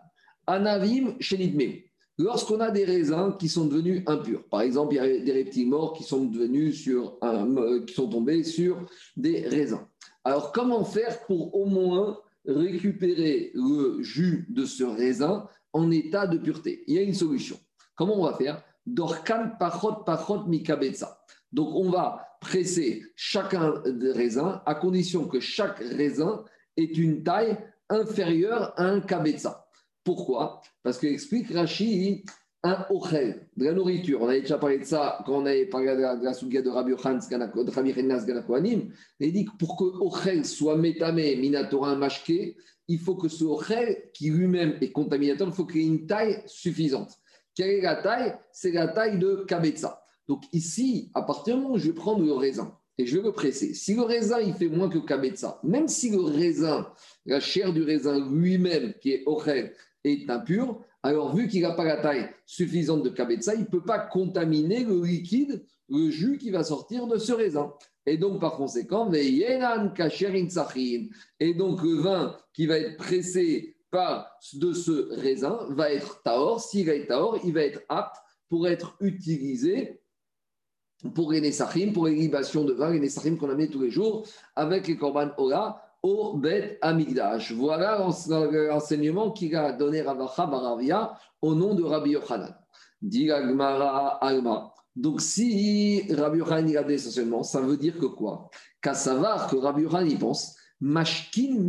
Anavim 0.46 1.16
Shenitme. 1.20 1.80
Lorsqu'on 2.16 2.60
a 2.60 2.70
des 2.70 2.84
raisins 2.84 3.36
qui 3.38 3.48
sont 3.48 3.64
devenus 3.64 4.04
impurs, 4.06 4.44
par 4.48 4.60
exemple, 4.60 4.94
il 4.94 4.96
y 4.98 5.00
a 5.00 5.18
des 5.18 5.32
reptiles 5.32 5.68
morts 5.68 5.94
qui 5.94 6.04
sont 6.04 6.26
devenus 6.26 6.80
sur 6.80 7.18
un, 7.22 7.80
qui 7.84 7.92
sont 7.92 8.08
tombés 8.08 8.44
sur 8.44 8.86
des 9.16 9.48
raisins. 9.48 9.84
Alors, 10.22 10.52
comment 10.52 10.84
faire 10.84 11.26
pour 11.26 11.52
au 11.56 11.66
moins 11.66 12.20
récupérer 12.46 13.50
le 13.54 14.02
jus 14.02 14.46
de 14.48 14.64
ce 14.64 14.84
raisin 14.84 15.48
en 15.72 15.90
état 15.90 16.26
de 16.26 16.38
pureté 16.38 16.84
Il 16.86 16.94
y 16.94 16.98
a 16.98 17.02
une 17.02 17.14
solution. 17.14 17.58
Comment 17.94 18.20
on 18.20 18.24
va 18.24 18.36
faire? 18.36 18.62
Dorkan 18.86 19.52
pachot 19.58 20.04
pachot 20.04 20.46
mikabetsa. 20.46 21.18
Donc, 21.52 21.74
on 21.74 21.90
va 21.90 22.36
presser 22.40 23.04
chacun 23.16 23.82
des 23.86 24.12
raisins 24.12 24.60
à 24.66 24.74
condition 24.74 25.26
que 25.26 25.40
chaque 25.40 25.78
raisin 25.78 26.44
ait 26.76 26.84
une 26.84 27.22
taille 27.22 27.56
inférieure 27.88 28.74
à 28.76 28.84
un 28.84 29.00
kabetsa. 29.00 29.66
Pourquoi? 30.02 30.60
Parce 30.82 30.98
qu'explique 30.98 31.50
Rashi, 31.52 32.24
un 32.64 32.86
ochel, 32.88 33.46
de 33.56 33.66
la 33.66 33.72
nourriture. 33.72 34.22
On 34.22 34.28
avait 34.28 34.40
déjà 34.40 34.56
parlé 34.56 34.78
de 34.78 34.84
ça 34.84 35.22
quand 35.26 35.42
on 35.42 35.46
avait 35.46 35.66
parlé 35.66 35.94
de 35.94 36.00
la, 36.00 36.16
de 36.16 36.24
la 36.24 36.32
de 36.32 36.68
Rabbi 36.70 36.90
Yochanan, 36.92 37.20
de 37.20 37.70
Rabbi 37.70 37.92
Renas 37.92 38.24
Ganakoanim. 38.24 38.90
Il 39.20 39.32
dit 39.32 39.44
que 39.44 39.52
pour 39.58 39.76
que 39.76 39.84
ochel 39.84 40.46
soit 40.46 40.76
métamé, 40.76 41.36
minatora, 41.36 41.94
mashke, 41.94 42.56
il 42.88 42.98
faut 42.98 43.16
que 43.16 43.28
ce 43.28 43.44
ochel, 43.44 44.10
qui 44.14 44.30
lui-même 44.30 44.78
est 44.80 44.92
contaminateur, 44.92 45.46
il 45.46 45.54
faut 45.54 45.66
qu'il 45.66 45.82
ait 45.82 45.86
une 45.86 46.06
taille 46.06 46.42
suffisante. 46.46 47.12
Quelle 47.54 47.70
est 47.70 47.82
la 47.82 47.96
taille? 47.96 48.34
C'est 48.50 48.72
la 48.72 48.88
taille 48.88 49.18
de 49.18 49.44
kabetza. 49.46 50.02
Donc 50.26 50.42
ici, 50.54 51.10
à 51.14 51.22
partir 51.22 51.56
du 51.56 51.62
moment 51.62 51.74
où 51.74 51.78
je 51.78 51.88
vais 51.88 51.94
prendre 51.94 52.24
le 52.24 52.32
raisin 52.32 52.78
et 52.96 53.04
je 53.04 53.18
vais 53.18 53.22
le 53.22 53.32
presser, 53.32 53.74
si 53.74 53.94
le 53.94 54.02
raisin 54.02 54.40
il 54.40 54.54
fait 54.54 54.68
moins 54.68 54.88
que 54.88 54.98
kabetza, 54.98 55.60
même 55.62 55.86
si 55.86 56.10
le 56.10 56.20
raisin, 56.20 56.88
la 57.26 57.40
chair 57.40 57.74
du 57.74 57.82
raisin 57.82 58.26
lui-même, 58.30 58.94
qui 59.02 59.12
est 59.12 59.22
ochel, 59.26 59.74
est 60.02 60.30
impur, 60.30 60.80
alors 61.04 61.36
vu 61.36 61.46
qu'il 61.48 61.60
n'a 61.60 61.72
pas 61.72 61.84
la 61.84 61.98
taille 61.98 62.30
suffisante 62.46 63.02
de 63.02 63.10
kabetza, 63.10 63.54
il 63.54 63.60
ne 63.60 63.66
peut 63.66 63.84
pas 63.84 63.98
contaminer 63.98 64.84
le 64.84 65.04
liquide, 65.04 65.62
le 65.90 66.08
jus 66.08 66.38
qui 66.38 66.50
va 66.50 66.64
sortir 66.64 67.06
de 67.06 67.18
ce 67.18 67.34
raisin. 67.34 67.74
Et 68.06 68.16
donc, 68.16 68.40
par 68.40 68.56
conséquent, 68.56 69.12
et 69.12 69.58
donc 71.54 71.82
le 71.82 72.00
vin 72.00 72.34
qui 72.54 72.66
va 72.66 72.78
être 72.78 72.96
pressé 72.96 73.76
par 73.90 74.30
de 74.54 74.72
ce 74.72 75.12
raisin 75.20 75.66
va 75.70 75.92
être 75.92 76.22
taor. 76.22 76.62
S'il 76.62 76.86
va 76.86 76.94
être 76.94 77.08
taor, 77.08 77.38
il 77.44 77.52
va 77.52 77.60
être 77.60 77.82
apte 77.90 78.16
pour 78.48 78.66
être 78.66 78.96
utilisé 79.00 80.00
pour 81.14 81.32
les 81.32 81.52
pour 81.92 82.06
les 82.06 82.14
libations 82.14 82.64
de 82.64 82.72
vin, 82.72 82.98
les 82.98 83.36
qu'on 83.36 83.50
a 83.50 83.66
tous 83.66 83.82
les 83.82 83.90
jours 83.90 84.26
avec 84.56 84.88
les 84.88 84.96
korban 84.96 85.32
ora 85.36 85.83
au 86.04 86.36
Bet 86.36 86.78
Amigdash. 86.82 87.52
Voilà 87.52 87.98
l'enseignement 87.98 89.30
qu'il 89.30 89.56
a 89.56 89.72
donné 89.72 90.02
Ravacha 90.02 90.46
Baravia 90.46 91.18
au 91.40 91.54
nom 91.54 91.74
de 91.74 91.82
Rabbi 91.82 92.10
Yochanan. 92.10 92.54
Dit 93.00 93.30
Alma. 93.30 94.74
Donc, 94.94 95.22
si 95.22 96.04
Rabbi 96.12 96.38
Yochanan 96.38 96.76
a 96.76 96.82
dit 96.82 96.92
essentiellement, 96.92 97.42
ça 97.42 97.62
veut 97.62 97.78
dire 97.78 97.98
que 97.98 98.04
quoi? 98.04 98.50
Qu'à 98.82 98.92
savoir 98.92 99.48
que 99.48 99.56
Rabbi 99.56 99.82
Yochanan 99.82 100.10
y 100.10 100.16
pense, 100.16 100.56
Mashkin 100.78 101.66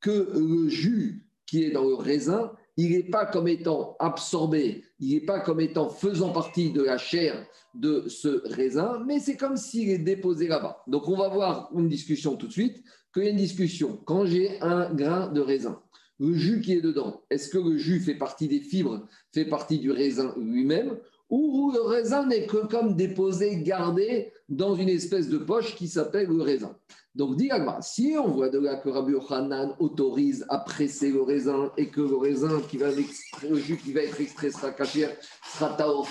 que 0.00 0.32
le 0.34 0.68
jus 0.68 1.26
qui 1.44 1.64
est 1.64 1.72
dans 1.72 1.84
le 1.84 1.96
raisin, 1.96 2.50
il 2.76 2.90
n'est 2.90 3.04
pas 3.04 3.26
comme 3.26 3.48
étant 3.48 3.96
absorbé, 3.98 4.84
il 5.00 5.14
n'est 5.14 5.24
pas 5.24 5.40
comme 5.40 5.60
étant 5.60 5.88
faisant 5.88 6.32
partie 6.32 6.72
de 6.72 6.82
la 6.82 6.98
chair 6.98 7.46
de 7.74 8.04
ce 8.08 8.42
raisin, 8.54 9.02
mais 9.06 9.18
c'est 9.18 9.36
comme 9.36 9.56
s'il 9.56 9.88
est 9.90 9.98
déposé 9.98 10.48
là-bas. 10.48 10.82
Donc 10.86 11.08
on 11.08 11.16
va 11.16 11.28
voir 11.28 11.70
une 11.74 11.88
discussion 11.88 12.36
tout 12.36 12.46
de 12.46 12.52
suite, 12.52 12.82
qu'il 13.12 13.24
y 13.24 13.26
a 13.28 13.30
une 13.30 13.36
discussion. 13.36 13.98
Quand 14.04 14.26
j'ai 14.26 14.60
un 14.60 14.92
grain 14.92 15.28
de 15.28 15.40
raisin, 15.40 15.80
le 16.18 16.34
jus 16.34 16.60
qui 16.60 16.72
est 16.72 16.80
dedans, 16.80 17.22
est-ce 17.30 17.48
que 17.48 17.58
le 17.58 17.76
jus 17.76 18.00
fait 18.00 18.14
partie 18.14 18.48
des 18.48 18.60
fibres, 18.60 19.06
fait 19.32 19.44
partie 19.46 19.78
du 19.78 19.90
raisin 19.90 20.34
lui-même, 20.38 20.98
ou 21.28 21.72
le 21.74 21.80
raisin 21.80 22.26
n'est 22.26 22.46
que 22.46 22.66
comme 22.66 22.94
déposé, 22.94 23.62
gardé 23.62 24.32
dans 24.48 24.74
une 24.74 24.88
espèce 24.88 25.28
de 25.28 25.38
poche 25.38 25.74
qui 25.74 25.88
s'appelle 25.88 26.28
le 26.28 26.42
raisin? 26.42 26.76
Donc, 27.16 27.36
dit 27.36 27.48
si 27.80 28.14
on 28.18 28.28
voit 28.28 28.50
de 28.50 28.58
là 28.58 28.76
que 28.76 28.90
Rabbi 28.90 29.12
Yochanan 29.12 29.74
autorise 29.78 30.44
à 30.50 30.58
presser 30.58 31.10
le 31.10 31.22
raisin 31.22 31.72
et 31.78 31.88
que 31.88 32.02
le 32.02 32.14
raisin 32.14 32.60
qui 32.68 32.76
va 32.76 32.90
jus 32.92 33.78
qui 33.78 33.94
va 33.94 34.02
être 34.02 34.20
extrait 34.20 34.50
sera 34.50 34.70
caché, 34.70 35.08
sera 35.54 35.70
taor 35.70 36.06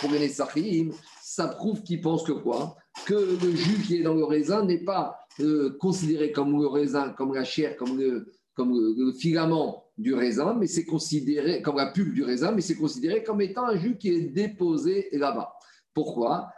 ça 1.21 1.47
prouve 1.49 1.83
qu'il 1.83 2.01
pense 2.01 2.23
que 2.23 2.31
quoi? 2.31 2.75
Que 3.05 3.13
le 3.13 3.55
jus 3.55 3.83
qui 3.85 3.97
est 3.97 4.01
dans 4.03 4.15
le 4.15 4.23
raisin 4.23 4.65
n'est 4.65 4.83
pas 4.83 5.19
euh, 5.41 5.77
considéré 5.79 6.31
comme 6.31 6.59
le 6.59 6.65
raisin, 6.65 7.09
comme 7.09 7.35
la 7.35 7.43
chair, 7.43 7.77
comme 7.77 7.99
le, 7.99 9.13
filament 9.19 9.83
du 9.99 10.15
raisin, 10.15 10.55
mais 10.55 10.65
c'est 10.65 10.85
considéré 10.85 11.61
comme 11.61 11.77
la 11.77 11.91
pulpe 11.91 12.15
du 12.15 12.23
raisin, 12.23 12.51
mais 12.51 12.61
c'est 12.61 12.77
considéré 12.77 13.21
comme 13.21 13.41
étant 13.41 13.65
un 13.67 13.77
jus 13.77 13.97
qui 13.97 14.09
est 14.09 14.21
déposé 14.21 15.09
là-bas. 15.11 15.53
Pourquoi? 15.93 16.49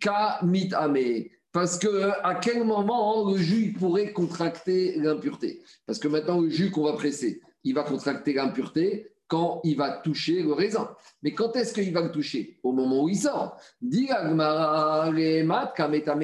Ka 0.00 0.38
mitame 0.42 1.26
parce 1.54 1.78
que 1.78 2.10
à 2.24 2.34
quel 2.34 2.64
moment 2.64 3.30
le 3.30 3.38
jus 3.38 3.72
pourrait 3.78 4.12
contracter 4.12 4.96
l'impureté? 4.96 5.62
Parce 5.86 6.00
que 6.00 6.08
maintenant, 6.08 6.40
le 6.40 6.50
jus 6.50 6.72
qu'on 6.72 6.82
va 6.82 6.94
presser, 6.94 7.40
il 7.62 7.74
va 7.74 7.84
contracter 7.84 8.32
l'impureté 8.32 9.13
quand 9.28 9.60
il 9.64 9.76
va 9.76 9.90
toucher 9.90 10.42
le 10.42 10.52
raisin. 10.52 10.90
Mais 11.22 11.32
quand 11.32 11.56
est-ce 11.56 11.72
qu'il 11.72 11.92
va 11.92 12.02
le 12.02 12.12
toucher? 12.12 12.58
Au 12.62 12.72
moment 12.72 13.04
où 13.04 13.08
il 13.08 13.16
sort. 13.16 13.56
mais 13.82 14.10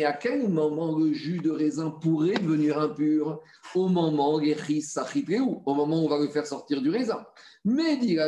à 0.04 0.12
quel 0.12 0.48
moment 0.48 0.98
le 0.98 1.12
jus 1.12 1.38
de 1.38 1.50
raisin 1.50 1.90
pourrait 1.90 2.34
devenir 2.34 2.78
impur 2.78 3.40
Au 3.74 3.88
moment 3.88 4.36
où 4.36 4.40
au 4.40 5.74
moment 5.74 6.02
où 6.02 6.06
on 6.06 6.08
va 6.08 6.18
le 6.18 6.28
faire 6.28 6.46
sortir 6.46 6.82
du 6.82 6.90
raisin. 6.90 7.24
Mais 7.64 7.96
dit 7.96 8.18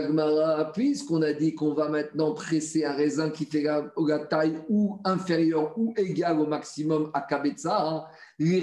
puisqu'on 0.74 1.22
a 1.22 1.32
dit 1.32 1.54
qu'on 1.54 1.74
va 1.74 1.88
maintenant 1.88 2.34
presser 2.34 2.84
un 2.84 2.92
raisin 2.92 3.30
qui 3.30 3.46
fait 3.46 3.62
la, 3.62 4.18
taille 4.26 4.60
ou 4.68 5.00
inférieure 5.04 5.72
ou 5.78 5.94
égale 5.96 6.40
au 6.40 6.46
maximum 6.46 7.10
à 7.14 7.22
Kabetza, 7.22 8.08
les 8.38 8.60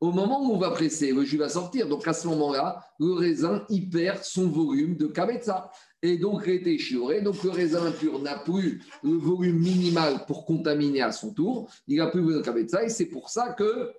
au 0.00 0.12
moment 0.12 0.42
où 0.42 0.52
on 0.52 0.58
va 0.58 0.70
presser, 0.70 1.12
le 1.12 1.24
jus 1.24 1.38
va 1.38 1.48
sortir. 1.48 1.88
Donc 1.88 2.06
à 2.06 2.12
ce 2.12 2.28
moment-là, 2.28 2.84
le 3.00 3.12
raisin 3.12 3.64
il 3.68 3.90
perd 3.90 4.22
son 4.22 4.48
volume 4.48 4.96
de 4.96 5.06
Kabetza. 5.06 5.70
Et 6.02 6.16
donc, 6.16 6.46
donc 6.46 7.42
le 7.42 7.50
raisin 7.50 7.86
impur 7.86 8.20
n'a 8.20 8.38
plus 8.38 8.82
le 9.02 9.16
volume 9.16 9.58
minimal 9.58 10.24
pour 10.26 10.44
contaminer 10.44 11.02
à 11.02 11.10
son 11.10 11.34
tour. 11.34 11.70
Il 11.88 11.98
n'a 11.98 12.06
plus 12.06 12.22
de 12.22 12.40
Kabetza. 12.40 12.84
Et 12.84 12.88
c'est 12.88 13.06
pour 13.06 13.30
ça 13.30 13.52
que 13.52 13.92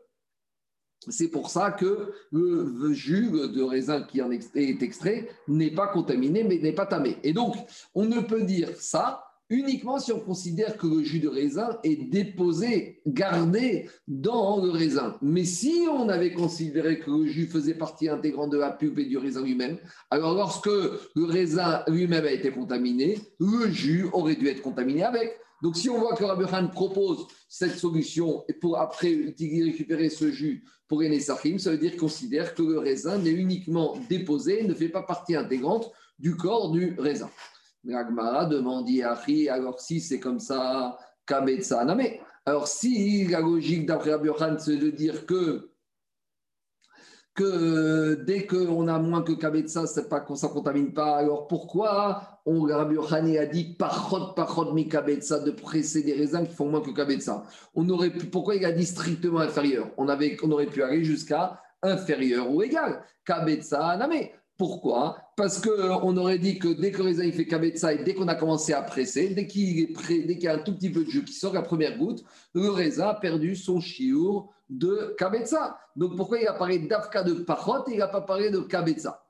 c'est 1.08 1.30
pour 1.30 1.50
ça 1.50 1.72
que 1.72 2.12
le 2.32 2.94
jus 2.94 3.30
de 3.32 3.62
raisin 3.62 4.04
qui 4.04 4.22
en 4.22 4.32
est 4.32 4.82
extrait 4.82 5.30
n'est 5.48 5.72
pas 5.72 5.88
contaminé, 5.88 6.44
mais 6.44 6.58
n'est 6.58 6.74
pas 6.74 6.86
tamé. 6.86 7.18
Et 7.24 7.32
donc, 7.32 7.56
on 7.96 8.06
ne 8.06 8.20
peut 8.20 8.44
dire 8.44 8.70
ça 8.78 9.29
uniquement 9.50 10.00
si 10.00 10.12
on 10.12 10.20
considère 10.20 10.78
que 10.78 10.88
le 10.88 11.04
jus 11.04 11.20
de 11.20 11.28
raisin 11.28 11.80
est 11.84 12.10
déposé, 12.10 13.02
gardé 13.08 13.90
dans 14.08 14.64
le 14.64 14.70
raisin. 14.70 15.18
Mais 15.22 15.44
si 15.44 15.86
on 15.92 16.08
avait 16.10 16.34
considéré 16.34 17.00
que 17.00 17.10
le 17.10 17.26
jus 17.26 17.48
faisait 17.48 17.74
partie 17.74 18.10
intégrante 18.10 18.52
de 18.52 18.58
la 18.58 18.72
pulpe 18.72 19.00
et 19.00 19.06
du 19.06 19.18
raisin 19.18 19.44
lui-même, 19.44 19.78
alors 20.12 20.36
lorsque 20.36 20.68
le 20.68 21.26
raisin 21.26 21.84
lui-même 21.88 22.26
a 22.26 22.32
été 22.32 22.52
contaminé, 22.52 23.18
le 23.40 23.70
jus 23.70 24.08
aurait 24.14 24.36
dû 24.36 24.48
être 24.48 24.62
contaminé 24.62 25.04
avec. 25.04 25.40
Donc, 25.62 25.76
si 25.76 25.90
on 25.90 26.00
voit 26.00 26.16
que 26.16 26.24
Rabbi 26.24 26.46
propose 26.72 27.28
cette 27.50 27.78
solution 27.78 28.46
pour 28.62 28.80
après 28.80 29.34
récupérer 29.38 30.10
ce 30.10 30.32
jus 30.32 30.64
pour 30.88 31.02
les 31.02 31.10
Nessachim, 31.10 31.58
ça 31.58 31.72
veut 31.72 31.78
dire 31.78 31.92
qu'il 31.92 32.00
considère 32.00 32.54
que 32.56 32.64
le 32.64 32.80
raisin 32.80 33.18
n'est 33.18 33.32
uniquement 33.32 33.98
déposé, 34.10 34.64
ne 34.64 34.74
fait 34.74 34.90
pas 34.90 35.04
partie 35.04 35.36
intégrante 35.36 35.92
du 36.18 36.36
corps 36.36 36.72
du 36.72 36.96
raisin. 36.98 37.30
L'Agmara 37.84 38.46
demande 38.46 38.90
Yahi, 38.90 39.50
alors 39.50 39.80
si 39.80 40.02
c'est 40.02 40.20
comme 40.20 40.40
ça, 40.40 40.98
Kabetsa 41.26 41.86
mais 41.96 42.20
Alors, 42.46 42.68
si 42.68 43.28
la 43.28 43.40
logique 43.40 43.86
d'après 43.86 44.12
Rabbi 44.12 44.30
Khan, 44.38 44.56
c'est 44.58 44.78
de 44.78 44.90
dire 44.90 45.26
que 45.26 45.70
que 47.36 48.16
dès 48.26 48.46
qu'on 48.46 48.90
a 48.90 49.00
moins 49.00 49.22
que 49.22 49.32
Kabetsa, 49.32 49.88
c'est 49.88 50.10
pas 50.10 50.20
qu'on 50.20 50.34
ne 50.34 50.48
contamine 50.48 50.94
pas. 50.94 51.16
Alors 51.16 51.48
pourquoi 51.48 52.42
on, 52.46 52.64
Rabbi 52.64 52.96
Yochani 52.96 53.38
a 53.38 53.46
dit 53.46 53.76
parchot, 53.76 54.34
parchot 54.36 54.74
mi 54.74 54.90
Kabetsa, 54.90 55.40
de 55.40 55.52
presser 55.52 56.04
des 56.04 56.14
raisins 56.14 56.46
qui 56.46 56.54
font 56.54 56.68
moins 56.68 56.82
que 56.82 56.92
Kabetsa 56.92 57.44
on 57.76 57.88
aurait 57.88 58.10
pu, 58.10 58.26
Pourquoi 58.26 58.56
il 58.56 58.66
a 58.66 58.74
dit 58.74 58.86
strictement 58.86 59.40
inférieur? 59.40 59.90
On, 59.96 60.10
avait, 60.10 60.36
on 60.44 60.52
aurait 60.52 60.66
pu 60.66 60.84
aller 60.84 61.06
jusqu'à 61.06 61.62
inférieur 61.82 62.52
ou 62.52 62.62
égal. 62.62 63.04
Kabetsa, 63.24 64.06
mais 64.10 64.34
pourquoi? 64.60 65.32
Parce 65.38 65.62
qu'on 65.62 66.18
aurait 66.18 66.38
dit 66.38 66.60
que 66.60 66.68
dès 66.68 66.92
que 66.92 66.98
le 66.98 67.06
raisin 67.06 67.32
fait 67.32 67.48
kabetsa 67.48 67.94
et 67.94 68.04
dès 68.04 68.14
qu'on 68.14 68.28
a 68.28 68.36
commencé 68.36 68.74
à 68.74 68.82
presser, 68.82 69.30
dès 69.30 69.48
qu'il 69.48 69.90
y 69.90 70.48
a 70.48 70.54
un 70.54 70.60
tout 70.60 70.76
petit 70.76 70.90
peu 70.90 71.06
de 71.06 71.10
jus 71.10 71.24
qui 71.24 71.32
sort, 71.32 71.54
la 71.54 71.62
première 71.62 71.98
goutte, 71.98 72.26
le 72.54 72.70
raisin 72.70 73.08
a 73.08 73.14
perdu 73.14 73.56
son 73.56 73.80
chiour 73.80 74.54
de 74.70 75.16
Kabetza. 75.18 75.80
Donc 75.96 76.18
pourquoi 76.18 76.40
il 76.40 76.48
a 76.48 76.54
parlé 76.54 76.78
d'Afka 76.78 77.24
de 77.24 77.36
Pachot 77.36 77.88
et 77.88 77.94
il 77.94 78.00
n'a 78.00 78.10
pas 78.10 78.20
parlé 78.20 78.52
de 78.52 78.60
Kabetza? 78.60 79.24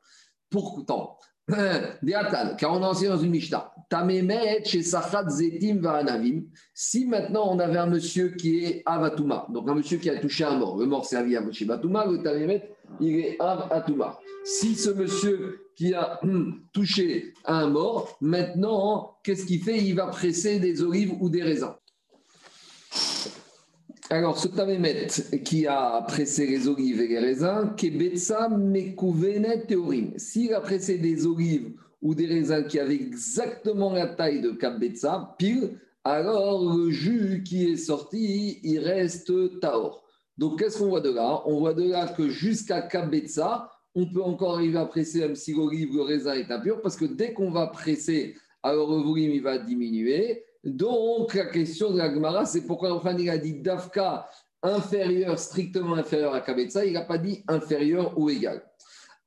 Pourtant, 0.49 1.19
car 1.47 2.73
on 2.73 2.81
a 2.81 2.87
enseigné 2.87 3.09
dans 3.09 3.19
une 3.19 3.29
Mishnah. 3.29 3.71
Tamemet 3.87 4.63
chez 4.65 4.81
Sachat 4.81 5.29
Zetim 5.29 5.79
Varanavim. 5.79 6.45
Si 6.73 7.05
maintenant 7.05 7.51
on 7.51 7.59
avait 7.59 7.77
un 7.77 7.87
monsieur 7.87 8.29
qui 8.29 8.65
est 8.65 8.83
Avatuma, 8.85 9.45
donc 9.49 9.69
un 9.69 9.75
monsieur 9.75 9.99
qui 9.99 10.09
a 10.09 10.17
touché 10.19 10.43
un 10.43 10.57
mort, 10.57 10.77
le 10.77 10.87
mort 10.87 11.05
servi 11.05 11.35
à 11.35 11.41
Moshe 11.41 11.63
Batuma, 11.65 12.05
le 12.07 12.23
Tamemet, 12.23 12.67
il 12.99 13.19
est 13.19 13.37
Avatuma. 13.39 14.19
Si 14.43 14.75
ce 14.75 14.89
monsieur 14.89 15.61
qui 15.75 15.93
a 15.93 16.19
hum, 16.23 16.61
touché 16.73 17.33
un 17.45 17.67
mort, 17.67 18.17
maintenant, 18.21 19.17
qu'est-ce 19.23 19.45
qu'il 19.45 19.61
fait? 19.61 19.77
Il 19.77 19.95
va 19.95 20.07
presser 20.07 20.59
des 20.59 20.81
olives 20.81 21.13
ou 21.19 21.29
des 21.29 21.43
raisins. 21.43 21.75
Alors, 24.11 24.39
ce 24.39 24.47
Tamemet 24.47 25.07
qui 25.45 25.67
a 25.67 26.01
pressé 26.07 26.47
les 26.47 26.67
olives 26.67 26.99
et 26.99 27.07
les 27.07 27.19
raisins, 27.19 27.75
Kebetsa 27.77 28.49
Mekouvenet 28.49 29.67
Théorim. 29.67 30.13
S'il 30.17 30.51
a 30.55 30.61
pressé 30.61 30.97
des 30.97 31.27
olives 31.27 31.73
ou 32.01 32.15
des 32.15 32.25
raisins 32.25 32.65
qui 32.65 32.79
avaient 32.79 32.95
exactement 32.95 33.93
la 33.93 34.07
taille 34.07 34.41
de 34.41 34.49
Kabetsa, 34.49 35.35
pile, 35.37 35.77
alors 36.03 36.75
le 36.75 36.89
jus 36.89 37.43
qui 37.45 37.71
est 37.71 37.77
sorti, 37.77 38.59
il 38.63 38.79
reste 38.79 39.59
Taor. 39.59 40.03
Donc, 40.39 40.59
qu'est-ce 40.59 40.77
qu'on 40.77 40.87
voit 40.87 41.01
de 41.01 41.11
là? 41.11 41.41
On 41.47 41.59
voit 41.59 41.73
de 41.73 41.83
là 41.83 42.07
que 42.07 42.29
jusqu'à 42.29 42.81
Kabetsa, 42.81 43.69
on 43.93 44.09
peut 44.09 44.23
encore 44.23 44.55
arriver 44.55 44.77
à 44.77 44.85
presser 44.85 45.19
même 45.19 45.35
si 45.35 45.53
l'olive, 45.53 45.93
le 45.93 46.03
raisin 46.03 46.33
est 46.33 46.49
impur, 46.49 46.81
parce 46.81 46.95
que 46.95 47.03
dès 47.03 47.33
qu'on 47.33 47.51
va 47.51 47.67
presser, 47.67 48.37
alors 48.63 48.89
le 48.89 49.03
volume 49.03 49.31
il 49.31 49.43
va 49.43 49.57
diminuer. 49.57 50.45
Donc, 50.63 51.33
la 51.33 51.47
question 51.47 51.91
de 51.91 51.97
la 51.97 52.13
Gemara, 52.13 52.45
c'est 52.45 52.65
pourquoi 52.65 52.93
enfin 52.93 53.17
il 53.17 53.29
a 53.29 53.37
dit 53.37 53.59
Dafka 53.59 54.29
inférieur, 54.63 55.37
strictement 55.37 55.95
inférieur 55.95 56.33
à 56.33 56.39
Kabetsa, 56.39 56.85
il 56.85 56.93
n'a 56.93 57.01
pas 57.01 57.17
dit 57.17 57.43
inférieur 57.49 58.17
ou 58.17 58.29
égal. 58.29 58.63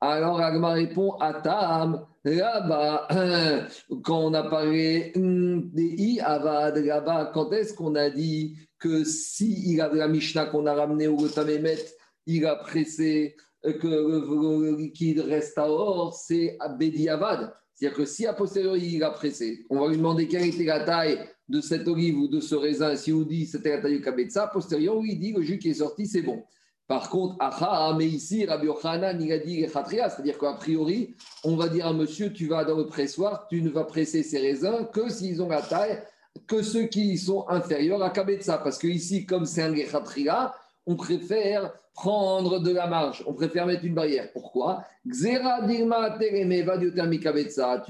Alors, 0.01 0.40
Agma 0.40 0.72
répond 0.72 1.12
Atam, 1.20 2.07
là-bas, 2.25 3.07
quand 4.03 4.18
on 4.18 4.33
a 4.33 4.44
parlé 4.44 5.12
hmm, 5.14 5.70
des 5.75 5.94
I, 5.98 6.20
Avad, 6.20 6.79
là-bas, 6.79 7.33
quand 7.35 7.53
est-ce 7.53 7.75
qu'on 7.75 7.96
a 7.96 8.09
dit 8.09 8.57
que 8.83 9.05
si 9.05 9.73
il 9.73 9.81
a 9.81 9.88
la 9.95 10.09
Mishnah 10.09 10.47
qu'on 10.47 10.66
a 10.66 10.75
ramené 10.75 11.07
au 11.07 11.16
Gotamemet, 11.16 11.79
il 12.27 12.45
a 12.47 12.57
pressé 12.57 13.37
que 13.62 13.87
le, 13.87 14.77
liquide 14.77 15.21
reste 15.21 15.57
à 15.57 15.71
or, 15.71 16.14
c'est 16.14 16.59
Bedi 16.79 17.09
Avad. 17.09 17.55
C'est-à-dire 17.75 17.97
que 17.97 18.05
si 18.05 18.27
a 18.27 18.33
posteriori 18.33 18.95
il 18.95 19.05
a 19.05 19.11
pressé, 19.11 19.64
on 19.71 19.79
va 19.79 19.88
lui 19.88 19.97
demander 19.97 20.27
quelle 20.27 20.47
était 20.47 20.64
la 20.64 20.81
taille 20.85 21.21
de 21.49 21.61
cette 21.61 21.87
olive 21.87 22.18
ou 22.18 22.29
de 22.29 22.40
ce 22.40 22.57
raisin. 22.57 22.97
Si 22.97 23.12
on 23.12 23.23
dit 23.23 23.47
c'était 23.47 23.77
la 23.77 23.83
taille 23.83 23.99
du 23.99 24.03
kabetza, 24.03 24.45
a 24.45 24.49
posteriori 24.49 25.11
il 25.12 25.21
dit 25.21 25.33
le 25.33 25.42
jus 25.42 25.59
qui 25.59 25.71
est 25.71 25.75
sorti 25.75 26.07
c'est 26.07 26.23
bon. 26.23 26.42
Par 26.88 27.09
contre, 27.09 27.37
aha, 27.38 27.95
mais 27.97 28.07
ici, 28.07 28.45
Rabbi 28.45 28.66
Yochanan, 28.66 29.23
il 29.23 29.33
a 29.33 29.38
dit 29.38 29.64
c'est-à-dire 29.64 30.37
qu'a 30.37 30.55
priori, 30.55 31.14
on 31.45 31.57
va 31.57 31.68
dire 31.68 31.87
à 31.87 31.92
monsieur, 31.92 32.33
tu 32.33 32.49
vas 32.49 32.64
dans 32.64 32.77
le 32.77 32.87
pressoir, 32.87 33.47
tu 33.49 33.62
ne 33.62 33.71
vas 33.71 33.85
presser 33.85 34.25
ces 34.25 34.38
raisins 34.38 34.88
que 34.92 35.09
s'ils 35.09 35.40
ont 35.40 35.49
la 35.49 35.62
taille, 35.62 36.03
que 36.47 36.62
ceux 36.62 36.85
qui 36.85 37.16
sont 37.18 37.49
inférieurs 37.49 38.03
à 38.03 38.11
kabetza. 38.11 38.59
Parce 38.59 38.79
que 38.79 38.87
ici, 38.87 39.27
comme 39.27 39.47
c'est 39.47 39.62
un 39.62 39.75
Gechatria, 39.75 40.55
on 40.87 40.97
préfère 40.97 41.73
prendre 41.95 42.59
de 42.59 42.73
la 42.73 42.87
marge, 42.87 43.23
on 43.27 43.35
préfère 43.35 43.66
mettre 43.66 43.85
une 43.85 43.95
barrière. 43.95 44.33
Pourquoi? 44.33 44.83
Tu 45.12 45.38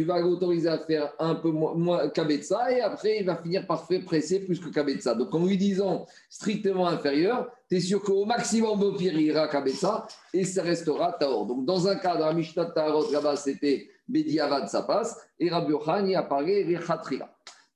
vas 0.04 0.20
l'autoriser 0.20 0.68
à 0.68 0.78
faire 0.78 1.12
un 1.20 1.36
peu 1.36 1.50
moins 1.50 2.08
kabetza 2.08 2.72
et 2.72 2.80
après 2.80 3.18
il 3.20 3.26
va 3.26 3.36
finir 3.36 3.64
par 3.66 3.86
faire 3.86 4.04
presser 4.04 4.40
plus 4.40 4.58
que 4.58 4.70
kabetza. 4.70 5.14
Donc 5.14 5.32
en 5.34 5.46
lui 5.46 5.56
disant 5.56 6.04
strictement 6.28 6.88
inférieur, 6.88 7.48
tu 7.68 7.76
es 7.76 7.80
sûr 7.80 8.02
qu'au 8.02 8.24
maximum 8.24 8.82
au 8.82 8.92
pire 8.92 9.14
il 9.14 9.22
ira 9.22 9.46
kabetza 9.46 10.06
et 10.34 10.44
ça 10.44 10.62
restera 10.62 11.12
taor. 11.12 11.46
Donc 11.46 11.64
dans 11.64 11.86
un 11.86 11.94
cas, 11.94 12.16
dans 12.16 12.26
la 12.26 12.34
Mishnah 12.34 12.66
Tarot, 12.66 13.10
là-bas 13.12 13.36
c'était 13.36 13.88
Bediavad, 14.08 14.68
ça 14.68 14.82
passe, 14.82 15.16
et 15.38 15.48
Rabbi 15.48 15.70
Yochani 15.70 16.16
apparaît 16.16 16.64
Rechatrila. 16.64 17.32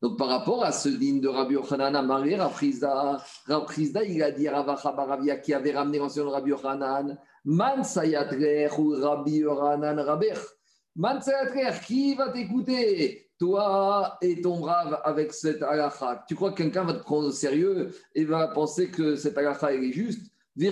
Donc, 0.07 0.19
par 0.19 0.29
rapport 0.29 0.63
à 0.63 0.71
ce 0.71 0.89
digne 0.89 1.21
de 1.21 1.27
Rabbi 1.27 1.55
Yochanan 1.55 1.97
Amari, 1.97 2.37
Rafrizda, 2.37 3.19
il 4.07 4.23
a 4.23 4.31
dit 4.31 4.49
Ravacha 4.49 4.93
Baravia 4.93 5.39
qui 5.39 5.53
avait 5.53 5.73
ramené 5.73 5.99
l'ancien 5.99 6.31
Rabbi 6.31 6.51
Yochanan, 6.51 7.19
Man 7.45 7.83
ou 8.79 8.91
Rabbi 8.91 9.39
Yochanan 9.39 9.99
Rabech. 9.99 10.39
Man 10.95 11.19
qui 11.85 12.15
va 12.15 12.29
t'écouter? 12.29 13.31
Toi 13.37 14.17
et 14.23 14.41
ton 14.41 14.63
Rav 14.63 15.01
avec 15.03 15.33
cette 15.33 15.65
halakha. 15.65 16.25
Tu 16.29 16.37
crois 16.37 16.53
que 16.53 16.59
quelqu'un 16.59 16.85
va 16.85 16.93
te 16.93 17.03
prendre 17.03 17.27
au 17.27 17.33
sérieux 17.33 17.91
et 18.15 18.25
va 18.25 18.47
penser 18.47 18.89
que 18.93 19.17
cette 19.17 19.37
halakha 19.37 19.75
est 19.75 19.91
juste? 19.91 20.31
Mais 20.55 20.71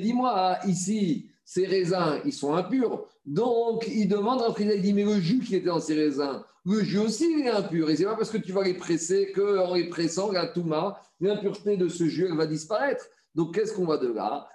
dis-moi, 0.00 0.56
ici, 0.66 1.30
ces 1.44 1.66
raisins, 1.66 2.20
ils 2.24 2.32
sont 2.32 2.52
impurs. 2.52 3.06
Donc, 3.24 3.86
il 3.86 4.08
demande 4.08 4.42
à 4.42 4.52
il 4.58 4.82
dit, 4.82 4.92
mais 4.92 5.04
le 5.04 5.20
jus 5.20 5.38
qui 5.38 5.54
était 5.54 5.68
dans 5.68 5.78
ces 5.78 5.94
raisins, 5.94 6.42
le 6.66 6.82
jus 6.82 6.98
aussi 6.98 7.30
il 7.30 7.46
est 7.46 7.50
impur. 7.50 7.90
Et 7.90 7.96
c'est 7.96 8.04
pas 8.04 8.16
parce 8.16 8.30
que 8.30 8.38
tu 8.38 8.52
vas 8.52 8.62
les 8.62 8.74
presser 8.74 9.32
qu'en 9.32 9.74
les 9.74 9.88
pressant, 9.88 10.32
la 10.32 10.46
touma, 10.46 11.00
l'impureté 11.20 11.76
de 11.76 11.88
ce 11.88 12.04
jus, 12.04 12.26
elle 12.28 12.36
va 12.36 12.46
disparaître. 12.46 13.06
Donc, 13.34 13.54
qu'est-ce 13.54 13.74
qu'on 13.74 13.86
va 13.86 13.98
de 13.98 14.12
là? 14.12 14.48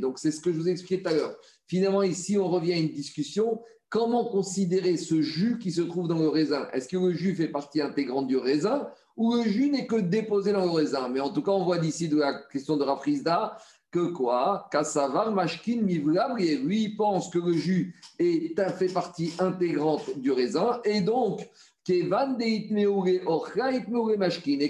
Donc, 0.00 0.18
c'est 0.18 0.30
ce 0.30 0.40
que 0.40 0.52
je 0.52 0.56
vous 0.58 0.68
ai 0.68 0.70
expliqué 0.70 1.02
tout 1.02 1.08
à 1.08 1.12
l'heure. 1.12 1.36
Finalement, 1.66 2.02
ici, 2.02 2.38
on 2.38 2.48
revient 2.48 2.74
à 2.74 2.76
une 2.76 2.92
discussion. 2.92 3.60
Comment 3.88 4.26
considérer 4.26 4.96
ce 4.96 5.20
jus 5.22 5.58
qui 5.58 5.72
se 5.72 5.80
trouve 5.80 6.06
dans 6.08 6.18
le 6.18 6.28
raisin? 6.28 6.68
Est-ce 6.72 6.88
que 6.88 6.96
le 6.96 7.12
jus 7.12 7.34
fait 7.34 7.48
partie 7.48 7.80
intégrante 7.80 8.28
du 8.28 8.36
raisin 8.36 8.88
ou 9.16 9.34
le 9.34 9.44
jus 9.44 9.70
n'est 9.70 9.86
que 9.86 9.96
déposé 9.96 10.52
dans 10.52 10.64
le 10.64 10.70
raisin? 10.70 11.08
Mais 11.08 11.20
en 11.20 11.30
tout 11.30 11.42
cas, 11.42 11.52
on 11.52 11.64
voit 11.64 11.78
d'ici 11.78 12.06
la 12.08 12.34
question 12.52 12.76
de 12.76 12.84
Rafrizda 12.84 13.56
que 13.90 14.12
quoi? 14.12 14.68
Kassavar, 14.70 15.32
Mashkin, 15.32 15.86
et 15.88 16.56
lui 16.56 16.90
pense 16.90 17.30
que 17.30 17.38
le 17.38 17.52
jus 17.52 17.94
est, 18.18 18.58
fait 18.72 18.92
partie 18.92 19.32
intégrante 19.38 20.18
du 20.18 20.30
raisin, 20.32 20.80
et 20.84 21.00
donc, 21.00 21.48
et 21.90 22.08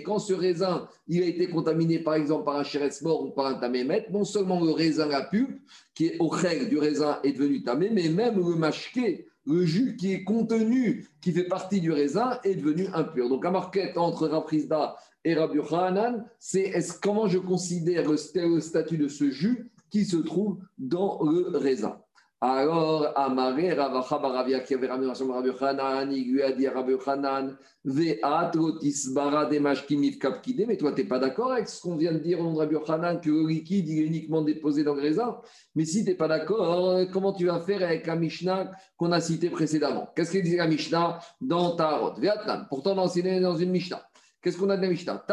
quand 0.02 0.18
ce 0.18 0.32
raisin 0.32 0.88
il 1.08 1.22
a 1.22 1.26
été 1.26 1.48
contaminé 1.48 1.98
par 1.98 2.14
exemple 2.14 2.44
par 2.44 2.56
un 2.56 2.62
chérès 2.62 3.02
mort 3.02 3.24
ou 3.24 3.30
par 3.30 3.46
un 3.46 3.54
tamémet, 3.54 4.06
non 4.10 4.24
seulement 4.24 4.60
le 4.60 4.70
raisin, 4.70 5.06
la 5.06 5.22
pulpe, 5.22 5.60
qui 5.94 6.06
est 6.06 6.16
au 6.20 6.30
du 6.68 6.78
raisin, 6.78 7.18
est 7.24 7.32
devenu 7.32 7.62
tamé, 7.64 7.90
mais 7.90 8.08
même 8.08 8.36
le 8.36 8.54
mashké, 8.54 9.26
le 9.46 9.64
jus 9.64 9.96
qui 9.96 10.12
est 10.12 10.22
contenu, 10.24 11.08
qui 11.20 11.32
fait 11.32 11.48
partie 11.48 11.80
du 11.80 11.90
raisin, 11.90 12.38
est 12.44 12.54
devenu 12.54 12.86
impur. 12.92 13.28
Donc, 13.28 13.42
la 13.44 13.50
marquette 13.50 13.96
entre 13.96 14.28
Raprisda 14.28 14.94
et 15.28 15.34
Rabbi 15.34 15.58
Hanan, 15.70 16.24
c'est 16.38 16.72
comment 17.02 17.26
je 17.26 17.38
considère 17.38 18.08
le 18.08 18.60
statut 18.60 18.96
de 18.96 19.08
ce 19.08 19.30
jus 19.30 19.70
qui 19.90 20.06
se 20.06 20.16
trouve 20.16 20.58
dans 20.78 21.20
le 21.22 21.56
raisin? 21.58 22.00
Alors, 22.40 23.12
Amaré, 23.16 23.72
Ravacha 23.72 24.16
Baravia, 24.16 24.60
qui 24.60 24.72
avait 24.72 24.86
ramené 24.86 25.10
ensemble 25.10 25.32
Rabbi 25.32 25.50
Hanan, 25.60 26.12
il 26.12 26.32
lui 26.32 26.68
Rabbi 26.68 26.94
Hanan, 27.04 27.56
Ve'at 27.84 28.52
lotis 28.54 29.08
bara 29.12 29.46
demashkinit 29.46 30.18
kapkide, 30.18 30.64
mais 30.68 30.76
toi, 30.76 30.92
tu 30.92 31.02
n'es 31.02 31.08
pas 31.08 31.18
d'accord 31.18 31.52
avec 31.52 31.68
ce 31.68 31.82
qu'on 31.82 31.96
vient 31.96 32.12
de 32.12 32.18
dire 32.18 32.38
au 32.38 32.44
nom 32.44 32.52
de 32.52 32.58
Rabbi 32.58 32.76
Hanan, 32.86 33.20
que 33.20 33.28
le 33.28 33.44
liquide, 33.48 33.88
est 33.88 34.02
uniquement 34.02 34.42
déposé 34.42 34.84
dans 34.84 34.94
le 34.94 35.02
raisin? 35.02 35.38
Mais 35.74 35.84
si 35.84 36.04
tu 36.04 36.10
n'es 36.10 36.16
pas 36.16 36.28
d'accord, 36.28 37.00
comment 37.12 37.32
tu 37.32 37.46
vas 37.46 37.58
faire 37.60 37.82
avec 37.82 38.06
la 38.06 38.14
Mishnah 38.14 38.70
qu'on 38.96 39.10
a 39.10 39.20
cité 39.20 39.50
précédemment? 39.50 40.08
Qu'est-ce 40.14 40.30
qu'il 40.30 40.42
dit 40.42 40.56
la 40.56 40.68
Mishnah 40.68 41.18
dans 41.40 41.74
Tarot? 41.74 42.14
Ve'atlan, 42.20 42.66
pourtant 42.68 42.96
enseigné 42.98 43.40
dans 43.40 43.56
une 43.56 43.70
Mishnah. 43.72 44.07
Qu'est-ce 44.40 44.56
qu'on 44.56 44.70
a 44.70 44.76
de 44.76 44.82
la 44.82 44.88
Mishnah? 44.88 45.26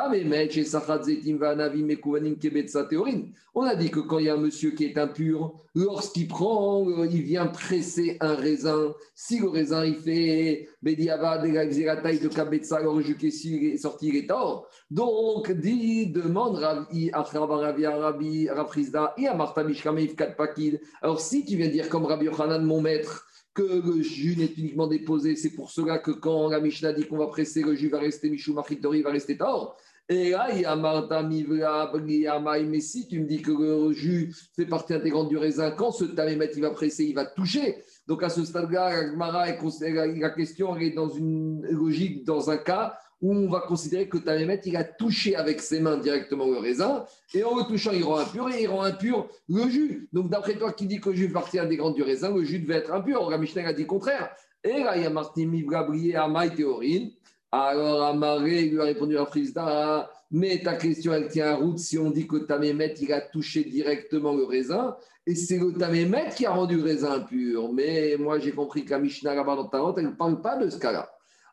On 3.54 3.62
a 3.62 3.76
dit 3.76 3.92
que 3.92 4.00
quand 4.00 4.18
il 4.18 4.26
y 4.26 4.30
a 4.30 4.34
un 4.34 4.38
monsieur 4.38 4.72
qui 4.72 4.86
est 4.86 4.98
impur, 4.98 5.54
lorsqu'il 5.76 6.28
prend, 6.28 6.90
euh, 6.90 7.06
il 7.06 7.22
vient 7.22 7.46
presser 7.46 8.18
un 8.20 8.34
raisin. 8.34 8.96
Si 9.14 9.40
le 9.40 9.50
raisin, 9.50 9.86
il 9.86 9.98
fait 9.98 10.70
la 10.82 11.98
taille 11.98 12.20
de 12.20 12.28
Kabetsa, 12.30 12.82
jus 13.02 13.18
qui 13.18 13.28
est 13.28 13.78
sorti, 13.78 14.08
il 14.08 14.16
est 14.16 14.28
tort. 14.28 14.68
Donc, 14.90 15.52
dit, 15.52 16.08
demande 16.08 16.56
Ravi, 16.56 17.12
Rabi, 17.12 18.50
Rafrizda, 18.50 19.14
et 19.20 19.28
à 19.28 19.36
Martha 19.36 19.64
Mishkameif 19.64 20.16
Pakid. 20.16 20.82
Alors, 21.04 21.20
si 21.20 21.46
tu 21.46 21.58
viens 21.58 21.70
dire 21.70 21.90
comme 21.90 22.06
Rabbi 22.06 22.26
Yochanan, 22.26 22.66
mon 22.66 22.82
maître, 22.82 23.28
que 23.56 23.64
le 23.64 24.02
jus 24.02 24.36
n'est 24.38 24.54
uniquement 24.58 24.86
déposé. 24.86 25.36
C'est 25.36 25.52
pour 25.52 25.72
cela 25.72 25.98
que 25.98 26.12
quand 26.12 26.50
la 26.50 26.60
Mishnah 26.60 26.94
dit 26.94 27.08
qu'on 27.08 27.18
va 27.18 27.28
presser, 27.28 27.64
le 27.64 27.74
jus 27.74 27.90
va 27.90 28.00
rester 28.00 28.30
Michou 28.30 28.54
Machitori, 28.54 29.02
va 29.02 29.12
rester 29.12 29.38
Tort. 29.38 29.78
Et 30.08 30.32
là, 30.32 30.50
il 30.54 30.62
y 30.62 30.66
a 30.66 30.76
Martha 30.76 31.24
Mivra, 31.24 31.92
mais 31.98 32.80
si 32.80 33.08
tu 33.08 33.22
me 33.22 33.26
dis 33.26 33.42
que 33.42 33.52
le 33.52 33.92
jus 33.92 34.36
fait 34.56 34.68
partie 34.68 34.94
intégrante 34.94 35.30
du 35.30 35.38
raisin, 35.38 35.72
quand 35.72 35.90
ce 35.90 36.04
tamémet 36.06 36.52
il 36.56 36.62
va 36.62 36.70
presser, 36.70 37.06
il 37.06 37.16
va 37.16 37.26
toucher. 37.26 37.78
Donc 38.06 38.22
à 38.22 38.30
ce 38.30 38.46
stade-là, 38.46 39.16
la 39.16 40.30
question 40.30 40.78
est 40.78 40.92
dans 40.92 41.10
une 41.10 41.66
logique, 41.72 42.24
dans 42.24 42.52
un 42.52 42.58
cas 42.58 43.00
où 43.22 43.34
on 43.34 43.50
va 43.50 43.62
considérer 43.62 44.08
que 44.10 44.18
Tamémet, 44.18 44.62
il 44.66 44.76
a 44.76 44.84
touché 44.84 45.36
avec 45.36 45.62
ses 45.62 45.80
mains 45.80 45.98
directement 45.98 46.48
le 46.48 46.58
raisin, 46.58 47.06
et 47.34 47.44
en 47.44 47.56
le 47.56 47.64
touchant, 47.64 47.92
il 47.92 48.04
rend 48.04 48.18
impur, 48.18 48.50
et 48.50 48.64
il 48.64 48.68
rend 48.68 48.84
impur 48.84 49.28
le 49.48 49.70
jus. 49.70 50.10
Donc, 50.14 50.30
d'après 50.30 50.56
toi 50.56 50.74
qui 50.74 50.86
dit 50.86 51.00
que 51.00 51.10
le 51.10 51.16
jus 51.16 51.30
partit 51.30 51.60
intégrant 51.60 51.92
du 51.92 52.04
raisin, 52.04 52.34
le 52.34 52.44
jus 52.44 52.60
devait 52.60 52.76
être 52.76 52.94
impur? 52.94 53.30
La 53.30 53.38
Mishnah 53.38 53.68
a 53.68 53.74
dit 53.74 53.84
le 53.84 53.88
contraire. 53.88 54.30
Et 54.64 54.84
là, 54.84 54.98
il 54.98 55.04
y 55.04 55.06
a 55.06 55.10
Martin 55.10 55.46
Mivrabrié, 55.46 56.16
Amaï 56.16 56.54
Théorine. 56.54 57.12
Alors, 57.52 58.04
Amaré 58.04 58.66
lui 58.66 58.82
a 58.82 58.84
répondu 58.84 59.18
à 59.18 59.26
Frisda, 59.26 60.12
Mais 60.32 60.62
ta 60.62 60.74
question, 60.74 61.14
elle 61.14 61.30
tient 61.30 61.52
à 61.52 61.56
route 61.56 61.80
si 61.80 61.98
on 61.98 62.10
dit 62.12 62.28
que 62.28 62.38
Tamémet, 62.38 62.96
il 63.00 63.14
a 63.14 63.22
touché 63.22 63.64
directement 63.64 64.34
le 64.34 64.44
raisin, 64.44 64.98
et 65.26 65.36
c'est 65.36 65.58
le 65.58 65.72
Tamémet 65.72 66.30
qui 66.36 66.46
a 66.46 66.52
rendu 66.52 66.76
le 66.78 66.84
raisin 66.84 67.22
pur. 67.22 67.72
Mais 67.72 68.18
moi, 68.20 68.40
j'ai 68.40 68.52
compris 68.52 68.84
que 68.84 68.92
la 68.92 69.00
Mishnah 69.00 69.36
là-bas 69.36 69.56
dans 69.56 69.70
Tarot, 69.70 69.96
elle 69.98 70.08
ne 70.08 70.12
parle 70.12 70.42
pas 70.42 70.58
de 70.58 70.70
ce 70.70 70.78
cas-là. 70.78 71.10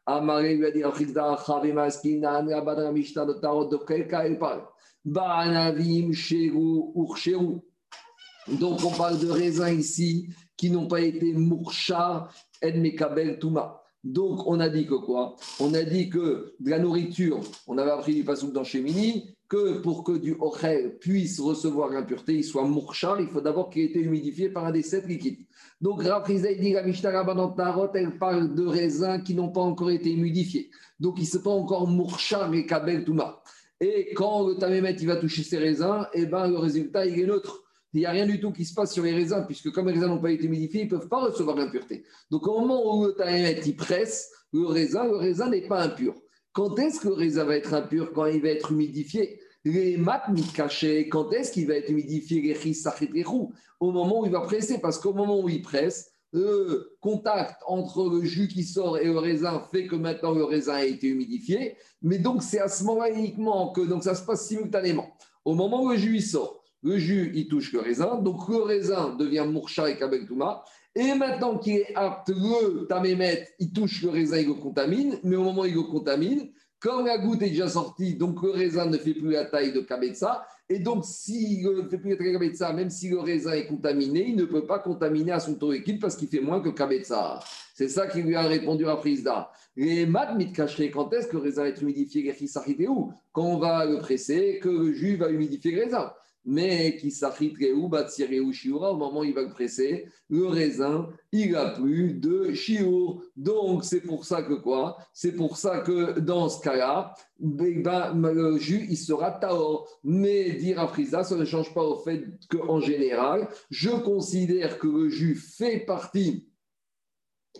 Amaré 0.07 0.57
lui 0.57 0.67
a 0.67 0.71
dit, 0.71 0.81
de 0.81 3.41
Tarot, 3.41 3.65
de 3.67 3.79
quel 3.87 4.09
cas 4.09 4.25
elle 4.25 4.39
parle 4.39 4.63
Ba'anavim, 5.05 6.13
Sheru, 6.13 6.93
Urcheru. 6.95 7.61
Donc, 8.49 8.81
on 8.85 8.91
parle 8.91 9.19
de 9.19 9.29
raisins 9.29 9.79
ici 9.79 10.29
qui 10.57 10.71
n'ont 10.71 10.87
pas 10.87 11.01
été 11.01 11.33
mourcha, 11.33 12.29
en 12.65 12.79
mekabel, 12.79 13.39
touma. 13.39 13.83
Donc, 14.03 14.47
on 14.47 14.59
a 14.59 14.69
dit 14.69 14.87
que 14.87 14.95
quoi? 14.95 15.37
On 15.61 15.75
a 15.75 15.83
dit 15.83 16.09
que 16.09 16.55
de 16.59 16.71
la 16.71 16.81
nourriture, 16.81 17.41
on 17.69 17.79
avait 17.79 17.93
appris 17.93 18.15
du 18.15 18.25
pasouk 18.25 18.53
dans 18.53 18.65
Chemini, 18.65 19.37
que 19.53 19.83
pour 19.83 20.03
que 20.03 20.13
du 20.13 20.35
ochel 20.41 20.97
puisse 20.99 21.39
recevoir 21.39 21.91
l'impureté, 21.91 22.37
il 22.37 22.43
soit 22.43 22.65
mourchar, 22.65 23.21
il 23.21 23.29
faut 23.29 23.43
d'abord 23.43 23.69
qu'il 23.69 23.83
ait 23.83 23.85
été 23.85 24.01
humidifié 24.01 24.49
par 24.49 24.65
un 24.65 24.73
des 24.73 24.81
sept 24.83 25.07
liquides. 25.07 25.45
Donc, 25.79 26.03
Rafrizay 26.03 26.57
dit 26.57 26.73
la 26.73 26.83
Mishnah 26.83 27.23
Tarot, 27.55 27.91
elle 27.93 28.17
parle 28.17 28.55
de 28.55 28.65
raisins 28.65 29.23
qui 29.23 29.35
n'ont 29.35 29.51
pas 29.51 29.61
encore 29.61 29.91
été 29.91 30.11
humidifiés. 30.11 30.71
Donc, 30.99 31.19
ils 31.19 31.25
ne 31.25 31.27
sont 31.27 31.43
pas 31.43 31.51
encore 31.51 31.87
mourchar 31.87 32.55
et 32.55 32.65
kabel 32.65 33.05
touma. 33.05 33.43
Et 33.79 34.15
quand 34.15 34.49
le 34.49 34.55
tamémet 34.55 34.97
il 34.99 35.07
va 35.07 35.17
toucher 35.17 35.43
ces 35.43 35.59
raisins, 35.59 36.07
et 36.15 36.23
eh 36.23 36.27
ben, 36.27 36.49
le 36.49 36.57
résultat, 36.57 37.05
il 37.05 37.21
est 37.21 37.27
neutre 37.27 37.63
il 37.95 38.01
n'y 38.01 38.07
a 38.07 38.11
rien 38.11 38.25
du 38.25 38.41
tout 38.41 38.53
qui 38.53 38.65
se 38.65 38.73
passe 38.73 38.95
sur 38.95 39.05
les 39.05 39.13
raisins, 39.13 39.45
puisque 39.47 39.71
comme 39.71 39.89
les 39.89 39.93
raisins 39.93 40.07
n'ont 40.07 40.19
pas 40.19 40.31
été 40.31 40.47
humidifiés, 40.47 40.81
ils 40.81 40.91
ne 40.91 40.91
peuvent 40.97 41.09
pas 41.09 41.27
recevoir 41.27 41.57
l'impureté. 41.57 42.05
Donc 42.31 42.47
au 42.49 42.59
moment 42.59 42.97
où 42.97 43.05
le 43.05 43.13
taïmet 43.13 43.61
il 43.67 43.77
presse 43.77 44.31
le 44.55 44.65
raisin, 44.65 45.05
le 45.05 45.17
raisin 45.17 45.51
n'est 45.51 45.69
pas 45.69 45.83
impur. 45.83 46.15
Quand 46.53 46.79
est-ce 46.79 47.01
que 47.01 47.09
le 47.09 47.15
raisin 47.15 47.45
va 47.45 47.57
être 47.57 47.75
impur 47.75 48.13
Quand 48.13 48.27
il 48.27 48.43
va 48.43 48.49
être 48.49 48.73
humidifié? 48.73 49.41
Les 49.65 49.97
mat 49.97 50.25
cachés, 50.55 51.09
quand 51.09 51.33
est-ce 51.33 51.53
qu'il 51.53 51.69
va 51.69 51.75
être 51.77 51.89
humidifié 51.89 52.41
Les 52.43 53.25
Au 53.25 53.91
moment 53.93 54.21
où 54.21 54.27
il 54.27 54.33
va 54.33 54.41
presser, 54.41 54.81
parce 54.81 54.99
qu'au 54.99 55.13
moment 55.13 55.41
où 55.41 55.49
il 55.49 55.63
presse, 55.63 56.13
le 56.33 56.97
contact 57.01 57.63
entre 57.67 58.09
le 58.09 58.25
jus 58.25 58.49
qui 58.49 58.65
sort 58.65 58.99
et 58.99 59.05
le 59.05 59.19
raisin 59.19 59.63
fait 59.71 59.87
que 59.87 59.97
maintenant 59.97 60.33
le 60.33 60.45
raisin 60.45 60.75
a 60.75 60.85
été 60.85 61.09
humidifié. 61.09 61.77
Mais 62.01 62.19
donc 62.19 62.43
c'est 62.43 62.59
à 62.59 62.69
ce 62.69 62.85
moment-là 62.85 63.11
uniquement 63.11 63.71
que 63.71 63.83
donc 63.83 64.03
ça 64.03 64.15
se 64.15 64.25
passe 64.25 64.47
simultanément. 64.47 65.09
Au 65.45 65.55
moment 65.55 65.83
où 65.83 65.91
le 65.91 65.97
jus 65.97 66.21
sort, 66.21 66.62
le 66.83 66.99
jus, 66.99 67.31
il 67.35 67.49
touche 67.49 67.73
le 67.73 67.81
raisin. 67.81 68.17
Donc, 68.17 68.49
le 68.49 68.63
raisin 68.63 69.15
devient 69.17 69.47
mourcha 69.49 69.89
et 69.89 69.97
kabeltouma. 69.97 70.65
Et 70.95 71.15
maintenant 71.15 71.59
qu'il 71.59 71.77
est 71.77 71.95
apte, 71.95 72.29
le 72.29 72.87
tamémet, 72.87 73.49
il 73.59 73.73
touche 73.73 74.03
le 74.03 74.11
raisin, 74.11 74.39
il 74.39 74.49
le 74.49 74.55
contamine. 74.55 75.19
Mais 75.23 75.37
au 75.37 75.45
moment 75.45 75.63
où 75.63 75.67
il 75.67 75.75
le 75.75 75.83
contamine, 75.83 76.51
comme 76.81 77.07
la 77.07 77.19
goutte 77.19 77.43
est 77.43 77.51
déjà 77.51 77.69
sortie, 77.69 78.15
donc 78.15 78.43
le 78.43 78.51
raisin 78.51 78.87
ne 78.87 78.99
fait 78.99 79.15
plus 79.15 79.31
la 79.31 79.45
taille 79.45 79.73
de 79.73 79.81
kabetza. 79.81 80.45
Et 80.69 80.81
donc, 80.81 81.05
s'il 81.05 81.65
ne 81.65 81.89
fait 81.89 81.99
plus 81.99 82.11
la 82.11 82.17
taille 82.17 82.33
de 82.33 82.39
kabetza, 82.39 82.73
même 82.73 82.91
si 82.91 83.09
le 83.09 83.21
raisin 83.21 83.53
est 83.53 83.67
contaminé, 83.67 84.27
il 84.29 84.37
ne 84.37 84.45
peut 84.45 84.67
pas 84.67 84.81
contaminer 84.81 85.33
à 85.33 85.41
son 85.41 85.55
taux 85.55 85.73
équipe 85.73 86.01
parce 86.01 86.17
qu'il 86.17 86.29
fait 86.29 86.41
moins 86.41 86.61
que 86.61 86.71
kabetza. 86.71 87.39
C'est 87.75 87.89
ça 87.89 88.07
qui 88.07 88.23
lui 88.23 88.35
a 88.35 88.43
répondu 88.43 88.87
à 88.87 88.97
Frisda. 88.97 89.51
Les 89.77 90.05
mat 90.05 90.35
mitkaché, 90.35 90.91
quand 90.91 91.13
est-ce 91.15 91.29
que 91.29 91.37
le 91.37 91.43
raisin 91.43 91.65
être 91.65 91.83
humidifié 91.83 92.35
où 92.89 93.13
Quand 93.33 93.45
on 93.45 93.59
va 93.59 93.87
le 93.87 93.99
presser, 93.99 94.59
que 94.61 94.69
le 94.69 94.93
jus 94.93 95.17
va 95.17 95.31
humidifier 95.31 95.71
le 95.73 95.85
raisin 95.85 96.13
mais 96.45 96.97
qui 96.97 97.15
ou 97.75 97.91
ou 98.43 98.53
shiura, 98.53 98.93
au 98.93 98.97
moment 98.97 99.21
où 99.21 99.25
il 99.25 99.35
va 99.35 99.43
le 99.43 99.51
presser, 99.51 100.07
le 100.29 100.47
raisin, 100.47 101.09
il 101.31 101.55
a 101.55 101.71
plus 101.71 102.15
de 102.15 102.53
shiur. 102.53 103.23
Donc, 103.37 103.85
c'est 103.85 104.01
pour 104.01 104.25
ça 104.25 104.43
que 104.43 104.55
quoi? 104.55 104.99
C'est 105.13 105.33
pour 105.33 105.57
ça 105.57 105.79
que 105.79 106.19
dans 106.19 106.49
ce 106.49 106.61
cas-là, 106.63 107.15
ben, 107.39 107.83
ben, 107.83 108.33
le 108.33 108.59
jus, 108.59 108.87
il 108.89 108.97
sera 108.97 109.31
taor. 109.31 109.89
Mais 110.03 110.53
dire 110.53 110.81
à 110.81 110.89
Frisa, 110.89 111.25
ça 111.25 111.37
ne 111.37 111.45
change 111.45 111.73
pas 111.75 111.85
au 111.85 111.97
fait 111.97 112.25
qu'en 112.51 112.81
général, 112.81 113.49
je 113.71 113.91
considère 113.91 114.79
que 114.79 114.89
le 114.89 115.09
jus 115.09 115.37
fait 115.37 115.81
partie 115.81 116.49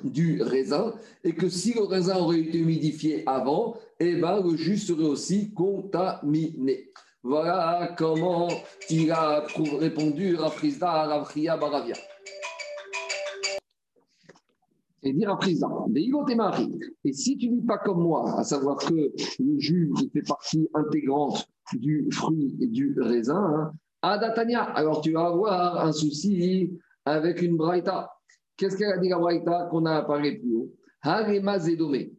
du 0.03 0.43
raisin 0.43 0.95
et 1.23 1.35
que 1.35 1.49
si 1.49 1.75
le 1.75 1.83
raisin 1.83 2.17
aurait 2.17 2.41
été 2.41 2.59
humidifié 2.59 3.23
avant, 3.27 3.77
eh 4.01 4.17
ben, 4.17 4.43
le 4.43 4.57
jus 4.57 4.79
serait 4.79 5.05
aussi 5.05 5.53
contaminé. 5.53 6.91
Voilà 7.25 7.95
comment 7.97 8.49
il 8.91 9.13
a 9.13 9.45
répondu 9.79 10.35
Rafrizda 10.35 10.91
à 10.91 11.07
Ravria 11.07 11.57
Baravia. 11.57 11.95
Et 15.05 15.13
dire 15.13 15.29
Rafrizda, 15.31 15.69
et 17.05 17.13
si 17.13 17.37
tu 17.39 17.49
ne 17.51 17.61
dis 17.61 17.67
pas 17.67 17.79
comme 17.79 18.03
moi, 18.03 18.39
à 18.39 18.45
savoir 18.45 18.77
que 18.77 19.13
le 19.39 19.59
jus 19.59 19.93
fait 20.13 20.23
partie 20.23 20.69
intégrante 20.75 21.49
du 21.75 22.09
fruit 22.11 22.57
et 22.61 22.67
du 22.67 22.97
raisin, 23.01 23.73
Adatania, 24.03 24.71
hein, 24.71 24.73
alors 24.75 25.01
tu 25.01 25.13
vas 25.13 25.27
avoir 25.27 25.85
un 25.87 25.93
souci 25.93 26.73
avec 27.05 27.41
une 27.41 27.57
braïta. 27.57 28.11
Qu'est-ce 28.57 28.77
qu'elle 28.77 28.93
a 28.93 28.99
dit 28.99 29.09
la 29.09 29.19
braïta 29.19 29.69
qu'on 29.71 29.87
a 29.87 30.03
parlé 30.03 30.39
plus 30.39 30.57
haut? 30.57 30.73
Harema 31.03 31.61
Zedome. 31.61 32.11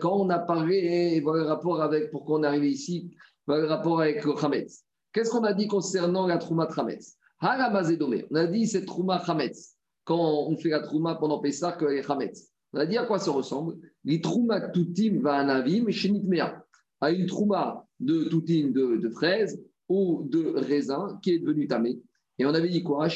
Quand 0.00 0.20
on 0.20 0.30
a 0.30 0.38
parlé, 0.38 1.20
voilà 1.20 1.42
le 1.42 1.48
rapport 1.48 1.82
avec 1.82 2.10
pourquoi 2.10 2.38
on 2.38 2.42
est 2.44 2.46
arrivé 2.46 2.70
ici, 2.70 3.10
le 3.58 3.66
rapport 3.66 4.00
avec 4.00 4.24
le 4.24 4.32
Hametz. 4.42 4.84
Qu'est-ce 5.12 5.30
qu'on 5.30 5.44
a 5.44 5.52
dit 5.52 5.66
concernant 5.66 6.26
la 6.26 6.38
Trouma 6.38 6.68
Hametz 6.76 7.16
On 7.42 7.46
a 7.46 8.46
dit 8.46 8.66
c'est 8.66 8.84
Trouma 8.84 9.16
Hametz. 9.16 9.76
Quand 10.04 10.46
on 10.48 10.56
fait 10.56 10.70
la 10.70 10.80
Trouma 10.80 11.16
pendant 11.16 11.40
Pessah, 11.40 11.72
que 11.72 11.84
les 11.86 12.02
Hametz. 12.08 12.50
On 12.72 12.78
a 12.78 12.86
dit 12.86 12.96
à 12.96 13.04
quoi 13.04 13.18
ça 13.18 13.32
ressemble? 13.32 13.76
Les 14.04 14.20
Trouma 14.20 14.60
Toutim 14.60 15.20
va 15.20 15.38
Anavim 15.38 15.88
et 15.88 15.92
Shenitmea. 15.92 16.64
À 17.00 17.10
une 17.10 17.26
Trouma 17.26 17.84
de 17.98 18.24
Toutim 18.24 18.70
de, 18.72 18.96
de 18.96 19.08
fraise 19.08 19.60
ou 19.88 20.22
de 20.28 20.52
raisin 20.56 21.18
qui 21.22 21.34
est 21.34 21.38
devenu 21.40 21.66
tamé. 21.66 22.00
Et 22.38 22.46
on 22.46 22.54
avait 22.54 22.68
dit 22.68 22.82
quoi? 22.82 23.08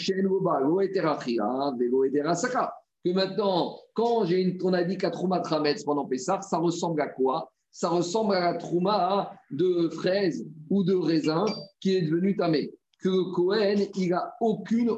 Que 3.04 3.12
maintenant, 3.12 3.78
quand 3.92 4.26
on 4.62 4.72
a 4.72 4.84
dit 4.84 4.98
qu'à 4.98 5.10
Trouma 5.10 5.40
Hametz 5.50 5.84
pendant 5.84 6.06
Pessah, 6.06 6.40
ça 6.42 6.58
ressemble 6.58 7.00
à 7.00 7.08
quoi? 7.08 7.52
Ça 7.74 7.88
ressemble 7.88 8.34
à 8.34 8.52
la 8.52 8.54
trouma 8.54 9.32
de 9.50 9.88
fraise 9.88 10.46
ou 10.70 10.84
de 10.84 10.94
raisin 10.94 11.44
qui 11.80 11.96
est 11.96 12.02
devenu 12.02 12.36
tamé. 12.36 12.72
Que 13.00 13.08
le 13.08 13.32
Cohen, 13.32 13.84
il 13.96 14.10
n'a 14.10 14.32
aucune 14.40 14.92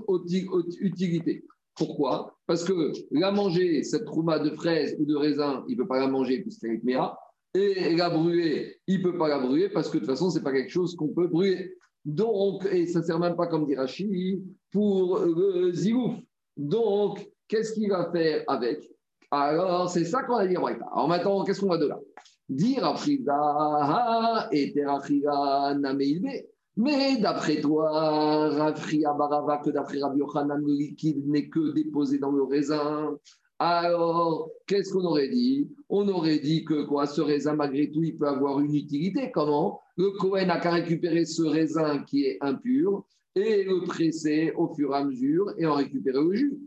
utilité. 0.81 1.43
Pourquoi? 1.75 2.37
Parce 2.47 2.65
que 2.65 2.93
la 3.11 3.33
manger, 3.33 3.83
cette 3.83 4.05
trouma 4.05 4.39
de 4.39 4.51
fraise 4.51 4.95
ou 5.01 5.07
de 5.07 5.17
raisin, 5.17 5.65
il 5.69 5.77
ne 5.77 5.83
peut 5.83 5.89
pas 5.89 5.99
la 5.99 6.07
manger 6.07 6.43
puisqu'elle 6.43 6.73
est 6.73 6.85
méa. 6.85 7.19
Et 7.55 7.97
la 7.97 8.11
brûler, 8.11 8.77
il 8.87 8.99
ne 8.99 9.05
peut 9.05 9.17
pas 9.17 9.29
la 9.29 9.39
brûler 9.39 9.71
parce 9.71 9.89
que 9.89 9.95
de 9.95 10.01
toute 10.01 10.11
façon, 10.11 10.29
ce 10.29 10.37
n'est 10.37 10.45
pas 10.45 10.53
quelque 10.53 10.71
chose 10.71 10.95
qu'on 10.97 11.09
peut 11.09 11.29
brûler. 11.29 11.75
Donc, 12.05 12.67
et 12.71 12.87
ça 12.87 13.01
ne 13.01 13.05
sert 13.05 13.19
même 13.19 13.37
pas 13.37 13.47
comme 13.47 13.65
dit 13.65 13.75
Rachid, 13.75 14.45
pour 14.71 15.19
le 15.19 15.73
zigouf. 15.73 16.15
Donc, 16.59 17.27
qu'est-ce 17.49 17.73
qu'il 17.73 17.89
va 17.89 18.11
faire 18.13 18.45
avec? 18.49 18.87
Alors, 19.31 19.89
c'est 19.89 20.05
ça 20.05 20.23
qu'on 20.25 20.37
a 20.37 20.47
dit 20.47 20.57
Alors 20.57 21.09
maintenant, 21.09 21.43
qu'est-ce 21.43 21.61
qu'on 21.63 21.69
va 21.69 21.79
de 21.79 21.87
là? 21.87 21.99
Dire 22.49 22.85
Afrida 22.85 24.49
et 24.53 24.73
Mais 26.77 27.17
d'après 27.19 27.61
toi, 27.61 28.51
Rafria 28.51 29.13
Barava, 29.15 29.59
que 29.59 29.71
d'après 29.71 29.99
Rabbi 29.99 30.21
Yochanan, 30.21 30.61
le 30.61 30.73
liquide 30.73 31.27
n'est 31.27 31.49
que 31.49 31.73
déposé 31.73 32.19
dans 32.19 32.31
le 32.31 32.45
raisin. 32.45 33.19
Alors, 33.59 34.51
qu'est-ce 34.67 34.93
qu'on 34.93 35.05
aurait 35.05 35.29
dit? 35.29 35.71
On 35.89 36.07
aurait 36.09 36.39
dit 36.39 36.65
que 36.65 36.85
quoi, 36.85 37.07
ce 37.07 37.23
raisin, 37.23 37.55
malgré 37.55 37.91
tout, 37.91 38.03
il 38.03 38.17
peut 38.17 38.29
avoir 38.29 38.61
une 38.61 38.75
utilité. 38.75 39.31
Comment? 39.33 39.81
Le 39.97 40.11
Cohen 40.11 40.47
n'a 40.47 40.61
qu'à 40.61 40.73
récupérer 40.73 41.25
ce 41.25 41.43
raisin 41.43 42.01
qui 42.01 42.27
est 42.27 42.39
impur 42.43 43.07
et 43.35 43.65
le 43.65 43.83
presser 43.85 44.53
au 44.57 44.69
fur 44.75 44.93
et 44.93 44.99
à 44.99 45.05
mesure 45.05 45.55
et 45.59 45.67
en 45.67 45.75
récupérer 45.75 46.23
le 46.23 46.35
jus. 46.35 46.59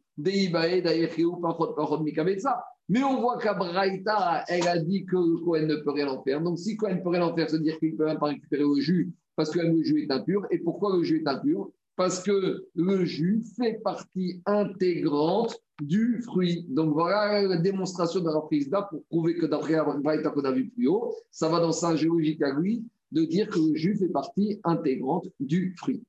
Mais 2.89 3.03
on 3.03 3.21
voit 3.21 3.37
qu'Abraïta, 3.37 4.43
elle 4.47 4.67
a 4.67 4.79
dit 4.79 5.05
que 5.05 5.43
Cohen 5.43 5.67
ne 5.67 5.75
peut 5.75 5.91
rien 5.91 6.07
en 6.07 6.23
faire. 6.23 6.41
Donc, 6.41 6.57
si 6.57 6.75
Cohen 6.75 6.95
ne 6.95 7.01
peut 7.01 7.09
rien 7.09 7.21
en 7.21 7.35
faire, 7.35 7.47
ça 7.47 7.57
veut 7.57 7.63
dire 7.63 7.77
qu'il 7.77 7.91
ne 7.91 7.97
peut 7.97 8.05
même 8.05 8.17
pas 8.17 8.27
récupérer 8.27 8.63
le 8.63 8.81
jus 8.81 9.13
parce 9.35 9.51
que 9.51 9.59
le 9.59 9.83
jus 9.83 10.03
est 10.03 10.11
impur. 10.11 10.47
Et 10.49 10.57
pourquoi 10.57 10.97
le 10.97 11.03
jus 11.03 11.21
est 11.21 11.27
impur? 11.27 11.69
Parce 11.95 12.23
que 12.23 12.65
le 12.75 13.05
jus 13.05 13.43
fait 13.55 13.79
partie 13.83 14.41
intégrante 14.47 15.55
du 15.81 16.19
fruit. 16.23 16.65
Donc, 16.67 16.93
voilà 16.93 17.43
la 17.43 17.57
démonstration 17.57 18.21
de 18.21 18.25
la 18.25 18.81
pour 18.81 19.03
prouver 19.05 19.35
que 19.35 19.45
d'après 19.45 19.75
Abraïta 19.75 20.31
qu'on 20.31 20.41
a 20.41 20.51
vu 20.51 20.69
plus 20.69 20.87
haut, 20.87 21.13
ça 21.29 21.47
va 21.47 21.59
dans 21.59 21.71
sa 21.71 21.95
géologique 21.95 22.41
à 22.41 22.51
lui 22.51 22.83
de 23.11 23.23
dire 23.23 23.49
que 23.49 23.59
le 23.59 23.75
jus 23.75 23.97
fait 23.97 24.09
partie 24.09 24.59
intégrante 24.63 25.27
du 25.39 25.75
fruit. 25.77 26.01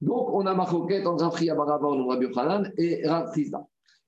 Donc, 0.00 0.30
on 0.32 0.46
a 0.46 0.54
ma 0.54 0.64
coquette 0.64 1.06
entre 1.06 1.24
Rafri 1.24 1.50
Abarava, 1.50 1.88
Rabbi 1.88 2.26
Hanan, 2.34 2.72
et 2.78 3.06
Rafrizda. 3.06 3.66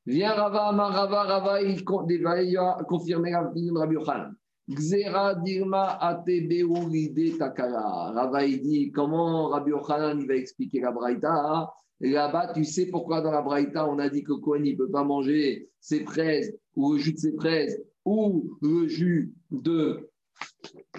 Viens 0.09 0.33
Rava, 0.33 0.71
Rava, 0.71 1.23
Rava, 1.25 1.61
il 1.61 1.85
va 1.85 2.83
confirmer 2.89 3.31
la 3.31 3.47
opinion 3.47 3.75
de 3.75 3.79
Rabbi 3.79 3.95
Yochanan. 3.97 4.35
Xera 4.71 5.35
dirma 5.35 5.99
ate 6.01 6.49
takara. 7.39 8.13
Rava, 8.15 8.43
il 8.43 8.63
dit 8.63 8.91
comment 8.91 9.49
Rabbi 9.49 9.71
Yochanan 9.71 10.19
il 10.19 10.27
va 10.27 10.37
expliquer 10.37 10.81
la 10.81 10.93
braïta. 10.93 11.71
Là-bas, 12.01 12.55
tu 12.55 12.65
sais 12.65 12.87
pourquoi 12.87 13.21
dans 13.21 13.33
la 13.33 13.43
braïta, 13.43 13.87
on 13.87 13.99
a 13.99 14.09
dit 14.09 14.23
que 14.23 14.33
Cohen 14.33 14.61
ne 14.61 14.75
peut 14.77 14.91
pas 14.91 15.05
manger 15.05 15.69
ses 15.79 16.03
fraises 16.05 16.59
ou 16.75 16.95
le 16.95 16.99
jus 17.01 17.13
de 17.13 17.19
ses 17.19 17.37
fraises 17.37 17.85
ou 18.07 18.57
le 18.63 18.89
jus 18.89 19.35
de 19.51 20.09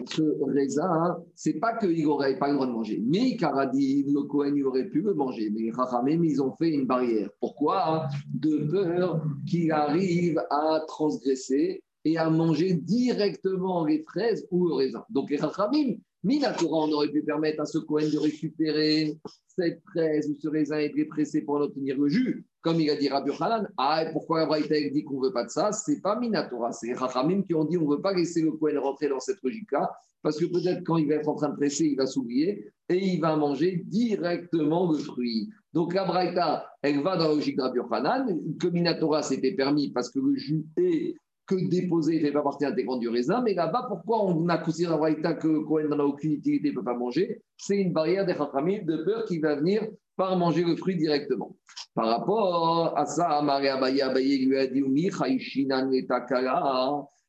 ce 0.07 0.21
raisin, 0.53 1.17
c'est 1.35 1.59
pas 1.59 1.77
qu'il 1.77 2.03
n'aurait 2.03 2.37
pas 2.37 2.47
le 2.47 2.53
droit 2.55 2.67
de 2.67 2.71
manger. 2.71 3.03
Mais 3.05 3.37
dit 3.73 4.05
le 4.07 4.23
Cohen, 4.23 4.53
il 4.55 4.65
aurait 4.65 4.87
pu 4.87 5.01
le 5.01 5.13
manger. 5.13 5.49
Mais 5.51 5.71
Rachamim, 5.71 6.23
ils 6.23 6.41
ont 6.41 6.51
fait 6.55 6.69
une 6.69 6.85
barrière. 6.85 7.29
Pourquoi? 7.39 8.07
De 8.33 8.69
peur 8.69 9.23
qu'il 9.47 9.71
arrive 9.71 10.41
à 10.49 10.81
transgresser 10.87 11.83
et 12.05 12.17
à 12.17 12.29
manger 12.29 12.73
directement 12.73 13.85
les 13.85 14.01
fraises 14.03 14.47
ou 14.51 14.67
le 14.67 14.73
raisin. 14.75 15.03
Donc 15.09 15.29
les 15.29 15.37
Rachamim, 15.37 15.95
Minatora, 16.23 16.85
on 16.85 16.91
aurait 16.91 17.11
pu 17.11 17.23
permettre 17.23 17.61
à 17.61 17.65
ce 17.65 17.77
Cohen 17.77 18.09
de 18.11 18.17
récupérer 18.17 19.17
cette 19.47 19.81
fraise 19.91 20.29
ou 20.29 20.35
ce 20.37 20.49
raisin 20.49 20.79
et 20.79 20.89
de 20.89 21.03
presser 21.05 21.41
pour 21.41 21.55
en 21.55 21.61
obtenir 21.61 21.97
le 21.97 22.09
jus. 22.09 22.45
Comme 22.61 22.81
il 22.81 22.89
a 22.89 22.97
dit 22.97 23.07
Rabbi 23.07 23.31
Hanan, 23.39 23.69
ah, 23.77 24.03
pourquoi 24.11 24.41
Abraïta 24.41 24.75
dit 24.91 25.03
qu'on 25.05 25.21
ne 25.21 25.27
veut 25.27 25.33
pas 25.33 25.45
de 25.45 25.49
ça? 25.49 25.71
C'est 25.71 26.01
pas 26.01 26.19
Minatora, 26.19 26.73
c'est 26.73 26.91
Rachamim 26.93 27.43
qui 27.43 27.53
ont 27.53 27.63
dit 27.63 27.77
on 27.77 27.85
ne 27.85 27.95
veut 27.95 28.01
pas 28.01 28.13
laisser 28.13 28.41
le 28.41 28.51
Cohen 28.51 28.81
rentrer 28.81 29.07
dans 29.07 29.21
cette 29.21 29.41
logique-là, 29.41 29.89
parce 30.21 30.37
que 30.37 30.45
peut-être 30.45 30.83
quand 30.83 30.97
il 30.97 31.07
va 31.07 31.15
être 31.15 31.29
en 31.29 31.35
train 31.35 31.49
de 31.49 31.55
presser, 31.55 31.85
il 31.85 31.95
va 31.95 32.05
s'oublier 32.05 32.69
et 32.89 32.97
il 32.97 33.21
va 33.21 33.37
manger 33.37 33.81
directement 33.85 34.91
le 34.91 34.97
fruit. 34.97 35.49
Donc 35.71 35.93
la 35.93 36.03
Braïta, 36.03 36.69
elle 36.81 37.01
va 37.01 37.15
dans 37.15 37.29
la 37.29 37.35
logique 37.35 37.55
de 37.55 37.61
Rabbi 37.61 37.79
Hanan, 37.91 38.57
que 38.59 38.67
Minatora 38.67 39.23
c'était 39.23 39.53
permis 39.53 39.91
parce 39.91 40.09
que 40.09 40.19
le 40.19 40.35
jus 40.35 40.65
est 40.75 41.15
que 41.49 41.69
déposer 41.69 42.19
ne 42.19 42.25
fait 42.27 42.31
pas 42.31 42.43
partie 42.43 42.65
intégrante 42.65 42.99
du 42.99 43.09
raisin. 43.09 43.41
Mais 43.41 43.53
là-bas, 43.55 43.85
pourquoi 43.89 44.23
on 44.25 44.47
a 44.49 44.57
considéré 44.59 44.91
dans 44.91 44.99
Braïta 44.99 45.33
que 45.33 45.63
Cohen 45.65 45.87
n'en 45.89 45.99
a 45.99 46.03
aucune 46.03 46.33
utilité, 46.33 46.69
ne 46.69 46.75
peut 46.75 46.83
pas 46.83 46.95
manger? 46.95 47.41
C'est 47.57 47.77
une 47.77 47.91
barrière 47.91 48.25
des 48.25 48.33
de 48.33 49.03
peur 49.03 49.25
qu'il 49.25 49.41
va 49.41 49.55
venir 49.55 49.87
par 50.15 50.37
manger 50.37 50.63
le 50.63 50.75
fruit 50.75 50.95
directement. 50.95 51.55
Par 51.95 52.07
rapport 52.07 52.97
à 52.97 53.05
ça, 53.05 53.29
Amaré 53.29 53.69
Abaye 53.69 54.01
Abaye 54.01 54.45
lui 54.45 54.57
a 54.57 54.67
dit 54.67 54.83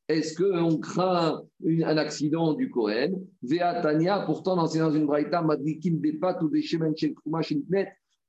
est-ce 0.08 0.34
qu'on 0.36 0.78
craint 0.78 1.40
un 1.64 1.96
accident 1.96 2.54
du 2.54 2.68
Cohen? 2.68 3.12
Veatania, 3.42 4.24
pourtant, 4.26 4.56
dans 4.56 4.66
une 4.66 5.06
braïta, 5.06 5.40
Madrikim 5.40 5.98
Bepat 5.98 6.42
ou 6.42 6.48
des 6.48 6.62
Shemen 6.62 6.96
Shel 6.96 7.14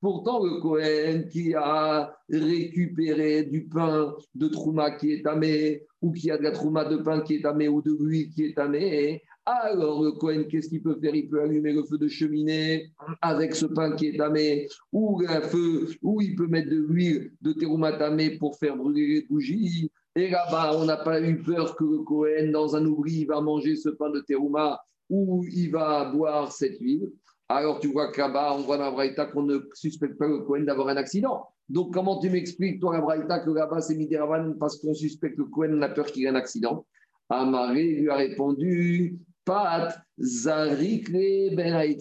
Pourtant, 0.02 0.44
le 0.44 0.60
Cohen 0.60 1.30
qui 1.32 1.54
a 1.54 2.12
récupéré 2.28 3.44
du 3.44 3.68
pain 3.68 4.16
de 4.34 4.48
Trouma 4.48 4.90
qui 4.90 5.12
est 5.12 5.22
tamé, 5.22 5.84
ou 6.02 6.12
qui 6.12 6.32
a 6.32 6.40
de 6.40 6.44
la 6.44 6.52
Trouma 6.52 6.86
de 6.86 6.98
pain 6.98 7.22
qui 7.22 7.36
est 7.36 7.42
tamé, 7.42 7.68
ou 7.68 7.84
de 7.84 7.96
l'huile 8.00 8.30
qui 8.32 8.46
est 8.46 8.56
tamé, 8.56 9.22
alors 9.46 10.04
le 10.04 10.14
Cohen, 10.14 10.46
qu'est-ce 10.50 10.70
qu'il 10.70 10.82
peut 10.82 10.98
faire? 11.00 11.14
Il 11.14 11.30
peut 11.30 11.42
allumer 11.42 11.74
le 11.74 11.84
feu 11.84 12.00
de 12.00 12.08
cheminée 12.08 12.92
avec 13.22 13.54
ce 13.56 13.68
pain 13.68 13.96
qui 13.96 14.08
est 14.08 14.18
tamé, 14.18 14.68
ou 14.92 15.22
un 15.28 15.42
feu, 15.42 15.88
ou 16.02 16.20
il 16.20 16.36
peut 16.36 16.48
mettre 16.48 16.72
de 16.72 16.78
l'huile 16.78 17.32
de 17.42 17.54
terouma 17.54 17.94
tamé 17.94 18.38
pour 18.38 18.58
faire 18.58 18.76
brûler 18.76 19.06
les 19.06 19.22
bougies. 19.30 19.92
Et 20.16 20.30
là-bas, 20.30 20.78
on 20.78 20.86
n'a 20.86 20.98
pas 20.98 21.22
eu 21.22 21.42
peur 21.44 21.76
que 21.76 21.84
le 21.84 22.00
Cohen, 22.00 22.52
dans 22.52 22.76
un 22.76 22.86
oubli, 22.86 23.26
va 23.26 23.40
manger 23.40 23.76
ce 23.76 23.90
pain 23.90 24.10
de 24.10 24.20
terouma 24.22 24.82
ou 25.12 25.46
il 25.52 25.70
va 25.70 26.06
boire 26.12 26.52
cette 26.52 26.80
huile 26.80 27.12
alors 27.56 27.80
tu 27.80 27.88
vois 27.88 28.12
que 28.12 28.20
là-bas, 28.20 28.56
on 28.56 28.62
voit 28.62 28.78
dans 28.78 28.86
la 28.86 28.92
Braïta 28.92 29.26
qu'on 29.26 29.44
ne 29.44 29.60
suspecte 29.74 30.18
pas 30.18 30.28
le 30.28 30.40
Cohen 30.40 30.62
d'avoir 30.62 30.88
un 30.90 30.98
accident. 30.98 31.48
Donc, 31.70 31.94
comment 31.94 32.20
tu 32.20 32.30
m'expliques, 32.30 32.80
toi, 32.82 32.98
la 32.98 33.40
que 33.40 33.50
là-bas, 33.50 33.82
c'est 33.82 33.96
Midiravan 33.96 34.54
parce 34.60 34.78
qu'on 34.78 34.94
suspecte 34.94 35.38
que 35.38 35.44
Cohen 35.44 35.82
a 35.82 35.90
peur 35.90 36.06
qu'il 36.08 36.26
ait 36.26 36.30
un 36.30 36.36
accident? 36.36 36.86
Amaré 37.30 37.84
lui 37.84 38.10
a 38.10 38.16
répondu 38.16 39.18
Pat 39.46 39.98
Zarikle 40.20 41.56
Ben 41.56 41.96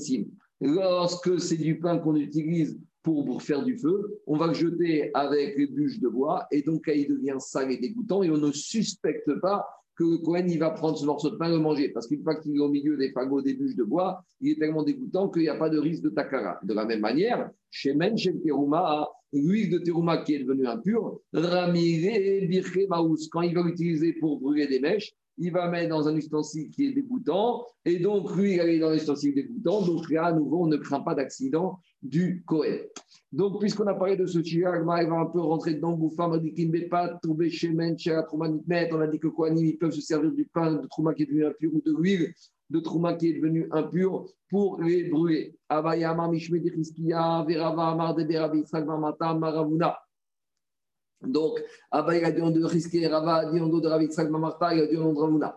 Lorsque 0.61 1.41
c'est 1.41 1.57
du 1.57 1.79
pain 1.79 1.99
qu'on 1.99 2.17
utilise 2.17 2.79
pour, 3.03 3.41
faire 3.43 3.63
du 3.63 3.79
feu, 3.79 4.21
on 4.27 4.37
va 4.37 4.49
le 4.49 4.55
jeter 4.55 5.11
avec 5.15 5.57
les 5.57 5.67
bûches 5.69 6.01
de 6.01 6.09
bois 6.09 6.47
et 6.51 6.63
donc 6.63 6.85
il 6.87 7.09
devient 7.09 7.37
sale 7.39 7.73
et 7.73 7.79
dégoûtant 7.79 8.23
et 8.23 8.31
on 8.31 8.37
ne 8.37 8.53
suspecte 8.53 9.41
pas 9.41 9.67
que 10.01 10.17
Cohen 10.17 10.47
il 10.49 10.59
va 10.59 10.71
prendre 10.71 10.97
ce 10.97 11.05
morceau 11.05 11.29
de 11.29 11.37
pain 11.37 11.49
et 11.49 11.53
le 11.53 11.59
manger. 11.59 11.91
Parce 11.91 12.07
qu'une 12.07 12.23
fois 12.23 12.37
qu'il 12.37 12.57
est 12.57 12.61
au 12.61 12.69
milieu 12.69 12.97
des 12.97 13.11
fagots, 13.11 13.43
des 13.43 13.53
bûches 13.53 13.77
de 13.77 13.85
bois, 13.85 14.25
il 14.41 14.53
est 14.53 14.59
tellement 14.59 14.83
dégoûtant 14.83 15.29
qu'il 15.29 15.43
n'y 15.43 15.49
a 15.49 15.57
pas 15.57 15.69
de 15.69 15.79
risque 15.79 16.03
de 16.03 16.09
takara. 16.09 16.59
De 16.63 16.73
la 16.73 16.87
même 16.87 17.01
manière, 17.01 17.51
chez 17.71 17.93
Men, 17.93 18.17
chez 18.17 18.35
Teruma, 18.41 19.07
l'huile 19.33 19.71
de 19.71 19.79
Teruma 19.79 20.19
qui 20.19 20.35
est 20.35 20.39
devenue 20.39 20.67
impure, 20.67 21.21
Ramire 21.35 22.49
Birke 22.49 22.89
Maous, 22.89 23.29
quand 23.31 23.43
il 23.43 23.55
va 23.55 23.63
l'utiliser 23.63 24.15
pour 24.15 24.41
brûler 24.41 24.67
des 24.67 24.81
mèches, 24.81 25.13
il 25.39 25.53
va 25.53 25.69
mettre 25.69 25.89
dans 25.89 26.09
un 26.09 26.17
ustensile 26.17 26.71
qui 26.71 26.87
est 26.87 26.93
dégoûtant, 26.93 27.67
et 27.85 27.99
donc 27.99 28.35
lui, 28.37 28.55
il 28.55 28.61
aller 28.61 28.79
dans 28.79 28.91
un 28.91 28.95
ustensile 28.95 29.35
dégoûtant, 29.35 29.83
donc 29.83 30.11
là, 30.11 30.27
à 30.27 30.33
nouveau, 30.33 30.65
on 30.65 30.67
ne 30.67 30.77
craint 30.77 31.01
pas 31.01 31.15
d'accident 31.15 31.79
du 32.03 32.43
Cohen. 32.47 32.79
Donc, 33.33 33.61
puisqu'on 33.61 33.87
a 33.87 33.95
parlé 33.95 34.17
de 34.17 34.27
ce 34.27 34.43
sujet, 34.43 34.65
il 34.77 34.85
va 34.85 35.21
un 35.21 35.27
peu 35.27 35.41
rentrer 35.41 35.75
dedans. 35.75 35.93
Boufa 35.93 36.27
m'a 36.27 36.39
dit 36.39 36.53
qu'il 36.53 36.89
pas 36.89 37.09
tomber 37.23 37.49
chez 37.49 37.71
Men, 37.71 37.97
chez 37.97 38.11
la 38.11 38.25
Trouma 38.25 38.49
On 38.49 39.01
a 39.01 39.07
dit 39.07 39.21
que 39.21 39.29
Kohanim, 39.29 39.65
ils 39.65 39.79
peuvent 39.79 39.93
se 39.93 40.01
servir 40.01 40.33
du 40.33 40.47
pain 40.47 40.73
de 40.73 40.87
Trouma 40.89 41.15
qui 41.15 41.23
est 41.23 41.27
devenu 41.27 41.47
impur 41.47 41.75
ou 41.75 41.81
de 41.81 41.97
l'huile 41.97 42.35
de 42.71 42.81
Trouma 42.81 43.15
qui 43.15 43.29
est 43.29 43.35
devenu 43.35 43.69
impur 43.71 44.27
pour 44.49 44.81
les 44.83 45.05
brûler. 45.05 45.57
Avayama 45.69 46.29
Rizkia, 46.29 47.45
Verava 47.47 47.91
Amar 47.91 48.15
de 48.15 48.25
Beravi, 48.25 48.67
Sagmamata, 48.67 49.35
Maravuna. 49.35 49.97
Donc, 51.23 51.63
Abay 51.91 52.25
a 52.25 52.31
dit 52.31 52.41
on 52.43 52.51
de 52.51 52.65
risquer, 52.65 53.07
Rava 53.07 53.37
a 53.37 53.53
dit 53.53 53.61
on 53.61 53.69
de 53.69 53.87
Ravi, 53.87 54.11
Sagmamata, 54.13 54.75
il 54.75 54.81
a 54.81 54.87
dit 54.87 54.97
on 54.97 55.13
de 55.13 55.19
Ravuna. 55.19 55.57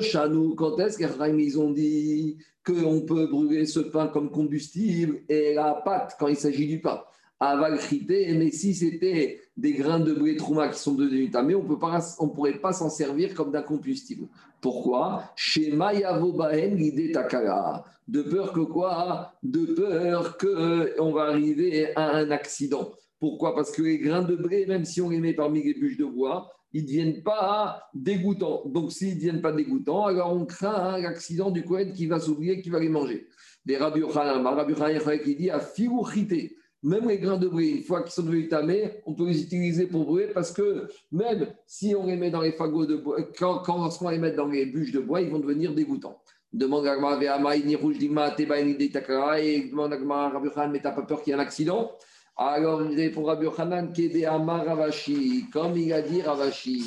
Chanou, 0.00 0.54
quand 0.54 0.78
est-ce 0.78 0.98
qu'ils 0.98 1.58
ont 1.58 1.70
dit 1.70 2.38
qu'on 2.64 3.02
peut 3.02 3.26
brûler 3.26 3.66
ce 3.66 3.80
pain 3.80 4.08
comme 4.08 4.30
combustible 4.30 5.20
et 5.28 5.54
la 5.54 5.74
pâte 5.84 6.16
quand 6.18 6.28
il 6.28 6.36
s'agit 6.36 6.66
du 6.66 6.80
pain? 6.80 7.02
Avalchité, 7.42 8.34
mais 8.34 8.50
si 8.50 8.74
c'était 8.74 9.40
des 9.56 9.72
grains 9.72 10.00
de 10.00 10.12
blé 10.12 10.36
trouma 10.36 10.68
qui 10.68 10.78
sont 10.78 10.92
devenus 10.92 11.30
tamés, 11.30 11.54
on 11.54 11.62
ne 11.62 12.28
pourrait 12.28 12.58
pas 12.58 12.72
s'en 12.72 12.90
servir 12.90 13.34
comme 13.34 13.50
d'un 13.50 13.62
combustible. 13.62 14.26
Pourquoi? 14.60 15.24
Chez 15.36 15.72
Mayavobahen, 15.72 16.76
l'idée 16.76 17.12
takara. 17.12 17.84
De 18.06 18.22
peur 18.22 18.52
que 18.52 18.60
quoi? 18.60 19.32
De 19.42 19.64
peur 19.64 20.36
qu'on 20.36 21.12
va 21.12 21.22
arriver 21.22 21.94
à 21.96 22.10
un 22.10 22.30
accident. 22.30 22.90
Pourquoi? 23.20 23.54
Parce 23.54 23.70
que 23.70 23.82
les 23.82 23.98
grains 23.98 24.22
de 24.22 24.34
blé, 24.34 24.66
même 24.66 24.84
si 24.84 25.00
on 25.00 25.10
les 25.10 25.20
met 25.20 25.34
parmi 25.34 25.62
les 25.62 25.74
bûches 25.74 25.98
de 25.98 26.06
bois, 26.06 26.50
ils 26.72 26.82
ne 26.82 26.86
deviennent 26.86 27.22
pas 27.22 27.82
dégoûtants. 27.94 28.62
Donc, 28.66 28.92
s'ils 28.92 29.10
ne 29.10 29.14
deviennent 29.14 29.42
pas 29.42 29.52
dégoûtants, 29.52 30.06
alors 30.06 30.32
on 30.32 30.46
craint 30.46 30.98
l'accident 30.98 31.50
du 31.50 31.62
Kohen 31.62 31.92
qui 31.92 32.06
va 32.06 32.18
s'oublier, 32.18 32.62
qui 32.62 32.70
va 32.70 32.80
les 32.80 32.88
manger. 32.88 33.26
Des 33.66 33.76
Rabbi 33.76 34.02
Rabbi 34.02 34.74
qui 35.22 35.36
dit 35.36 35.50
à 35.50 35.60
fiouchité, 35.60 36.56
même 36.82 37.08
les 37.08 37.18
grains 37.18 37.36
de 37.36 37.46
blé, 37.46 37.68
une 37.68 37.82
fois 37.82 38.02
qu'ils 38.02 38.12
sont 38.12 38.22
devenus 38.22 38.48
tamés, 38.48 39.02
on 39.04 39.14
peut 39.14 39.26
les 39.26 39.42
utiliser 39.42 39.86
pour 39.86 40.06
brûler 40.06 40.28
parce 40.32 40.50
que 40.50 40.88
même 41.12 41.52
si 41.66 41.94
on 41.94 42.06
les 42.06 42.16
met 42.16 42.30
dans 42.30 42.40
les 42.40 42.52
fagots 42.52 42.86
de 42.86 42.96
bois, 42.96 43.18
quand, 43.38 43.58
quand 43.58 43.90
on 44.00 44.08
les 44.08 44.18
met 44.18 44.32
dans 44.32 44.46
les 44.46 44.64
bûches 44.64 44.92
de 44.92 45.00
bois, 45.00 45.20
ils 45.20 45.28
vont 45.28 45.40
devenir 45.40 45.74
dégoûtants. 45.74 46.22
Demande 46.54 46.86
à 46.86 46.98
Rabbi 46.98 47.28
Rabbi 47.28 47.62
mais 50.72 50.80
t'as 50.80 50.92
pas 50.92 51.02
peur 51.02 51.22
qu'il 51.22 51.32
y 51.32 51.36
ait 51.36 51.38
un 51.38 51.42
accident? 51.42 51.92
Alors 52.36 52.82
il 52.82 52.96
répond 52.96 53.24
Rabbi 53.24 53.46
Hanan 53.58 53.92
Amar 54.28 54.64
Ravashi, 54.64 55.46
comme 55.52 55.76
il 55.76 55.92
a 55.92 56.02
dit 56.02 56.22
Ravashi. 56.22 56.84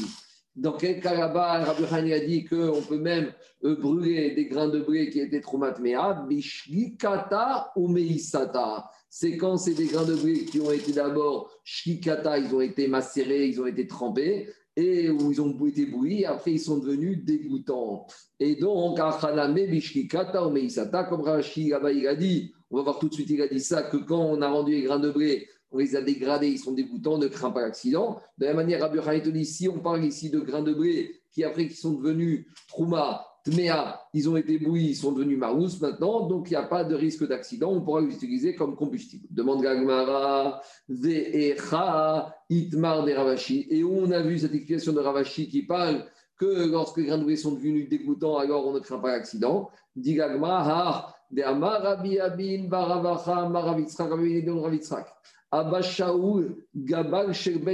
Dans 0.55 0.73
quel 0.73 0.99
cas 0.99 1.15
là-bas, 1.15 1.63
Rabbi 1.63 1.83
Hanan 1.91 2.11
a 2.11 2.19
dit 2.19 2.45
qu'on 2.45 2.81
peut 2.81 2.99
même 2.99 3.31
euh, 3.63 3.75
brûler 3.75 4.31
des 4.35 4.45
grains 4.45 4.67
de 4.67 4.81
blé 4.81 5.09
qui 5.09 5.19
étaient 5.19 5.41
traumatméa, 5.41 6.25
bishlikata 6.27 7.71
ou 7.75 7.87
meisata. 7.87 8.89
C'est 9.09 9.37
quand 9.37 9.57
c'est 9.57 9.73
des 9.73 9.87
grains 9.87 10.05
de 10.05 10.15
blé 10.15 10.45
qui 10.45 10.59
ont 10.59 10.71
été 10.71 10.91
d'abord 10.91 11.49
shikata, 11.63 12.37
ils 12.39 12.53
ont 12.53 12.61
été 12.61 12.87
macérés, 12.87 13.47
ils 13.47 13.61
ont 13.61 13.65
été 13.65 13.87
trempés, 13.87 14.49
et 14.75 15.09
où 15.09 15.31
ils 15.31 15.41
ont 15.41 15.65
été 15.65 15.85
bouillis, 15.85 16.25
après 16.25 16.53
ils 16.53 16.59
sont 16.59 16.79
devenus 16.79 17.23
dégoûtants. 17.23 18.05
Et 18.39 18.55
donc, 18.55 18.99
Achaname, 18.99 19.53
bishlikata 19.53 20.45
ou 20.47 20.51
meisata, 20.51 21.05
comme 21.05 21.21
Rashi 21.21 21.69
là-bas 21.69 21.89
a 22.09 22.15
dit, 22.15 22.52
on 22.73 22.77
va 22.77 22.83
voir 22.83 22.99
tout 22.99 23.07
de 23.07 23.13
suite, 23.13 23.29
il 23.29 23.41
a 23.41 23.47
dit 23.47 23.59
ça, 23.59 23.83
que 23.83 23.97
quand 23.97 24.19
on 24.19 24.41
a 24.41 24.49
rendu 24.49 24.71
les 24.71 24.81
grains 24.81 24.99
de 24.99 25.11
blé, 25.11 25.47
on 25.71 25.77
les 25.77 25.95
a 25.95 26.01
dégradés, 26.01 26.49
ils 26.49 26.57
sont 26.57 26.71
dégoûtants, 26.71 27.19
ne 27.19 27.27
craint 27.27 27.51
pas 27.51 27.61
l'accident. 27.61 28.19
De 28.39 28.45
la 28.45 28.53
même 28.53 28.65
manière, 28.65 28.81
Rabbi 28.81 29.21
te 29.21 29.29
dit, 29.29 29.45
si 29.45 29.69
on 29.69 29.79
parle 29.79 30.03
ici 30.03 30.31
de 30.31 30.39
grains 30.39 30.63
de 30.63 30.73
blé 30.73 31.21
qui, 31.31 31.43
après, 31.43 31.67
qui 31.67 31.75
sont 31.75 31.93
devenus 31.93 32.47
trouma, 32.67 33.25
tmea, 33.45 33.99
ils 34.13 34.27
ont 34.27 34.37
été 34.37 34.57
bouillis, 34.57 34.89
ils 34.89 34.95
sont 34.95 35.11
devenus 35.11 35.37
marous 35.37 35.79
maintenant, 35.81 36.27
donc 36.27 36.49
il 36.49 36.53
n'y 36.53 36.57
a 36.57 36.63
pas 36.63 36.83
de 36.83 36.95
risque 36.95 37.27
d'accident, 37.27 37.71
on 37.71 37.81
pourra 37.81 38.01
les 38.01 38.13
utiliser 38.13 38.55
comme 38.55 38.75
combustible. 38.75 39.27
Demande 39.29 39.61
Gagmara, 39.61 40.61
Ve'echa, 40.89 42.35
Itmar 42.49 43.05
de 43.05 43.11
Ravashi. 43.11 43.67
Et 43.69 43.83
où 43.83 43.93
on 43.93 44.09
a 44.11 44.21
vu 44.21 44.39
cette 44.39 44.53
explication 44.53 44.93
de 44.93 44.99
Ravashi 44.99 45.47
qui 45.47 45.61
parle 45.63 46.05
que 46.39 46.67
lorsque 46.67 46.97
les 46.97 47.05
grains 47.05 47.19
de 47.19 47.25
blé 47.25 47.35
sont 47.35 47.51
devenus 47.51 47.87
dégoûtants, 47.87 48.37
alors 48.37 48.65
on 48.65 48.73
ne 48.73 48.79
craint 48.79 48.99
pas 48.99 49.11
l'accident. 49.11 49.69
Dit 49.95 50.15
Gagmara, 50.15 51.15
Gabal 51.33 51.81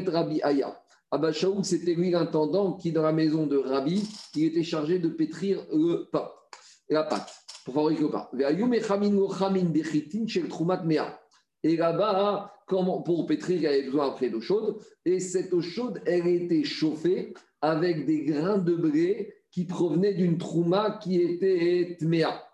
Rabbi 0.07 0.41
Aya. 0.41 0.81
Abba 1.11 1.31
c'était 1.63 1.95
lui 1.95 2.11
l'intendant 2.11 2.73
qui, 2.73 2.91
dans 2.91 3.01
la 3.01 3.11
maison 3.11 3.47
de 3.47 3.57
Rabbi, 3.57 4.07
il 4.35 4.45
était 4.45 4.61
chargé 4.63 4.99
de 4.99 5.09
pétrir 5.09 5.65
le 5.71 6.07
pain, 6.11 6.29
la 6.87 7.03
pâte, 7.03 7.33
pour 7.65 7.73
fabriquer 7.73 8.03
le 8.03 8.09
pain. 8.09 8.29
Et 11.63 11.75
là-bas, 11.75 12.53
pour 12.67 13.25
pétrir, 13.25 13.57
il 13.57 13.63
y 13.63 13.67
avait 13.67 13.81
besoin 13.83 14.15
d'eau 14.31 14.41
chaude. 14.41 14.77
Et 15.03 15.19
cette 15.19 15.51
eau 15.53 15.61
chaude, 15.61 16.01
elle 16.05 16.27
était 16.27 16.63
chauffée 16.63 17.33
avec 17.61 18.05
des 18.05 18.25
grains 18.25 18.59
de 18.59 18.75
blé 18.75 19.33
qui 19.51 19.65
provenait 19.65 20.13
d'une 20.13 20.37
trouma 20.37 20.99
qui 21.01 21.19
était 21.19 21.97
tméa 21.99 22.48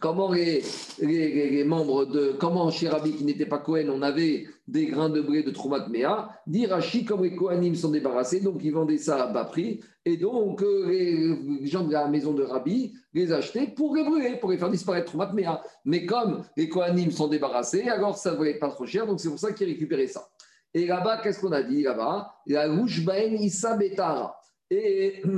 comment 0.00 0.32
les, 0.32 0.62
les, 1.00 1.64
membres 1.64 2.04
de. 2.04 2.34
Comment 2.38 2.70
chez 2.70 2.88
Rabbi 2.88 3.12
qui 3.12 3.24
n'était 3.24 3.46
pas 3.46 3.58
Cohen, 3.58 3.88
on 3.88 4.02
avait 4.02 4.46
des 4.68 4.86
grains 4.86 5.10
de 5.10 5.20
blé 5.20 5.42
de 5.42 5.50
Troumat 5.50 5.88
Mea, 5.88 6.30
dit 6.46 6.66
Rashi, 6.66 7.04
comme 7.04 7.24
les 7.24 7.34
Kohanim 7.34 7.74
sont 7.74 7.90
débarrassés, 7.90 8.40
donc 8.40 8.60
ils 8.62 8.72
vendaient 8.72 8.98
ça 8.98 9.24
à 9.24 9.26
bas 9.26 9.44
prix, 9.44 9.80
et 10.04 10.16
donc 10.16 10.62
euh, 10.62 10.86
les 10.88 11.66
gens 11.66 11.84
de 11.84 11.92
la 11.92 12.08
maison 12.08 12.32
de 12.32 12.42
Rabbi 12.42 12.94
les 13.12 13.32
achetaient 13.32 13.66
pour 13.66 13.94
les 13.94 14.04
brûler, 14.04 14.36
pour 14.36 14.50
les 14.50 14.58
faire 14.58 14.70
disparaître 14.70 15.06
Troumat 15.06 15.32
Mea. 15.32 15.62
Mais 15.84 16.06
comme 16.06 16.44
les 16.56 16.68
Kohanim 16.68 17.10
sont 17.10 17.28
débarrassés, 17.28 17.88
alors 17.88 18.16
ça 18.16 18.32
ne 18.32 18.36
valait 18.36 18.58
pas 18.58 18.68
trop 18.68 18.86
cher, 18.86 19.06
donc 19.06 19.20
c'est 19.20 19.28
pour 19.28 19.38
ça 19.38 19.52
qu'ils 19.52 19.68
récupéraient 19.68 20.06
ça. 20.06 20.28
Et 20.74 20.86
là-bas, 20.86 21.20
qu'est-ce 21.22 21.40
qu'on 21.40 21.52
a 21.52 21.62
dit 21.62 21.82
là-bas? 21.82 22.32
La 22.46 22.72
rouge 22.72 23.04
Baen 23.04 23.34
Issa 23.34 23.76
Betara. 23.76 24.36
Et. 24.70 25.22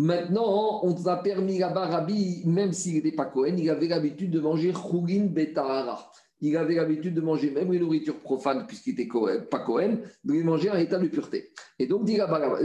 Maintenant, 0.00 0.80
on 0.82 1.06
a 1.08 1.16
permis 1.16 1.58
là-bas, 1.58 2.06
même 2.46 2.72
s'il 2.72 2.94
n'était 2.94 3.12
pas 3.12 3.26
Cohen, 3.26 3.56
il 3.58 3.68
avait 3.68 3.88
l'habitude 3.88 4.30
de 4.30 4.40
manger 4.40 4.72
Khourin 4.72 5.26
Betahara. 5.26 6.10
Il 6.40 6.56
avait 6.56 6.76
l'habitude 6.76 7.12
de 7.12 7.20
manger 7.20 7.50
même 7.50 7.70
les 7.70 7.78
nourritures 7.78 8.18
profanes, 8.20 8.66
puisqu'il 8.66 8.94
n'était 8.94 9.10
pas 9.50 9.58
Cohen, 9.58 9.98
de 10.24 10.32
les 10.32 10.42
manger 10.42 10.70
en 10.70 10.76
état 10.76 10.98
de 10.98 11.06
pureté. 11.06 11.50
Et 11.78 11.86
donc, 11.86 12.04
dit 12.04 12.18
raconte 12.18 12.62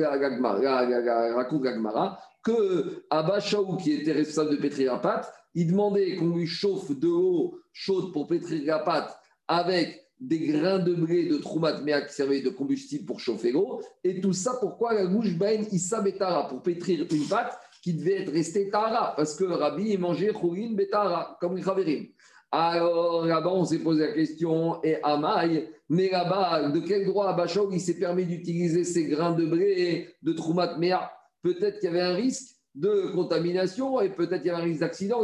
Gagmara, 1.61 2.17
que 2.41 3.03
Abba 3.09 3.41
Shaou, 3.41 3.75
qui 3.75 3.91
était 3.91 4.13
responsable 4.13 4.55
de 4.55 4.61
pétrir 4.61 4.93
la 4.93 4.99
pâte, 4.99 5.29
il 5.55 5.67
demandait 5.67 6.15
qu'on 6.15 6.37
lui 6.37 6.47
chauffe 6.47 6.97
de 6.97 7.07
l'eau 7.07 7.59
chaude 7.73 8.13
pour 8.13 8.27
pétrir 8.27 8.63
la 8.65 8.79
pâte 8.79 9.13
avec 9.49 10.04
des 10.19 10.39
grains 10.39 10.79
de 10.79 10.93
blé 10.93 11.27
de 11.27 11.37
Troumat 11.37 11.81
Mea 11.81 12.01
qui 12.01 12.13
servaient 12.13 12.41
de 12.41 12.49
combustible 12.49 13.05
pour 13.05 13.19
chauffer 13.19 13.51
l'eau. 13.51 13.81
Et 14.03 14.21
tout 14.21 14.33
ça, 14.33 14.57
pourquoi 14.59 14.93
la 14.93 15.07
bouche 15.07 15.35
bain 15.37 15.63
Issa 15.71 16.01
Betara 16.01 16.47
Pour 16.47 16.61
pétrir 16.61 17.05
une 17.11 17.27
pâte 17.27 17.59
qui 17.81 17.93
devait 17.93 18.21
être 18.21 18.31
restée 18.31 18.69
Tara. 18.69 19.13
Parce 19.15 19.35
que 19.35 19.43
Rabbi 19.43 19.97
mangeait 19.97 20.33
Khourin 20.33 20.73
Betara, 20.73 21.37
comme 21.39 21.55
les 21.55 21.63
Khaverim. 21.63 22.05
Alors 22.51 23.25
là-bas, 23.25 23.51
on 23.51 23.65
s'est 23.65 23.79
posé 23.79 24.07
la 24.07 24.13
question, 24.13 24.81
et 24.83 24.97
Amaï, 25.03 25.69
mais 25.89 26.09
là-bas, 26.09 26.69
de 26.69 26.79
quel 26.79 27.05
droit 27.05 27.29
Abachog 27.29 27.73
il 27.73 27.81
s'est 27.81 27.99
permis 27.99 28.25
d'utiliser 28.25 28.85
ces 28.85 29.05
grains 29.05 29.33
de 29.35 29.45
blé 29.45 30.09
de 30.21 30.31
Troumat 30.31 30.77
Mea 30.77 31.11
Peut-être 31.41 31.79
qu'il 31.79 31.89
y 31.89 31.91
avait 31.91 32.01
un 32.01 32.15
risque 32.15 32.55
de 32.73 33.11
contamination 33.13 34.01
et 34.01 34.09
peut-être 34.09 34.41
qu'il 34.41 34.47
y 34.47 34.49
avait 34.49 34.63
un 34.63 34.65
risque 34.65 34.79
d'accident. 34.79 35.21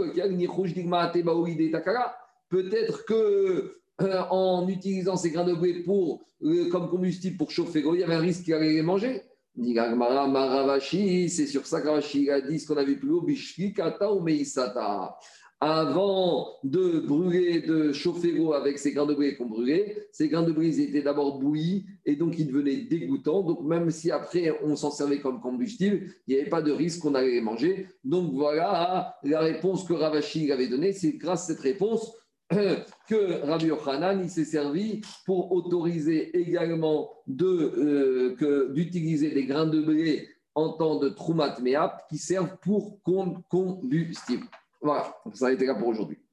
Peut-être 2.50 3.06
que 3.06 3.81
euh, 4.04 4.22
en 4.30 4.68
utilisant 4.68 5.16
ces 5.16 5.32
grains 5.32 5.46
de 5.46 5.54
blé 5.54 5.84
pour, 5.84 6.24
euh, 6.44 6.70
comme 6.70 6.90
combustible 6.90 7.38
pour 7.38 7.52
chauffer 7.52 7.84
il 7.86 8.00
y 8.00 8.04
avait 8.04 8.16
un 8.16 8.20
risque 8.20 8.44
qu'il 8.44 8.54
allait 8.54 8.74
les 8.74 8.82
manger. 8.82 9.22
C'est 9.56 11.48
sur 11.48 11.66
ça 11.66 11.82
que 11.82 12.30
a 12.32 12.42
dit 12.42 12.60
ce 12.60 12.68
qu'on 12.68 12.78
a 12.78 12.84
vu 12.84 12.98
plus 12.98 13.12
haut, 13.12 13.28
Kata 13.76 14.14
ou 14.14 14.22
Meisata. 14.22 15.18
Avant 15.64 16.48
de 16.64 17.02
brûler, 17.02 17.62
de 17.62 17.92
chauffer 17.92 18.32
l'eau 18.32 18.54
avec 18.54 18.80
ces 18.80 18.94
grains 18.94 19.06
de 19.06 19.14
blé 19.14 19.36
qu'on 19.36 19.46
brûlait, 19.46 20.08
ces 20.12 20.28
grains 20.28 20.42
de 20.42 20.52
blé 20.52 20.82
étaient 20.82 21.04
d'abord 21.04 21.38
bouillis 21.38 21.86
et 22.04 22.16
donc 22.16 22.40
ils 22.40 22.48
devenaient 22.48 22.78
dégoûtants. 22.78 23.44
Donc 23.44 23.62
même 23.62 23.92
si 23.92 24.10
après 24.10 24.58
on 24.64 24.76
s'en 24.76 24.90
servait 24.90 25.20
comme 25.20 25.40
combustible, 25.40 26.08
il 26.26 26.34
n'y 26.34 26.42
avait 26.42 26.50
pas 26.50 26.64
de 26.64 26.72
risque 26.72 27.02
qu'on 27.02 27.14
allait 27.14 27.34
les 27.34 27.42
manger. 27.42 27.86
Donc 28.04 28.34
voilà 28.34 29.18
la 29.24 29.40
réponse 29.42 29.84
que 29.84 29.94
Ravashi 29.94 30.52
avait 30.52 30.68
donnée. 30.68 30.94
C'est 30.94 31.12
grâce 31.12 31.44
à 31.44 31.54
cette 31.54 31.62
réponse 31.62 32.12
que 33.08 33.46
Rabbi 33.46 33.66
Yochanan 33.66 34.28
s'est 34.28 34.46
servi 34.46 35.02
pour 35.26 35.52
autoriser 35.52 36.38
également 36.38 37.12
de, 37.28 38.36
euh, 38.38 38.74
d'utiliser 38.74 39.32
des 39.32 39.46
grains 39.46 39.68
de 39.68 39.82
blé 39.82 40.28
en 40.56 40.74
temps 40.74 41.00
de 41.00 41.10
Troumat 41.10 41.60
Meap 41.62 41.92
qui 42.10 42.18
servent 42.18 42.58
pour 42.62 43.02
combustible. 43.04 44.46
Voilà, 44.82 45.16
ça 45.34 45.48
a 45.48 45.52
été 45.52 45.66
là 45.66 45.76
pour 45.76 45.88
aujourd'hui. 45.88 46.22